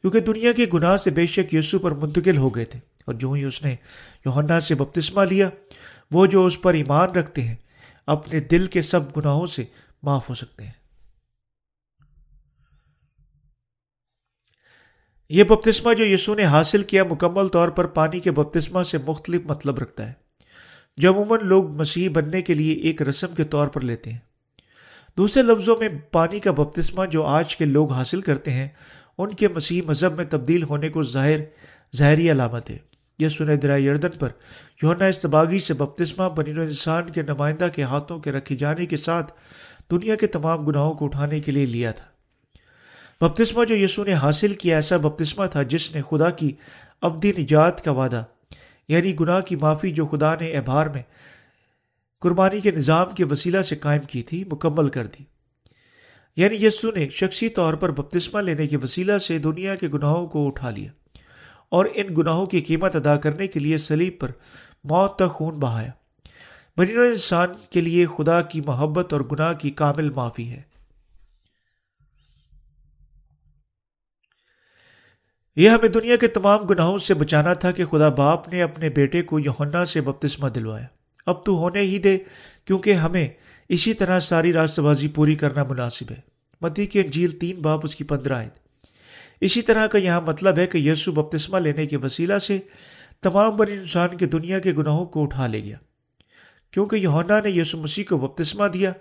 کیونکہ 0.00 0.20
دنیا 0.20 0.52
کے 0.52 0.66
گناہ 0.74 0.96
سے 0.96 1.10
بے 1.10 1.26
شک 1.26 1.54
یسو 1.54 1.78
پر 1.78 1.92
منتقل 1.92 2.36
ہو 2.36 2.48
گئے 2.48 2.64
تھے 2.64 2.78
اور 3.06 3.14
جو 3.14 3.32
ہی 3.32 3.44
اس 3.44 3.64
نے 3.64 3.76
یوہنا 4.24 4.60
سے 4.60 4.74
بپتسمہ 4.74 5.24
لیا، 5.24 5.50
وہ 6.10 6.26
جو 6.26 6.46
اس 6.46 6.60
پر 6.60 6.74
ایمان 6.74 7.10
رکھتے 7.10 7.42
ہیں، 7.42 7.56
اپنے 8.06 8.40
دل 8.40 8.66
کے 8.66 8.82
سب 8.82 9.16
گناہوں 9.16 9.46
سے 9.46 9.64
معاف 10.02 10.28
ہو 10.28 10.34
سکتے 10.34 10.64
ہیں۔ 10.64 10.72
یہ 15.28 15.44
بپتسمہ 15.44 15.94
جو 15.94 16.04
یسو 16.06 16.34
نے 16.34 16.44
حاصل 16.44 16.82
کیا 16.82 17.04
مکمل 17.04 17.48
طور 17.48 17.68
پر 17.68 17.86
پانی 17.86 18.20
کے 18.20 18.30
بپتسمہ 18.30 18.82
سے 18.82 18.98
مختلف 18.98 19.40
مطلب 19.44 19.78
رکھتا 19.78 20.08
ہے۔ 20.08 20.12
جو 20.96 21.12
عموماً 21.12 21.40
لوگ 21.42 21.70
مسیح 21.70 22.08
بننے 22.10 22.42
کے 22.42 22.54
لیے 22.54 22.74
ایک 22.74 23.02
رسم 23.02 23.34
کے 23.34 23.44
طور 23.44 23.66
پر 23.66 23.80
لیتے 23.80 24.10
ہیں۔ 24.12 24.18
دوسرے 25.16 25.42
لفظوں 25.42 25.76
میں 25.80 25.88
پانی 26.12 26.40
کا 26.40 26.50
بپتسمہ 26.50 27.06
جو 27.06 27.24
آج 27.24 27.56
کے 27.56 27.64
لوگ 27.64 27.92
حاصل 27.92 28.20
کرتے 28.20 28.50
ہیں 28.50 28.68
ان 29.18 29.34
کے 29.34 29.48
مسیح 29.48 29.82
مذہب 29.88 30.16
میں 30.16 30.24
تبدیل 30.24 30.62
ہونے 30.62 30.88
کو 30.88 31.02
ظاہر 31.02 31.40
ظاہری 31.96 32.30
علامت 32.30 32.70
ہے۔ 32.70 32.78
یہ 33.18 33.28
سنے 33.28 33.56
درائے 33.56 33.90
اردن 33.90 34.08
پر 34.08 34.28
یونا 34.82 35.06
استباغی 35.06 35.58
سے 35.58 35.74
بپتسمہ 35.74 36.28
بنین 36.28 36.58
و 36.58 36.62
انسان 36.62 37.10
کے 37.10 37.22
نمائندہ 37.22 37.68
کے 37.74 37.82
ہاتھوں 37.82 38.18
کے 38.18 38.32
رکھے 38.32 38.56
جانے 38.56 38.86
کے 38.86 38.96
ساتھ 38.96 39.32
دنیا 39.90 40.14
کے 40.14 40.26
تمام 40.26 40.66
گناہوں 40.66 40.94
کو 40.94 41.04
اٹھانے 41.04 41.40
کے 41.40 41.52
لیے 41.52 41.66
لیا 41.66 41.90
تھا۔ 41.90 42.04
بپتسمہ 43.20 43.64
جو 43.64 43.76
یسو 43.76 44.04
نے 44.04 44.12
حاصل 44.12 44.54
کیا 44.54 44.76
ایسا 44.76 44.96
بپتسمہ 44.96 45.46
تھا 45.46 45.62
جس 45.62 45.94
نے 45.94 46.02
خدا 46.10 46.30
کی 46.30 46.52
ابدی 47.02 47.32
نجات 47.38 47.84
کا 47.84 47.90
وعدہ 47.90 48.24
یعنی 48.88 49.20
گناہ 49.20 49.40
کی 49.40 49.56
معافی 49.56 49.90
جو 49.90 50.06
خدا 50.06 50.34
نے 50.40 50.52
احبار 50.52 50.86
میں 50.86 51.02
قربانی 52.20 52.60
کے 52.60 52.70
نظام 52.70 53.10
کے 53.10 53.24
وسیلہ 53.24 53.62
سے 53.62 53.76
قائم 53.76 54.02
کی 54.02 54.22
تھی، 54.22 54.44
مکمل 54.52 54.88
کر 54.88 55.06
دی۔ 55.06 55.22
یعنی 56.36 56.66
یسو 56.66 56.90
نے 56.90 57.08
شخصی 57.08 57.48
طور 57.48 57.74
پر 57.74 57.90
بپتسمہ 57.90 58.40
لینے 58.40 58.66
کے 58.66 58.76
وسیلہ 58.76 59.18
سے 59.18 59.38
دنیا 59.38 59.74
کے 59.74 59.88
گناہوں 59.88 60.26
کو 60.26 60.46
اٹھا 60.46 60.70
لیا 60.70 60.92
اور 61.68 61.86
ان 61.94 62.06
گناہوں 62.16 62.46
کی 62.46 62.60
قیمت 62.60 62.96
ادا 62.96 63.16
کرنے 63.16 63.46
کے 63.46 63.60
لیے 63.60 63.78
سلیب 63.78 64.18
پر 64.20 64.30
موت 64.84 65.16
تک 65.16 65.30
خون 65.30 65.54
بہایا۔ 65.54 65.90
بنی 66.76 66.92
انسان 66.92 67.48
کے 67.70 67.80
لیے 67.80 68.06
خدا 68.16 68.42
کی 68.42 68.60
محبت 68.60 69.12
اور 69.12 69.20
گناہ 69.20 69.52
کی 69.52 69.70
کامل 69.70 70.10
معافی 70.10 70.50
ہے۔ 70.50 70.62
یہ 75.56 75.68
ہمیں 75.68 75.88
دنیا 75.88 76.16
کے 76.16 76.26
تمام 76.26 76.60
گناہوں 76.62 76.98
سے 76.98 77.14
بچانا 77.14 77.52
تھا 77.52 77.70
کہ 77.70 77.84
خدا 77.84 78.08
باپ 78.08 78.48
نے 78.48 78.62
اپنے 78.62 78.88
بیٹے 78.88 79.22
کو 79.22 79.38
یونا 79.38 79.84
سے 79.84 80.00
بپتسمہ 80.00 80.48
دلوایا۔ 80.48 80.86
اب 81.26 81.44
تو 81.44 81.56
ہونے 81.56 81.80
ہی 81.80 81.98
دے 81.98 82.18
کیونکہ 82.64 82.92
ہمیں 82.92 83.28
اسی 83.70 83.94
طرح 83.94 84.20
ساری 84.20 84.52
راست 84.52 84.80
بازی 84.80 85.08
پوری 85.08 85.34
کرنا 85.34 85.62
مناسب 85.62 86.10
ہے۔ 86.10 86.20
مدی 86.60 86.86
کی 86.86 87.00
انجیل 87.00 87.30
تین 87.30 87.56
باپ، 87.56 87.80
اس 87.82 87.96
کی 87.96 88.04
پندرہ 88.04 88.34
آئے 88.34 88.48
اسی 89.40 89.62
طرح 89.62 89.86
کا 89.86 89.98
یہاں 89.98 90.20
مطلب 90.20 90.58
ہے 90.58 90.66
کہ 90.66 90.78
یسو 90.78 91.12
بپتسمہ 91.12 91.58
لینے 91.58 91.86
کے 91.86 91.96
وسیلہ 91.96 92.38
سے 92.38 92.58
تمام 93.22 93.56
بنی 93.56 93.72
انسان 93.72 94.16
کے 94.16 94.26
دنیا 94.26 94.58
کے 94.58 94.72
گناہوں 94.72 95.06
کو 95.06 95.22
اٹھا 95.22 95.46
لے 95.46 95.64
گیا۔ 95.64 95.76
کیونکہ 96.70 96.96
یونا 96.96 97.40
نے 97.40 97.50
یسو 97.50 97.78
مسیح 97.78 98.04
کو 98.08 98.18
بپتسمہ 98.18 98.68
دیا، 98.68 98.92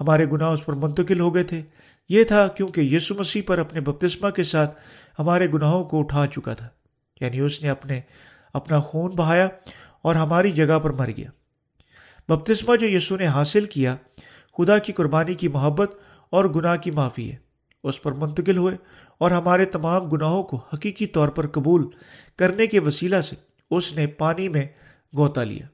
ہمارے 0.00 0.26
گناہ 0.32 0.50
اس 0.50 0.64
پر 0.64 0.72
منتقل 0.72 1.20
ہو 1.20 1.34
گئے 1.34 1.44
تھے۔ 1.44 1.62
یہ 2.08 2.24
تھا 2.24 2.48
کیونکہ 2.48 2.80
یسو 2.80 3.14
مسیح 3.14 3.42
پر 3.46 3.58
اپنے 3.58 3.80
بپتسمہ 3.80 4.30
کے 4.30 4.44
ساتھ 4.44 4.80
ہمارے 5.18 5.46
گناہوں 5.54 5.84
کو 5.84 6.00
اٹھا 6.00 6.26
چکا 6.26 6.54
تھا۔ 6.54 6.68
یعنی 7.20 7.40
اس 7.40 7.62
نے 7.62 7.68
اپنے، 7.68 8.00
اپنا 8.54 8.80
خون 8.80 9.10
بہایا 9.10 9.48
اور 10.02 10.14
ہماری 10.14 10.50
جگہ 10.52 10.78
پر 10.78 10.90
مر 10.90 11.10
گیا۔ 11.16 11.30
بپتسمہ 12.28 12.76
جو 12.76 12.88
یسو 12.88 13.16
نے 13.16 13.26
حاصل 13.26 13.64
کیا 13.64 13.96
خدا 14.58 14.78
کی 14.78 14.92
قربانی 14.92 15.34
کی 15.34 15.48
محبت 15.48 15.94
اور 16.30 16.44
گناہ 16.44 16.76
کی 16.76 16.90
معافی 16.90 17.32
ہے۔ 17.32 17.36
اس 17.84 18.02
پر 18.02 18.12
منتقل 18.12 18.56
ہوئے 18.56 18.76
اور 19.18 19.30
ہمارے 19.30 19.64
تمام 19.64 20.08
گناہوں 20.08 20.42
کو 20.42 20.56
حقیقی 20.56 21.06
طور 21.06 21.28
پر 21.28 21.46
قبول 21.46 21.90
کرنے 22.36 22.66
کے 22.66 22.80
وسیلہ 22.80 23.20
سے 23.20 23.36
اس 23.70 23.96
نے 23.96 24.06
پانی 24.06 24.48
میں 24.48 24.66
گوتا 25.16 25.44
لیا۔ 25.44 25.66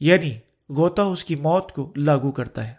یعنی 0.00 0.32
گوتا 0.76 1.02
اس 1.02 1.24
کی 1.24 1.34
موت 1.34 1.72
کو 1.72 1.92
لاگو 1.96 2.32
کرتا 2.32 2.68
ہے۔ 2.68 2.74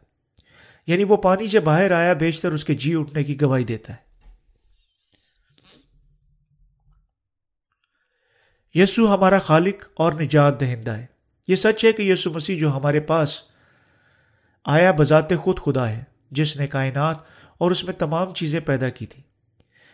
یعنی 0.87 1.03
وہ 1.03 1.17
پانی 1.17 1.47
سے 1.47 1.59
باہر 1.59 1.91
آیا، 1.91 2.13
بیشتر 2.13 2.51
اس 2.51 2.65
کے 2.65 2.73
جی 2.73 2.95
اٹھنے 2.95 3.23
کی 3.23 3.41
گواہی 3.41 3.63
دیتا 3.63 3.93
ہے۔ 3.93 4.07
یسو 8.73 9.15
ہمارا 9.15 9.39
خالق 9.39 9.87
اور 9.93 10.13
نجات 10.13 10.59
دہندہ 10.59 10.91
ہے۔ 10.91 11.05
یہ 11.47 11.55
سچ 11.55 11.85
ہے 11.85 11.91
کہ 11.91 12.01
یسو 12.01 12.31
مسیح 12.31 12.59
جو 12.59 12.77
ہمارے 12.77 12.99
پاس 12.99 13.43
آیا 14.69 14.91
بذات 14.91 15.33
خود 15.35 15.59
خدا 15.59 15.89
ہے، 15.89 16.03
جس 16.31 16.57
نے 16.57 16.67
کائنات 16.67 17.17
اور 17.57 17.71
اس 17.71 17.83
میں 17.83 17.93
تمام 17.93 18.33
چیزیں 18.33 18.59
پیدا 18.59 18.89
کی 18.89 19.05
تھی 19.05 19.23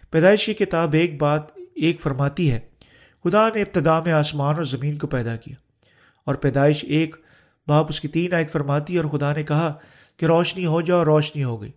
پیدائش 0.09 0.45
کی 0.45 0.53
کتاب 0.53 0.93
ایک 0.93 1.21
بات 1.21 1.41
ایک 1.75 2.01
فرماتی 2.01 2.51
ہے، 2.51 2.59
خدا 3.23 3.49
نے 3.55 3.61
ابتدا 3.61 3.99
میں 3.99 4.11
آسمان 4.11 4.55
اور 4.55 4.63
زمین 4.63 4.97
کو 4.97 5.07
پیدا 5.07 5.35
کیا۔ 5.35 5.55
اور 6.25 6.35
پیدائش 6.35 6.85
ایک 6.87 7.15
باپ 7.67 7.85
اس 7.89 8.01
کی 8.01 8.07
تین 8.07 8.33
آیت 8.33 8.51
فرماتی 8.51 8.97
اور 8.97 9.05
خدا 9.05 9.33
نے 9.33 9.43
کہا 9.43 9.73
کہ 10.17 10.25
روشنی 10.25 10.65
ہو 10.65 10.81
جاؤ، 10.81 11.05
روشنی 11.05 11.43
ہو 11.43 11.61
گئی۔ 11.61 11.71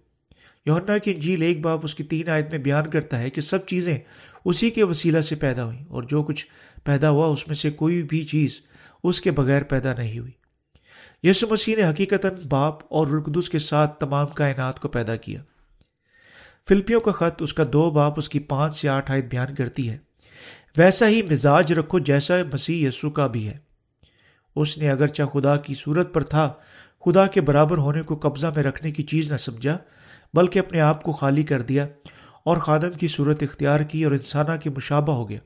یونا 0.67 0.99
کی 0.99 1.11
انجیل 1.11 1.43
ایک 1.43 1.61
باپ 1.61 1.81
اس 1.83 1.95
کی 1.95 2.05
تین 2.05 2.29
آیت 2.29 2.51
میں 2.51 2.59
بیان 2.59 2.91
کرتا 2.91 3.19
ہے 3.19 3.31
کہ 3.31 3.41
سب 3.41 3.67
چیزیں 3.67 3.99
اسی 4.45 4.71
کے 4.71 4.85
وسیلہ 4.85 5.21
سے 5.21 5.35
پیدا 5.35 5.65
ہوئیں 5.65 5.85
اور 5.89 6.03
جو 6.03 6.23
کچھ 6.23 6.47
پیدا 6.85 7.11
ہوا 7.11 7.27
اس 7.27 7.49
میں 7.49 7.57
سے 7.57 7.71
کوئی 7.71 8.03
بھی 8.03 8.25
چیز 8.25 8.61
اس 9.05 9.21
کے 9.21 9.31
بغیر 9.31 9.63
پیدا 9.63 9.95
نہیں 9.95 10.19
ہوئی۔ 10.19 10.46
یسو 11.23 11.47
مسیح 11.51 11.77
نے 11.77 11.83
حقیقت 11.83 12.27
باپ 12.49 12.75
اور 12.91 13.07
رقدس 13.07 13.51
کے 13.51 13.59
ساتھ 13.59 13.99
تمام 14.01 14.27
کائنات 14.27 14.81
کو 14.81 14.89
پیدا 14.89 15.17
کیا۔ 15.17 15.43
فلپیوں 16.69 17.01
کا 17.01 17.13
خط 17.13 17.43
اس 17.43 17.55
کا 17.55 17.65
دو 17.73 17.91
باپ، 17.91 18.15
اس 18.17 18.29
کی 18.29 18.41
پانچ 18.41 18.77
سے 18.81 18.89
آٹھ 18.89 19.11
آیت 19.11 19.25
بیان 19.25 19.55
کرتی 19.55 19.91
ہے۔ 19.91 19.99
ویسا 20.79 21.09
ہی 21.09 21.23
مزاج 21.23 21.73
رکھو 21.73 21.99
جیسا 21.99 22.35
مسیح 22.53 22.89
یسو 22.89 23.11
کا 23.11 23.27
بھی 23.27 23.49
ہے۔ 23.49 23.59
اس 24.57 24.79
نے 24.79 24.91
اگرچہ 24.91 25.23
خدا 25.23 25.57
کی 25.57 25.75
صورت 25.75 26.15
پر 26.15 26.23
تھا، 26.23 26.53
خدا 27.05 27.27
کے 27.27 27.41
برابر 27.41 27.79
ہونے 27.79 28.03
کو 28.03 28.17
قبضہ 28.17 28.47
میں 28.47 28.65
رکھنے 28.65 28.91
کی 28.91 29.03
چیز 29.03 29.33
نہ 29.33 29.37
سمجھا، 29.37 29.79
بلکہ 30.35 30.59
اپنے 30.59 30.81
آپ 30.81 31.03
کو 31.03 31.13
خالی 31.13 31.43
کر 31.43 31.63
دیا 31.63 31.87
اور 32.45 32.57
خادم 32.57 32.91
کی 32.91 33.09
صورت 33.09 33.43
اختیار 33.43 33.81
کی 33.81 34.05
اور 34.05 34.13
انسانہ 34.13 34.57
کی 34.63 34.71
مشابہ 34.71 35.13
ہو 35.13 35.29
گیا۔ 35.29 35.39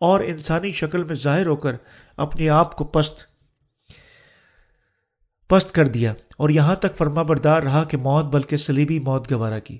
اور 0.00 0.20
انسانی 0.20 0.70
شکل 0.70 1.04
میں 1.04 1.14
ظاہر 1.14 1.46
ہو 1.46 1.56
کر 1.56 1.72
اپنے 2.16 2.48
آپ 2.48 2.76
کو 2.76 2.84
پست 2.84 3.35
پست 5.48 5.72
کر 5.72 5.86
دیا 5.86 6.14
اور 6.36 6.48
یہاں 6.48 6.74
تک 6.74 6.96
فرما 6.96 7.22
بردار 7.22 7.62
رہا 7.62 7.84
کہ 7.84 7.96
موت 7.96 8.24
بلکہ 8.24 8.56
سلیبی 8.56 8.98
موت 8.98 9.32
گوارا 9.32 9.58
کی۔ 9.58 9.78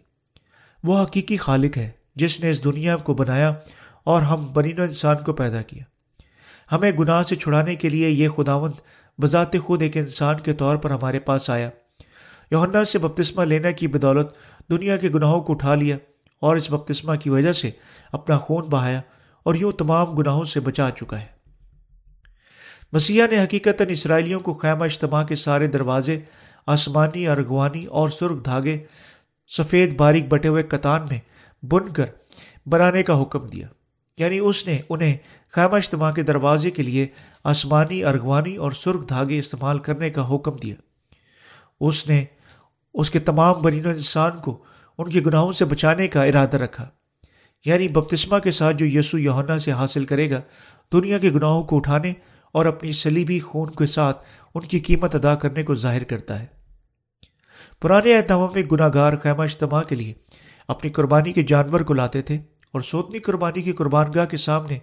وہ 0.85 1.03
حقیقی 1.03 1.37
خالق 1.37 1.77
ہے 1.77 1.91
جس 2.17 2.41
نے 2.41 2.51
اس 2.51 2.65
دنیا 2.65 2.97
کو 2.97 3.15
بنایا 3.15 3.55
اور 4.05 4.23
ہم 4.23 4.47
بنین 4.53 4.81
و 4.81 4.83
انسان 4.83 5.17
کو 5.27 5.33
پیدا 5.33 5.63
کیا۔ 5.63 5.85
ہمیں 6.75 6.93
گناہ 6.93 7.23
سے 7.23 7.37
چھڑانے 7.37 7.75
کے 7.75 7.89
لیے 7.89 8.09
یہ 8.09 8.29
خداوند 8.29 8.73
بذات 9.23 9.59
خود 9.65 9.83
ایک 9.83 9.97
انسان 9.97 10.41
کے 10.41 10.53
طور 10.53 10.77
پر 10.77 10.91
ہمارے 10.91 11.19
پاس 11.19 11.51
آیا۔ 11.51 11.71
یونا 12.51 12.85
سے 12.85 12.99
بپتسمہ 12.99 13.45
لینے 13.45 13.73
کی 13.73 13.87
بدولت 13.87 14.29
دنیا 14.71 14.97
کے 14.97 15.09
گناہوں 15.09 15.41
کو 15.41 15.53
اٹھا 15.53 15.75
لیا 15.75 15.97
اور 16.41 16.57
اس 16.57 16.71
بپتسمہ 16.71 17.15
کی 17.15 17.31
وجہ 17.31 17.53
سے 17.53 17.71
اپنا 18.13 18.39
خون 18.39 18.65
بہایا 18.65 19.01
اور 19.43 19.55
یوں 19.55 19.73
تمام 19.73 20.11
گناہوں 20.11 20.45
سے 20.45 20.61
بچا 20.61 20.91
چکا 20.91 21.21
ہے۔ 21.21 21.36
مسیح 22.93 23.25
نے 23.31 23.45
حقیقت 23.45 23.83
اسرائیلیوں 23.89 24.41
کو 24.41 24.55
خیمہ 24.55 24.85
اجتماع 24.85 25.25
کے 25.25 25.35
سارے 25.35 25.67
دروازے، 25.67 26.21
آسمانی، 26.67 27.29
ارغوانی 27.29 27.85
اور 27.85 28.09
سرخ 28.09 28.45
دھاگے، 28.45 28.79
سفید 29.57 29.97
باریک 29.97 30.29
بٹے 30.29 30.49
ہوئے 30.49 30.63
کتان 30.63 31.03
میں 31.11 31.19
بن 31.65 31.89
کر 31.89 32.05
بنانے 32.67 33.03
کا 33.03 33.23
حکم 33.23 33.47
دیا۔ 33.47 33.67
یعنی 34.19 34.39
اس 34.39 34.67
نے 34.67 34.79
انہیں 34.91 35.17
خیمہ 35.53 35.77
اجتماع 35.77 36.13
کے 36.13 36.23
دروازے 36.23 36.71
کے 36.71 36.83
لیے 36.83 37.07
آسمانی، 37.45 38.05
ارغوانی 38.05 38.57
اور 38.57 38.73
سرخ 38.73 39.09
دھاگے 39.09 39.39
استعمال 39.39 39.79
کرنے 39.79 40.11
کا 40.11 40.35
حکم 40.35 40.57
دیا۔ 40.57 40.75
اس 41.81 42.09
نے 42.09 42.25
اس 42.95 43.11
کے 43.11 43.19
تمام 43.19 43.63
برین 43.63 43.87
و 43.87 43.91
انسان 43.91 44.31
کو 44.45 44.63
ان 44.99 45.11
کے 45.11 45.21
گناہوں 45.27 45.53
سے 45.53 45.65
بچانے 45.65 46.09
کا 46.09 46.23
ارادہ 46.23 46.57
رکھا۔ 46.57 46.89
یعنی 47.65 47.89
بپتسمہ 47.89 48.39
کے 48.39 48.51
ساتھ 48.51 48.77
جو 48.77 48.99
یسو 48.99 49.19
یونا 49.19 49.59
سے 49.59 49.73
حاصل 49.73 50.05
کرے 50.05 50.31
گا، 50.31 50.41
دنیا 50.93 51.19
کے 51.19 51.31
گناہوں 51.31 51.63
کو 51.63 51.77
اٹھانے 51.77 52.13
اور 52.53 52.67
اپنی 52.67 52.93
سلیبی 52.93 53.41
خون 53.41 53.71
کے 53.71 53.87
ساتھ 53.87 54.27
ان 54.55 54.61
کی 54.61 54.81
قیمت 54.81 55.15
ادا 55.15 55.35
کرنے 55.35 55.63
کو 55.63 55.75
ظاہر 55.75 56.05
کرتا 56.05 56.41
ہے۔ 56.41 56.47
پرانے 57.83 58.17
اہتمام 58.17 58.49
میں 58.55 58.63
گناہ 58.73 58.89
گار 58.95 59.17
خیمہ 59.17 59.43
اجتماع 59.43 59.83
کے 59.83 59.95
لیے 59.95 60.15
اپنی 60.69 60.91
قربانی 60.91 61.33
کے 61.33 61.43
جانور 61.43 61.81
کو 61.81 61.95
لاتے 61.95 62.23
تھے 62.23 62.39
اور 62.73 62.81
سوتنی 62.81 63.19
قربانی 63.19 63.63
کی 63.63 63.73
قربان 63.73 64.07
گاہ 64.15 64.25
کے 64.25 64.37
سامنے 64.37 64.79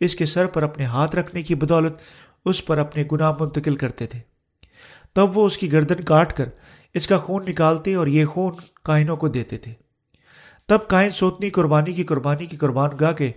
اس 0.00 0.14
کے 0.14 0.26
سر 0.26 0.46
پر 0.46 0.62
اپنے 0.62 0.84
ہاتھ 0.84 1.16
رکھنے 1.16 1.42
کی 1.42 1.54
بدولت 1.54 1.92
اس 2.44 2.66
پر 2.66 2.78
اپنے 2.78 3.04
گناہ 3.12 3.32
منتقل 3.40 3.76
کرتے 3.76 4.06
تھے۔ 4.06 4.18
تب 5.12 5.38
وہ 5.38 5.46
اس 5.46 5.58
کی 5.58 5.72
گردن 5.72 6.04
کاٹ 6.04 6.36
کر 6.36 6.48
اس 6.94 7.06
کا 7.06 7.18
خون 7.18 7.42
نکالتے 7.48 7.94
اور 7.94 8.06
یہ 8.06 8.26
خون 8.26 8.54
کائنوں 8.82 9.16
کو 9.16 9.28
دیتے 9.28 9.58
تھے۔ 9.58 9.74
تب 10.68 10.88
کائن 10.88 11.10
سوتنی 11.10 11.50
قربانی 11.50 11.92
کی 11.92 12.04
قربانی 12.04 12.46
کی 12.46 12.56
قربان 12.56 12.90
گاہ 13.00 13.12
کے 13.12 13.32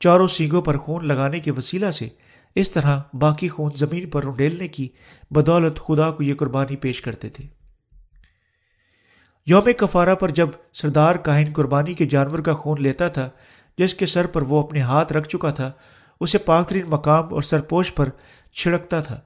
چاروں 0.00 0.26
سینگوں 0.26 0.62
پر 0.62 0.78
خون 0.78 1.08
لگانے 1.08 1.40
کے 1.40 1.50
وسیلہ 1.50 1.90
سے 1.90 2.08
اس 2.54 2.70
طرح 2.70 3.00
باقی 3.12 3.48
خون 3.48 3.70
زمین 3.76 4.10
پر 4.10 4.26
انڈیلنے 4.26 4.68
کی 4.68 4.88
بدولت 5.30 5.76
خدا 5.76 6.10
کو 6.10 6.22
یہ 6.22 6.34
قربانی 6.34 6.76
پیش 6.76 7.02
کرتے 7.02 7.28
تھے۔ 7.28 7.44
یوم 9.46 9.72
کفارہ 9.78 10.14
پر 10.14 10.28
جب 10.28 10.48
سردار 10.72 11.14
کاہن 11.14 11.52
قربانی 11.52 11.94
کے 11.94 12.06
جانور 12.06 12.38
کا 12.38 12.52
خون 12.52 12.82
لیتا 12.82 13.08
تھا، 13.08 13.30
جس 13.78 13.94
کے 13.94 14.06
سر 14.06 14.26
پر 14.26 14.42
وہ 14.42 14.62
اپنے 14.62 14.80
ہاتھ 14.80 15.12
رکھ 15.12 15.28
چکا 15.28 15.50
تھا، 15.50 15.72
اسے 16.20 16.38
پاکترین 16.38 16.84
مقام 16.88 17.34
اور 17.34 17.42
سرپوش 17.42 17.94
پر 17.94 18.08
چھڑکتا 18.52 19.00
تھا۔ 19.00 19.20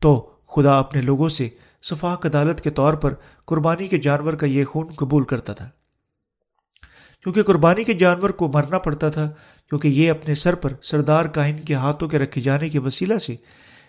تو 0.00 0.30
خدا 0.48 0.78
اپنے 0.78 1.00
لوگوں 1.00 1.28
سے 1.28 1.48
صفاق 1.82 2.26
عدالت 2.26 2.60
کے 2.60 2.70
طور 2.70 2.94
پر 2.94 3.14
قربانی 3.44 3.88
کے 3.88 3.98
جانور 3.98 4.32
کا 4.32 4.46
یہ 4.46 4.64
خون 4.64 4.86
قبول 4.86 5.24
کرتا 5.24 5.52
تھا۔ 5.52 5.70
کیونکہ 7.24 7.42
قربانی 7.42 7.84
کے 7.84 7.94
جانور 7.94 8.30
کو 8.30 8.48
مرنا 8.48 8.78
پڑتا 8.78 9.10
تھا، 9.10 9.30
کیونکہ 9.68 9.88
یہ 9.88 10.10
اپنے 10.10 10.34
سر 10.34 10.54
پر 10.54 10.72
سردار 10.82 11.24
کاہن 11.24 11.60
کے 11.60 11.74
ہاتھوں 11.74 12.08
کے 12.08 12.18
رکھے 12.18 12.40
جانے 12.40 12.68
کے 12.68 12.78
وسیلہ 12.78 13.18
سے 13.18 13.36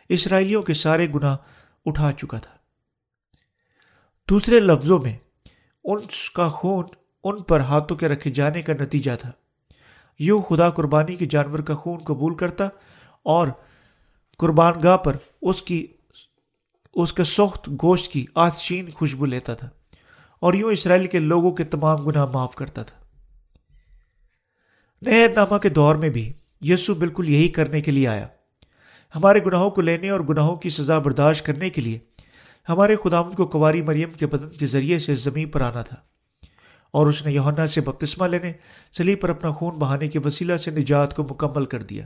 اسرائیلیوں 0.10 0.64
کے 0.64 0.74
سارے 0.74 1.08
گناہ 1.16 1.38
اٹھا 1.86 2.12
چکا 2.12 2.38
تھا۔ 2.38 2.52
دوسرے 4.30 4.60
لفظوں 4.60 5.00
میں، 5.04 5.18
ان 5.84 6.00
کا 6.34 6.48
خون 6.48 6.86
ان 7.24 7.44
پر 7.44 7.60
ہاتھوں 7.60 7.98
کے 7.98 8.08
رکھے 8.08 8.32
جانے 8.32 8.62
کا 8.62 8.74
نتیجہ 8.74 9.12
تھا۔ 9.20 9.32
یوں 10.20 10.42
خدا 10.42 10.70
قربانی 10.70 11.16
کے 11.16 11.26
جانور 11.26 11.60
کا 11.60 11.76
خون 11.76 11.98
قبول 11.98 12.36
کرتا 12.36 12.66
اور 13.24 13.48
قربان 14.38 14.74
گاہ 14.84 14.98
پر 14.98 15.16
اس 15.42 15.62
کی، 15.62 15.88
اس 16.94 17.14
کے 17.14 17.24
سخت 17.24 17.70
گوشت 17.70 18.12
کی 18.12 18.26
آسشین 18.36 18.90
خوشبو 18.92 19.26
لیتا 19.26 19.54
تھا 19.54 19.70
اور 20.40 20.54
یوں 20.54 20.72
اسرائیل 20.72 21.08
کے 21.08 21.20
لوگوں 21.20 21.52
کے 21.52 21.64
تمام 21.64 21.98
گناہ 21.98 22.26
معاف 22.26 22.56
کرتا 22.56 22.84
تھا۔ 22.84 23.05
نئے 25.06 25.28
نامہ 25.28 25.58
کے 25.58 25.70
دور 25.70 25.96
میں 25.96 26.10
بھی 26.10 26.34
یسو 26.62 26.96
بالکل 26.96 27.30
یہی 27.30 27.48
کرنے 27.48 27.82
کے 27.82 27.92
لیے 27.92 28.08
آیا۔ 28.08 28.28
ہمارے 29.16 29.40
گناہوں 29.46 29.70
کو 29.70 29.82
لینے 29.82 30.10
اور 30.10 30.20
گناہوں 30.20 30.56
کی 30.56 30.70
سزا 30.70 30.98
برداشت 31.00 31.46
کرنے 31.46 31.70
کے 31.70 31.82
لیے 31.82 32.00
ہمارے 32.70 32.96
خداوند 32.96 33.34
کو 33.34 33.46
کواری 33.46 33.82
مریم 33.82 34.12
کے 34.12 34.26
بدن 34.26 34.50
کے 34.50 34.66
ذریعے 34.66 35.00
سے 35.00 35.16
زمین 35.16 35.50
پر 35.50 35.62
آنا 35.62 35.82
تھا 35.82 35.96
اور 36.92 37.08
اس 37.08 37.26
نے 37.26 37.32
یونا 37.32 37.68
سے 37.68 37.82
بپتسمہ 37.82 38.28
لینے، 38.28 38.54
سلی 38.98 39.16
پر 39.16 39.30
اپنا 39.30 39.52
خون 39.52 39.76
بہانے 39.76 40.08
کے 40.08 40.20
وسیلہ 40.26 40.58
سے 40.58 40.72
نجات 40.72 41.16
کو 41.16 41.24
مکمل 41.24 41.66
کر 41.66 41.84
دیا۔ 41.84 42.06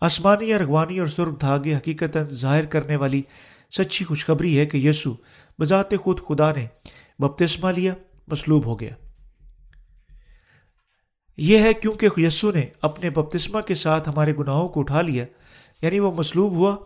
آسمانی 0.00 0.54
ارغوانی 0.54 0.98
اور 0.98 1.06
سرخ 1.06 1.40
دھاگے 1.40 1.76
حقیقت 1.76 2.16
ظاہر 2.30 2.66
کرنے 2.66 2.96
والی 2.96 3.22
سچی 3.78 4.04
خوشخبری 4.04 4.58
ہے 4.58 4.66
کہ 4.66 4.76
یسو 4.76 5.14
بذات 5.60 5.90
خود 6.00 6.20
خدا 6.28 6.52
نے 6.52 6.66
بپتسمہ 7.18 7.70
لیا، 7.70 7.94
مصلوب 8.28 8.66
ہو 8.66 8.80
گیا۔ 8.80 9.05
یہ 11.36 11.58
ہے 11.58 11.74
کیونکہ 11.74 12.08
یسو 12.16 12.50
نے 12.50 12.66
اپنے 12.82 13.10
بپتسمہ 13.10 13.60
کے 13.60 13.74
ساتھ 13.74 14.08
ہمارے 14.08 14.32
گناہوں 14.38 14.68
کو 14.68 14.80
اٹھا 14.80 15.02
لیا 15.02 15.24
یعنی 15.82 16.00
وہ 16.00 16.12
مصلوب 16.16 16.52
ہوا، 16.52 16.76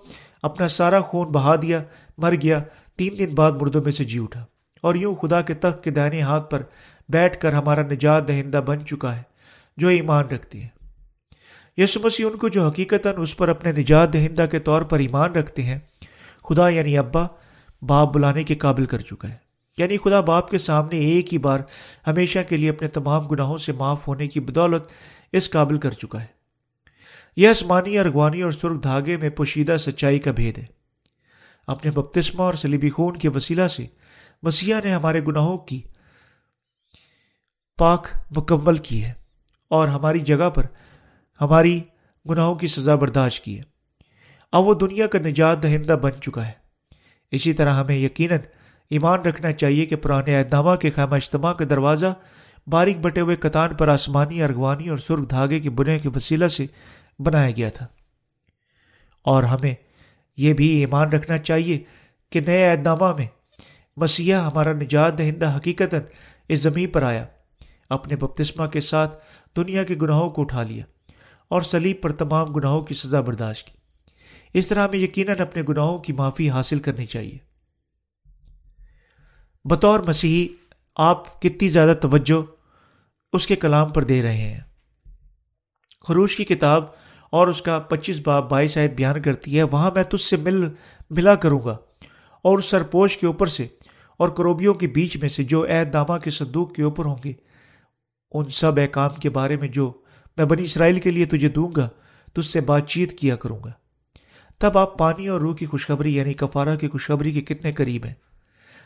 اپنا 0.42 0.68
سارا 0.68 1.01
خون 1.01 1.28
بہا 1.28 1.57
دیا، 1.57 1.82
مر 2.18 2.34
گیا، 2.42 2.62
تین 2.96 3.18
دن 3.18 3.34
بعد 3.34 3.53
مردوں 3.53 3.82
میں 3.82 3.92
سے 3.92 4.05
جی 4.05 4.18
اٹھا۔ 4.18 4.44
اور 4.80 4.94
یوں 4.94 5.14
خدا 5.14 5.42
کے 5.42 5.55
تخت 5.55 5.84
کے 5.84 5.90
دائنے 5.90 6.22
ہاتھ 6.22 6.51
پر 6.51 6.62
بیٹھ 7.09 7.38
کر 7.38 7.53
ہمارا 7.53 7.82
نجات 7.82 8.28
دہندہ 8.28 8.61
بن 8.66 8.86
چکا 8.86 9.16
ہے، 9.16 9.22
جو 9.76 9.88
ایمان 9.88 10.24
رکھتی 10.24 10.62
ہے۔ 10.62 10.68
یسو 11.76 12.01
مسیح 12.05 12.26
ان 12.26 12.38
کو 12.38 12.48
جو 12.48 12.68
حقیقت 12.68 13.07
اس 13.18 13.36
پر 13.36 13.48
اپنے 13.48 13.72
نجات 13.72 14.12
دہندہ 14.12 14.46
کے 14.51 14.59
طور 14.59 14.82
پر 14.82 14.98
ایمان 14.98 15.32
رکھتے 15.32 15.62
ہیں، 15.62 15.78
خدا 16.44 16.68
یعنی 16.68 16.98
ابا، 16.98 17.26
باپ 17.82 18.14
بلانے 18.14 18.42
کے 18.42 18.55
قابل 18.55 18.84
کر 18.84 18.98
چکا 18.98 19.28
ہے۔ 19.28 19.49
یعنی 19.78 19.96
خدا 19.96 20.20
باپ 20.20 20.50
کے 20.50 20.58
سامنے 20.58 20.98
ایک 20.98 21.32
ہی 21.32 21.38
بار 21.38 21.60
ہمیشہ 22.06 22.38
کے 22.48 22.56
لیے 22.56 22.70
اپنے 22.70 22.88
تمام 22.88 23.26
گناہوں 23.26 23.58
سے 23.58 23.72
معاف 23.72 24.08
ہونے 24.08 24.28
کی 24.28 24.40
بدولت 24.40 24.82
اس 25.32 25.50
قابل 25.50 25.78
کر 25.78 25.90
چکا 25.90 26.20
ہے۔ 26.20 26.40
یہ 27.36 27.48
آسمانی، 27.48 27.98
ارغوانی 27.98 28.42
اور 28.42 28.50
سرخ 28.50 28.82
دھاگے 28.82 29.16
میں 29.16 29.30
پوشیدہ 29.30 29.76
سچائی 29.80 30.18
کا 30.18 30.32
بھید 30.32 30.58
ہے۔ 30.58 30.64
اپنے 31.66 31.90
بپتسمہ 31.90 32.42
اور 32.42 32.54
سلیبی 32.54 32.90
خون 32.90 33.16
کے 33.16 33.28
وسیلہ 33.28 33.66
سے 33.66 33.86
مسیح 34.42 34.74
نے 34.84 34.92
ہمارے 34.92 35.20
گناہوں 35.24 35.58
کی 35.58 35.82
پاک 37.78 38.08
مکمل 38.36 38.76
کی 38.76 39.04
ہے 39.04 39.12
اور 39.68 39.88
ہماری 39.88 40.18
جگہ 40.18 40.50
پر 40.50 40.62
ہماری 41.40 41.80
گناہوں 42.30 42.54
کی 42.54 42.66
سزا 42.66 42.94
برداشت 42.94 43.44
کی 43.44 43.58
ہے۔ 43.58 43.62
اب 44.52 44.64
وہ 44.64 44.74
دنیا 44.74 45.06
کا 45.06 45.18
نجات 45.18 45.62
دہندہ 45.62 45.92
بن 45.92 46.12
چکا 46.12 46.46
ہے۔ 46.46 46.52
اسی 47.30 47.52
طرح 47.52 47.74
ہمیں 47.74 47.96
یقیناً 47.96 48.38
ایمان 48.91 49.20
رکھنا 49.20 49.53
چاہیے 49.53 49.86
کہ 49.86 49.97
پرانے 49.97 50.38
اعتدامہ 50.38 50.76
کے 50.76 50.91
خیمہ 50.91 51.14
اجتماع 51.14 51.53
کا 51.53 51.64
دروازہ 51.70 52.14
باریک 52.66 53.01
بٹے 53.01 53.20
ہوئے 53.20 53.36
قطان 53.36 53.74
پر 53.74 53.88
آسمانی 53.88 54.43
ارغوانی 54.43 54.88
اور 54.88 54.97
سرخ 54.97 55.30
دھاگے 55.30 55.61
کے 55.61 55.70
بنے 55.70 55.99
کے 55.99 56.09
وسیلہ 56.09 56.49
سے 56.49 56.66
بنایا 57.18 57.51
گیا 57.51 57.70
تھا۔ 57.70 57.86
اور 59.24 59.43
ہمیں 59.43 59.74
یہ 60.36 60.53
بھی 60.53 60.66
ایمان 60.68 61.09
رکھنا 61.09 61.38
چاہیے 61.38 61.78
کہ 62.30 62.41
نئے 62.41 62.70
اعتدامہ 62.70 63.16
میں 63.18 63.26
مسیح 63.97 64.34
ہمارا 64.34 64.72
نجات 64.72 65.18
دہندہ 65.18 65.57
حقیقت 65.57 65.95
اس 66.49 66.62
زمین 66.62 66.91
پر 66.91 67.03
آیا، 67.03 67.24
اپنے 67.88 68.16
بپتسمہ 68.16 68.66
کے 68.66 68.80
ساتھ 68.80 69.18
دنیا 69.57 69.84
کے 69.84 69.95
گناہوں 70.03 70.30
کو 70.30 70.43
اٹھا 70.43 70.62
لیا 70.62 70.84
اور 71.49 71.62
سلیب 71.62 71.97
پر 72.03 72.12
تمام 72.12 72.53
گناہوں 72.53 72.80
کی 72.80 72.95
سزا 72.95 73.20
برداشت 73.20 73.66
کی۔ 73.66 73.72
اس 74.59 74.66
طرح 74.66 74.84
ہمیں 74.84 74.99
یقیناً 74.99 75.36
اپنے 75.38 75.62
گناہوں 75.68 75.99
کی 75.99 76.12
معافی 76.12 76.51
حاصل 76.51 76.78
کرنی 76.78 77.07
چاہیے۔ 77.07 77.49
بطور 79.64 80.00
مسیحی 80.00 80.48
آپ 80.96 81.42
کتنی 81.42 81.68
زیادہ 81.68 81.94
توجہ 82.02 82.42
اس 83.32 83.46
کے 83.46 83.56
کلام 83.56 83.88
پر 83.88 84.04
دے 84.04 84.22
رہے 84.22 84.36
ہیں۔ 84.36 84.61
خروش 86.08 86.36
کی 86.36 86.44
کتاب 86.44 86.84
اور 87.30 87.48
اس 87.48 87.62
کا 87.62 87.78
پچیس 87.78 88.20
باب 88.24 88.50
بائیس 88.50 88.78
آیت 88.78 88.92
بیان 88.94 89.22
کرتی 89.22 89.58
ہے، 89.58 89.62
وہاں 89.62 89.90
میں 89.94 90.02
تجھ 90.02 90.20
سے 90.20 90.36
مل، 90.36 90.68
ملا 91.11 91.34
کروں 91.34 91.61
گا۔ 91.64 91.76
اور 92.42 92.58
اس 92.58 92.66
سرپوش 92.66 93.18
کے 93.18 93.26
اوپر 93.26 93.46
سے 93.46 93.66
اور 94.16 94.28
کروبیوں 94.28 94.74
کے 94.74 94.86
بیچ 94.86 95.16
میں 95.16 95.28
سے 95.28 95.44
جو 95.44 95.64
عہد 95.64 95.92
دامہ 95.92 96.18
کے 96.18 96.30
صندوق 96.30 96.74
کے 96.74 96.82
اوپر 96.82 97.04
ہوں 97.04 97.16
گے، 97.24 97.32
ان 98.32 98.44
سب 98.44 98.72
احکام 98.76 99.11
کے 99.20 99.30
بارے 99.30 99.56
میں 99.56 99.68
جو 99.68 99.92
میں 100.36 100.46
بنی 100.46 100.62
اسرائیل 100.62 101.00
کے 101.00 101.11
لیے 101.11 101.24
تجھے 101.24 101.48
دوں 101.48 101.68
گا، 101.76 101.88
تجھ 102.32 102.46
سے 102.46 102.61
بات 102.61 102.86
چیت 102.86 103.18
کیا 103.18 103.36
کروں 103.36 103.58
گا۔ 103.64 103.72
تب 104.58 104.78
آپ 104.78 104.98
پانی 104.98 105.28
اور 105.28 105.40
روح 105.40 105.54
کی 105.54 105.66
خوشخبری 105.66 106.16
یعنی 106.16 106.34
کفارہ 106.34 106.76
کی 106.76 106.88
خوشخبری 106.88 107.30
کے 107.32 107.40
کتنے 107.40 107.72
قریب 107.72 108.04
ہیں۔ 108.04 108.14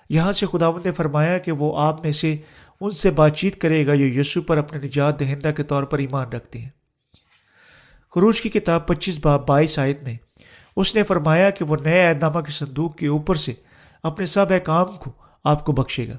یہاں 0.09 0.33
سے 0.33 0.47
خداوند 0.47 0.87
نے 0.87 0.93
فرمایا 0.93 1.39
کہ 1.39 1.53
وہ 1.53 1.79
آپ 1.79 2.05
میں 2.05 2.13
سے 2.13 2.37
ان 2.81 2.91
سے 2.91 3.11
بات 3.11 3.37
چیت 3.37 3.61
کرے 3.61 3.87
گا 3.87 3.95
جو 3.95 4.21
یسو 4.21 4.43
پر 4.43 4.57
اپنے 4.57 4.79
نجات 4.79 5.21
دہندہ 5.21 5.51
کے 5.57 5.63
طور 5.63 5.83
پر 5.83 5.99
ایمان 5.99 6.29
رکھتے 6.29 6.59
ہیں۔ 6.59 6.69
خروش 8.15 8.43
کی 8.43 8.49
کتاب 8.49 8.87
پچیس 8.87 9.19
باب 9.23 9.47
بائیس 9.47 9.79
آیت 9.79 10.03
میں 10.03 10.15
اس 10.77 10.97
نے 10.97 11.03
فرمایا 11.03 11.51
کہ 11.51 11.65
وہ 11.65 11.77
نئے 11.85 12.09
اعت 12.09 12.17
نامہ 12.17 12.41
کے 12.41 12.51
صندوق 12.51 12.97
کے 12.97 13.07
اوپر 13.07 13.35
سے 13.35 13.53
اپنے 14.03 14.27
سب 14.27 14.47
احکام 14.51 14.87
کو 15.01 15.13
آپ 15.45 15.65
کو 15.65 15.73
بخشے 15.73 16.09
گا۔ 16.09 16.17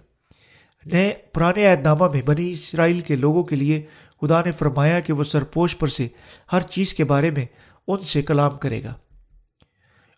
نئے 0.85 1.13
پرانے 1.33 1.67
عہد 1.67 1.81
نامہ 1.81 2.07
میں 2.13 2.21
بنی 2.21 2.51
اسرائیل 2.51 2.99
کے 2.99 3.15
لوگوں 3.15 3.43
کے 3.43 3.55
لیے 3.55 3.81
خدا 4.21 4.41
نے 4.45 4.51
فرمایا 4.51 4.99
کہ 4.99 5.13
وہ 5.13 5.23
سرپوش 5.23 5.77
پر 5.77 5.87
سے 5.87 6.07
ہر 6.51 6.61
چیز 6.61 6.93
کے 6.93 7.03
بارے 7.03 7.31
میں 7.31 7.45
ان 7.87 7.99
سے 7.99 8.21
کلام 8.21 8.57
کرے 8.57 8.83
گا۔ 8.83 8.93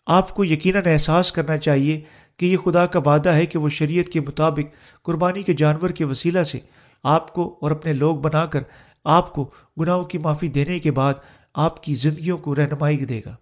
آپ 0.08 0.34
کو 0.34 0.44
یقیناً 0.44 0.82
احساس 0.86 1.32
کرنا 1.32 1.58
چاہیے 1.58 2.00
کہ 2.36 2.46
یہ 2.46 2.56
خدا 2.56 2.86
کا 2.86 3.00
وعدہ 3.06 3.28
ہے 3.28 3.46
کہ 3.46 3.58
وہ 3.58 3.68
شریعت 3.68 4.12
کے 4.12 4.20
مطابق 4.20 4.74
قربانی 5.02 5.42
کے 5.42 5.52
جانور 5.52 5.88
کے 5.88 6.04
وسیلہ 6.04 6.42
سے 6.42 6.58
آپ 7.04 7.32
کو 7.34 7.58
اور 7.62 7.70
اپنے 7.70 7.92
لوگ 7.92 8.16
بنا 8.16 8.46
کر 8.46 8.60
آپ 9.04 9.32
کو 9.32 9.50
گناہوں 9.80 10.04
کی 10.04 10.18
معافی 10.18 10.48
دینے 10.48 10.78
کے 10.78 10.90
بعد 10.90 11.14
آپ 11.54 11.82
کی 11.82 11.94
زندگیوں 11.94 12.38
کو 12.38 12.54
رہنمائی 12.54 12.96
دے 12.96 13.20
گا۔ 13.26 13.36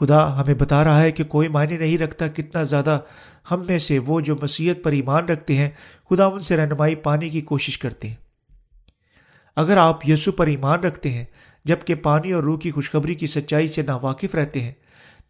خدا 0.00 0.40
ہمیں 0.40 0.54
بتا 0.54 0.84
رہا 0.84 1.02
ہے 1.02 1.12
کہ 1.12 1.24
کوئی 1.24 1.48
معنی 1.48 1.76
نہیں 1.76 1.98
رکھتا 1.98 2.28
کتنا 2.28 2.62
زیادہ 2.62 3.00
ہم 3.50 3.62
میں 3.68 3.78
سے 3.78 3.98
وہ 3.98 4.20
جو 4.20 4.36
مسیحت 4.42 4.84
پر 4.84 4.92
ایمان 4.92 5.24
رکھتے 5.24 5.56
ہیں، 5.56 5.70
خدا 6.10 6.24
ان 6.24 6.40
سے 6.40 6.56
رہنمائی 6.56 6.94
پانے 6.94 7.28
کی 7.28 7.40
کوشش 7.40 7.78
کرتے 7.78 8.08
ہیں۔ 8.08 8.16
اگر 9.56 9.76
آپ 9.76 10.08
یسو 10.08 10.32
پر 10.32 10.46
ایمان 10.46 10.80
رکھتے 10.80 11.10
ہیں 11.10 11.24
جبکہ 11.64 11.94
پانی 11.94 12.32
اور 12.32 12.42
روح 12.42 12.58
کی 12.58 12.70
خوشخبری 12.70 13.14
کی 13.14 13.26
سچائی 13.26 13.68
سے 13.68 13.82
ناواقف 13.82 14.34
رہتے 14.34 14.60
ہیں 14.60 14.72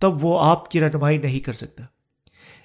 تب 0.02 0.24
وہ 0.24 0.44
آپ 0.44 0.70
کی 0.70 0.80
رہنمائی 0.80 1.18
نہیں 1.18 1.40
کر 1.40 1.52
سکتا۔ 1.52 1.84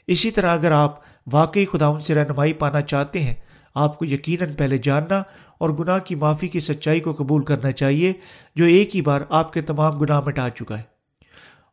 اسی 0.07 0.31
طرح 0.31 0.53
اگر 0.53 0.71
آپ 0.71 0.99
واقعی 1.33 1.65
خدا 1.65 1.87
ان 1.87 1.99
سے 1.99 2.15
رہنمائی 2.15 2.53
پانا 2.53 2.81
چاہتے 2.81 3.23
ہیں، 3.23 3.33
آپ 3.75 3.99
کو 3.99 4.05
یقیناً 4.05 4.53
پہلے 4.53 4.77
جاننا 4.77 5.23
اور 5.57 5.69
گناہ 5.69 5.99
کی 5.99 6.15
معافی 6.15 6.47
کی 6.47 6.59
سچائی 6.59 6.99
کو 6.99 7.13
قبول 7.13 7.43
کرنا 7.43 7.71
چاہیے، 7.71 8.13
جو 8.55 8.65
ایک 8.65 8.95
ہی 8.95 9.01
بار 9.01 9.21
آپ 9.29 9.53
کے 9.53 9.61
تمام 9.61 9.97
گناہ 9.97 10.21
مٹا 10.25 10.49
چکا 10.49 10.77
ہے۔ 10.77 10.83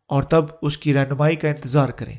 اور 0.07 0.23
تب 0.23 0.45
اس 0.63 0.79
کی 0.79 0.95
رہنمائی 0.95 1.37
کا 1.37 1.49
انتظار 1.49 1.89
کریں۔ 1.89 2.19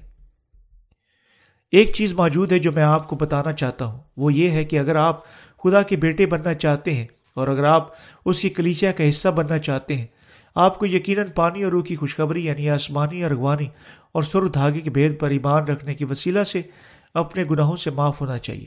ایک 1.71 1.93
چیز 1.95 2.13
موجود 2.13 2.51
ہے 2.51 2.59
جو 2.59 2.71
میں 2.71 2.83
آپ 2.83 3.09
کو 3.09 3.15
بتانا 3.15 3.53
چاہتا 3.53 3.85
ہوں۔ 3.85 3.99
وہ 4.17 4.33
یہ 4.33 4.51
ہے 4.51 4.63
کہ 4.63 4.79
اگر 4.79 4.95
آپ 4.95 5.23
خدا 5.63 5.81
کے 5.81 5.95
بیٹے 5.95 6.25
بننا 6.25 6.53
چاہتے 6.53 6.93
ہیں 6.93 7.07
اور 7.33 7.47
اگر 7.47 7.63
آپ 7.63 7.89
اس 8.25 8.41
کی 8.41 8.49
کلیچیا 8.49 8.91
کا 8.91 9.09
حصہ 9.09 9.29
بننا 9.29 9.59
چاہتے 9.59 9.95
ہیں 9.95 10.07
آپ 10.55 10.79
کو 10.79 10.85
یقیناً 10.85 11.27
پانی 11.35 11.63
اور 11.63 11.71
روح 11.71 11.83
کی 11.83 11.95
خوشخبری 11.95 12.45
یعنی 12.45 12.69
آسمانی 12.69 13.23
اروانی 13.23 13.67
اور 14.11 14.23
سر 14.23 14.45
دھاگے 14.45 14.81
کے 14.81 14.89
بھید 14.89 15.19
پر 15.19 15.29
ایمان 15.29 15.63
رکھنے 15.63 15.93
کی 15.93 16.05
وسیلہ 16.05 16.43
سے 16.43 16.61
اپنے 17.13 17.43
گناہوں 17.51 17.75
سے 17.75 17.91
معاف 17.91 18.21
ہونا 18.21 18.37
چاہیے۔ 18.37 18.65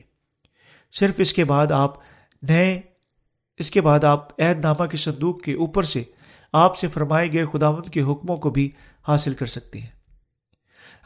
صرف 0.93 1.15
اس 1.19 1.33
کے 1.33 1.45
بعد 1.45 1.73
آپ 1.73 1.95
نئے، 2.43 2.81
اس 3.59 3.71
کے 3.71 3.81
بعد 3.81 4.05
آپ 4.05 4.41
عہد 4.41 4.65
نامہ 4.65 4.87
کے 4.87 4.97
صندوق 4.97 5.43
کے 5.43 5.55
اوپر 5.55 5.83
سے 5.83 6.03
آپ 6.53 6.79
سے 6.79 6.89
فرمائے 6.89 7.33
گئے 7.33 7.45
خداوند 7.53 7.89
کے 7.89 8.01
حکموں 8.01 8.37
کو 8.37 8.51
بھی 8.51 8.71
حاصل 9.09 9.35
کر 9.35 9.47
سکتے 9.47 9.79
ہیں۔ 9.79 9.99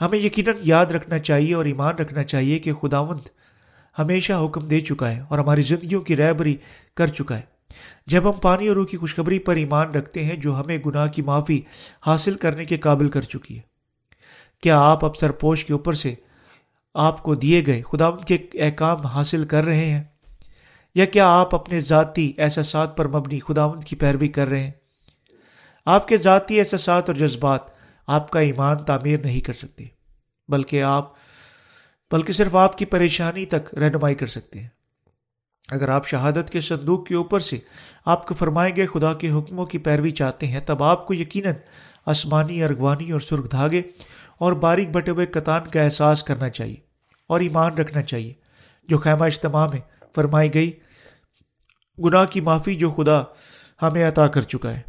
ہمیں 0.01 0.19
یقیناً 0.19 0.55
یاد 0.63 0.87
رکھنا 0.87 1.19
چاہیے 1.19 1.55
اور 1.55 1.65
ایمان 1.65 1.95
رکھنا 1.95 2.25
چاہیے 2.25 2.59
کہ 2.59 2.73
خداوند 2.73 3.29
ہمیشہ 3.99 4.33
حکم 4.33 4.67
دے 4.67 4.81
چکا 4.81 5.11
ہے 5.11 5.23
اور 5.29 5.39
ہماری 5.39 5.63
زندگیوں 5.63 6.03
کی 6.03 6.17
رہبری 6.17 6.57
کر 6.97 7.07
چکا 7.07 7.37
ہے۔ 7.37 7.52
جب 8.07 8.27
ہم 8.27 8.33
پانی 8.33 8.69
اور 8.69 8.77
روح 8.77 8.87
کی 8.87 8.97
خوشخبری 8.97 9.39
پر 9.39 9.57
ایمان 9.57 9.91
رکھتے 9.91 10.25
ہیں 10.25 10.37
جو 10.37 10.61
ہمیں 10.61 10.79
گناہ 10.87 11.07
کی 11.07 11.23
معافی 11.23 11.61
حاصل 12.07 12.35
کرنے 12.35 12.65
کے 12.65 12.77
قابل 12.77 13.09
کر 13.09 13.21
چکی 13.21 13.57
ہے۔ 13.57 13.63
کیا 14.63 14.81
آپ 14.81 15.05
اب 15.05 15.17
سرپوش 15.17 15.65
کے 15.65 15.73
اوپر 15.73 15.93
سے 15.93 16.15
آپ 16.95 17.23
کو 17.23 17.35
دیے 17.35 17.67
گئے 17.67 17.83
خداوند 17.83 18.25
کے 18.25 18.39
احکام 18.55 19.01
حاصل 19.01 19.45
کر 19.45 19.65
رہے 19.65 19.85
ہیں؟ 19.85 20.03
یا 20.95 21.05
کیا 21.05 21.41
آپ 21.41 21.55
اپنے 21.55 21.81
ذاتی 21.81 22.33
احساسات 22.39 22.97
پر 22.97 23.09
مبنی 23.09 23.41
خداوند 23.41 23.85
کی 23.85 23.97
پیروی 23.97 24.29
کر 24.29 24.49
رہے 24.49 24.63
ہیں؟ 24.63 24.71
آپ 25.87 26.09
کے 26.09 26.17
ذاتی 26.17 26.59
احساسات 26.59 27.11
اور 27.11 27.17
جذبات 27.17 27.61
آپ 28.07 28.31
کا 28.31 28.41
ایمان 28.41 28.77
تعمیر 28.77 29.21
نہیں 29.21 29.41
کر 29.41 29.53
سکتے، 29.53 29.85
بلکہ 30.49 30.83
آپ، 30.83 31.13
بلکہ 32.11 32.33
صرف 32.33 32.57
آپ 32.57 32.79
کی 32.79 32.85
پریشانی 32.85 33.47
تک 33.47 33.75
رہنمائی 33.75 34.15
کر 34.15 34.27
سکتے 34.27 34.61
ہیں۔ 34.61 34.69
اگر 35.69 35.89
آپ 35.89 36.07
شہادت 36.09 36.51
کے 36.51 36.61
صندوق 36.61 37.07
کے 37.07 37.15
اوپر 37.15 37.41
سے 37.41 37.59
آپ 38.05 38.27
کو 38.27 38.35
فرمائے 38.35 38.77
گئے 38.77 38.87
خدا 38.87 39.15
کے 39.15 39.31
حکموں 39.31 39.67
کی 39.67 39.79
پیروی 39.79 40.11
چاہتے 40.11 40.47
ہیں، 40.47 40.61
تب 40.61 40.83
آپ 40.83 41.07
کو 41.07 41.15
یقیناً 41.15 41.55
آسمانی، 42.07 42.63
ارغوانی 42.65 43.11
اور 43.11 43.21
سرخ 43.21 43.51
دھاگے 43.53 43.83
اور 44.39 44.53
باریک 44.53 44.91
بٹے 44.91 45.11
ہوئے 45.11 45.27
کتان 45.27 45.69
کا 45.69 45.83
احساس 45.83 46.23
کرنا 46.23 46.49
چاہیے 46.49 46.77
اور 47.27 47.41
ایمان 47.41 47.75
رکھنا 47.75 48.03
چاہیے، 48.03 48.33
جو 48.89 48.99
خیمہ 48.99 49.25
اجتماع 49.25 49.67
میں 49.67 49.81
فرمائی 50.15 50.55
گئی 50.55 50.71
گناہ 52.05 52.25
کی 52.25 52.41
معافی 52.41 52.75
جو 52.75 52.91
خدا 52.91 53.23
ہمیں 53.83 54.09
عطا 54.09 54.27
کر 54.27 54.41
چکا 54.41 54.77
ہے۔ 54.77 54.81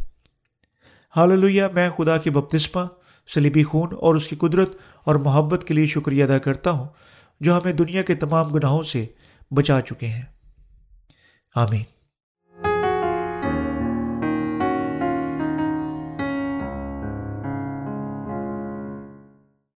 حال 1.15 1.69
میں 1.73 1.89
خدا 1.89 2.17
کے 2.17 2.29
بپتسمہ 2.29 2.81
سلیبی 3.33 3.63
خون 3.63 3.93
اور 4.01 4.15
اس 4.15 4.27
کی 4.27 4.35
قدرت 4.35 4.75
اور 5.03 5.15
محبت 5.15 5.63
کے 5.63 5.73
لیے 5.73 5.85
شکریہ 5.85 6.23
ادا 6.23 6.37
کرتا 6.37 6.71
ہوں، 6.71 6.87
جو 7.41 7.57
ہمیں 7.57 7.73
دنیا 7.73 8.01
کے 8.01 8.15
تمام 8.15 8.49
گناہوں 8.49 8.83
سے 8.83 9.05
بچا 9.51 9.81
چکے 9.81 10.07
ہیں۔ 10.07 10.32
آمین۔ 11.55 11.92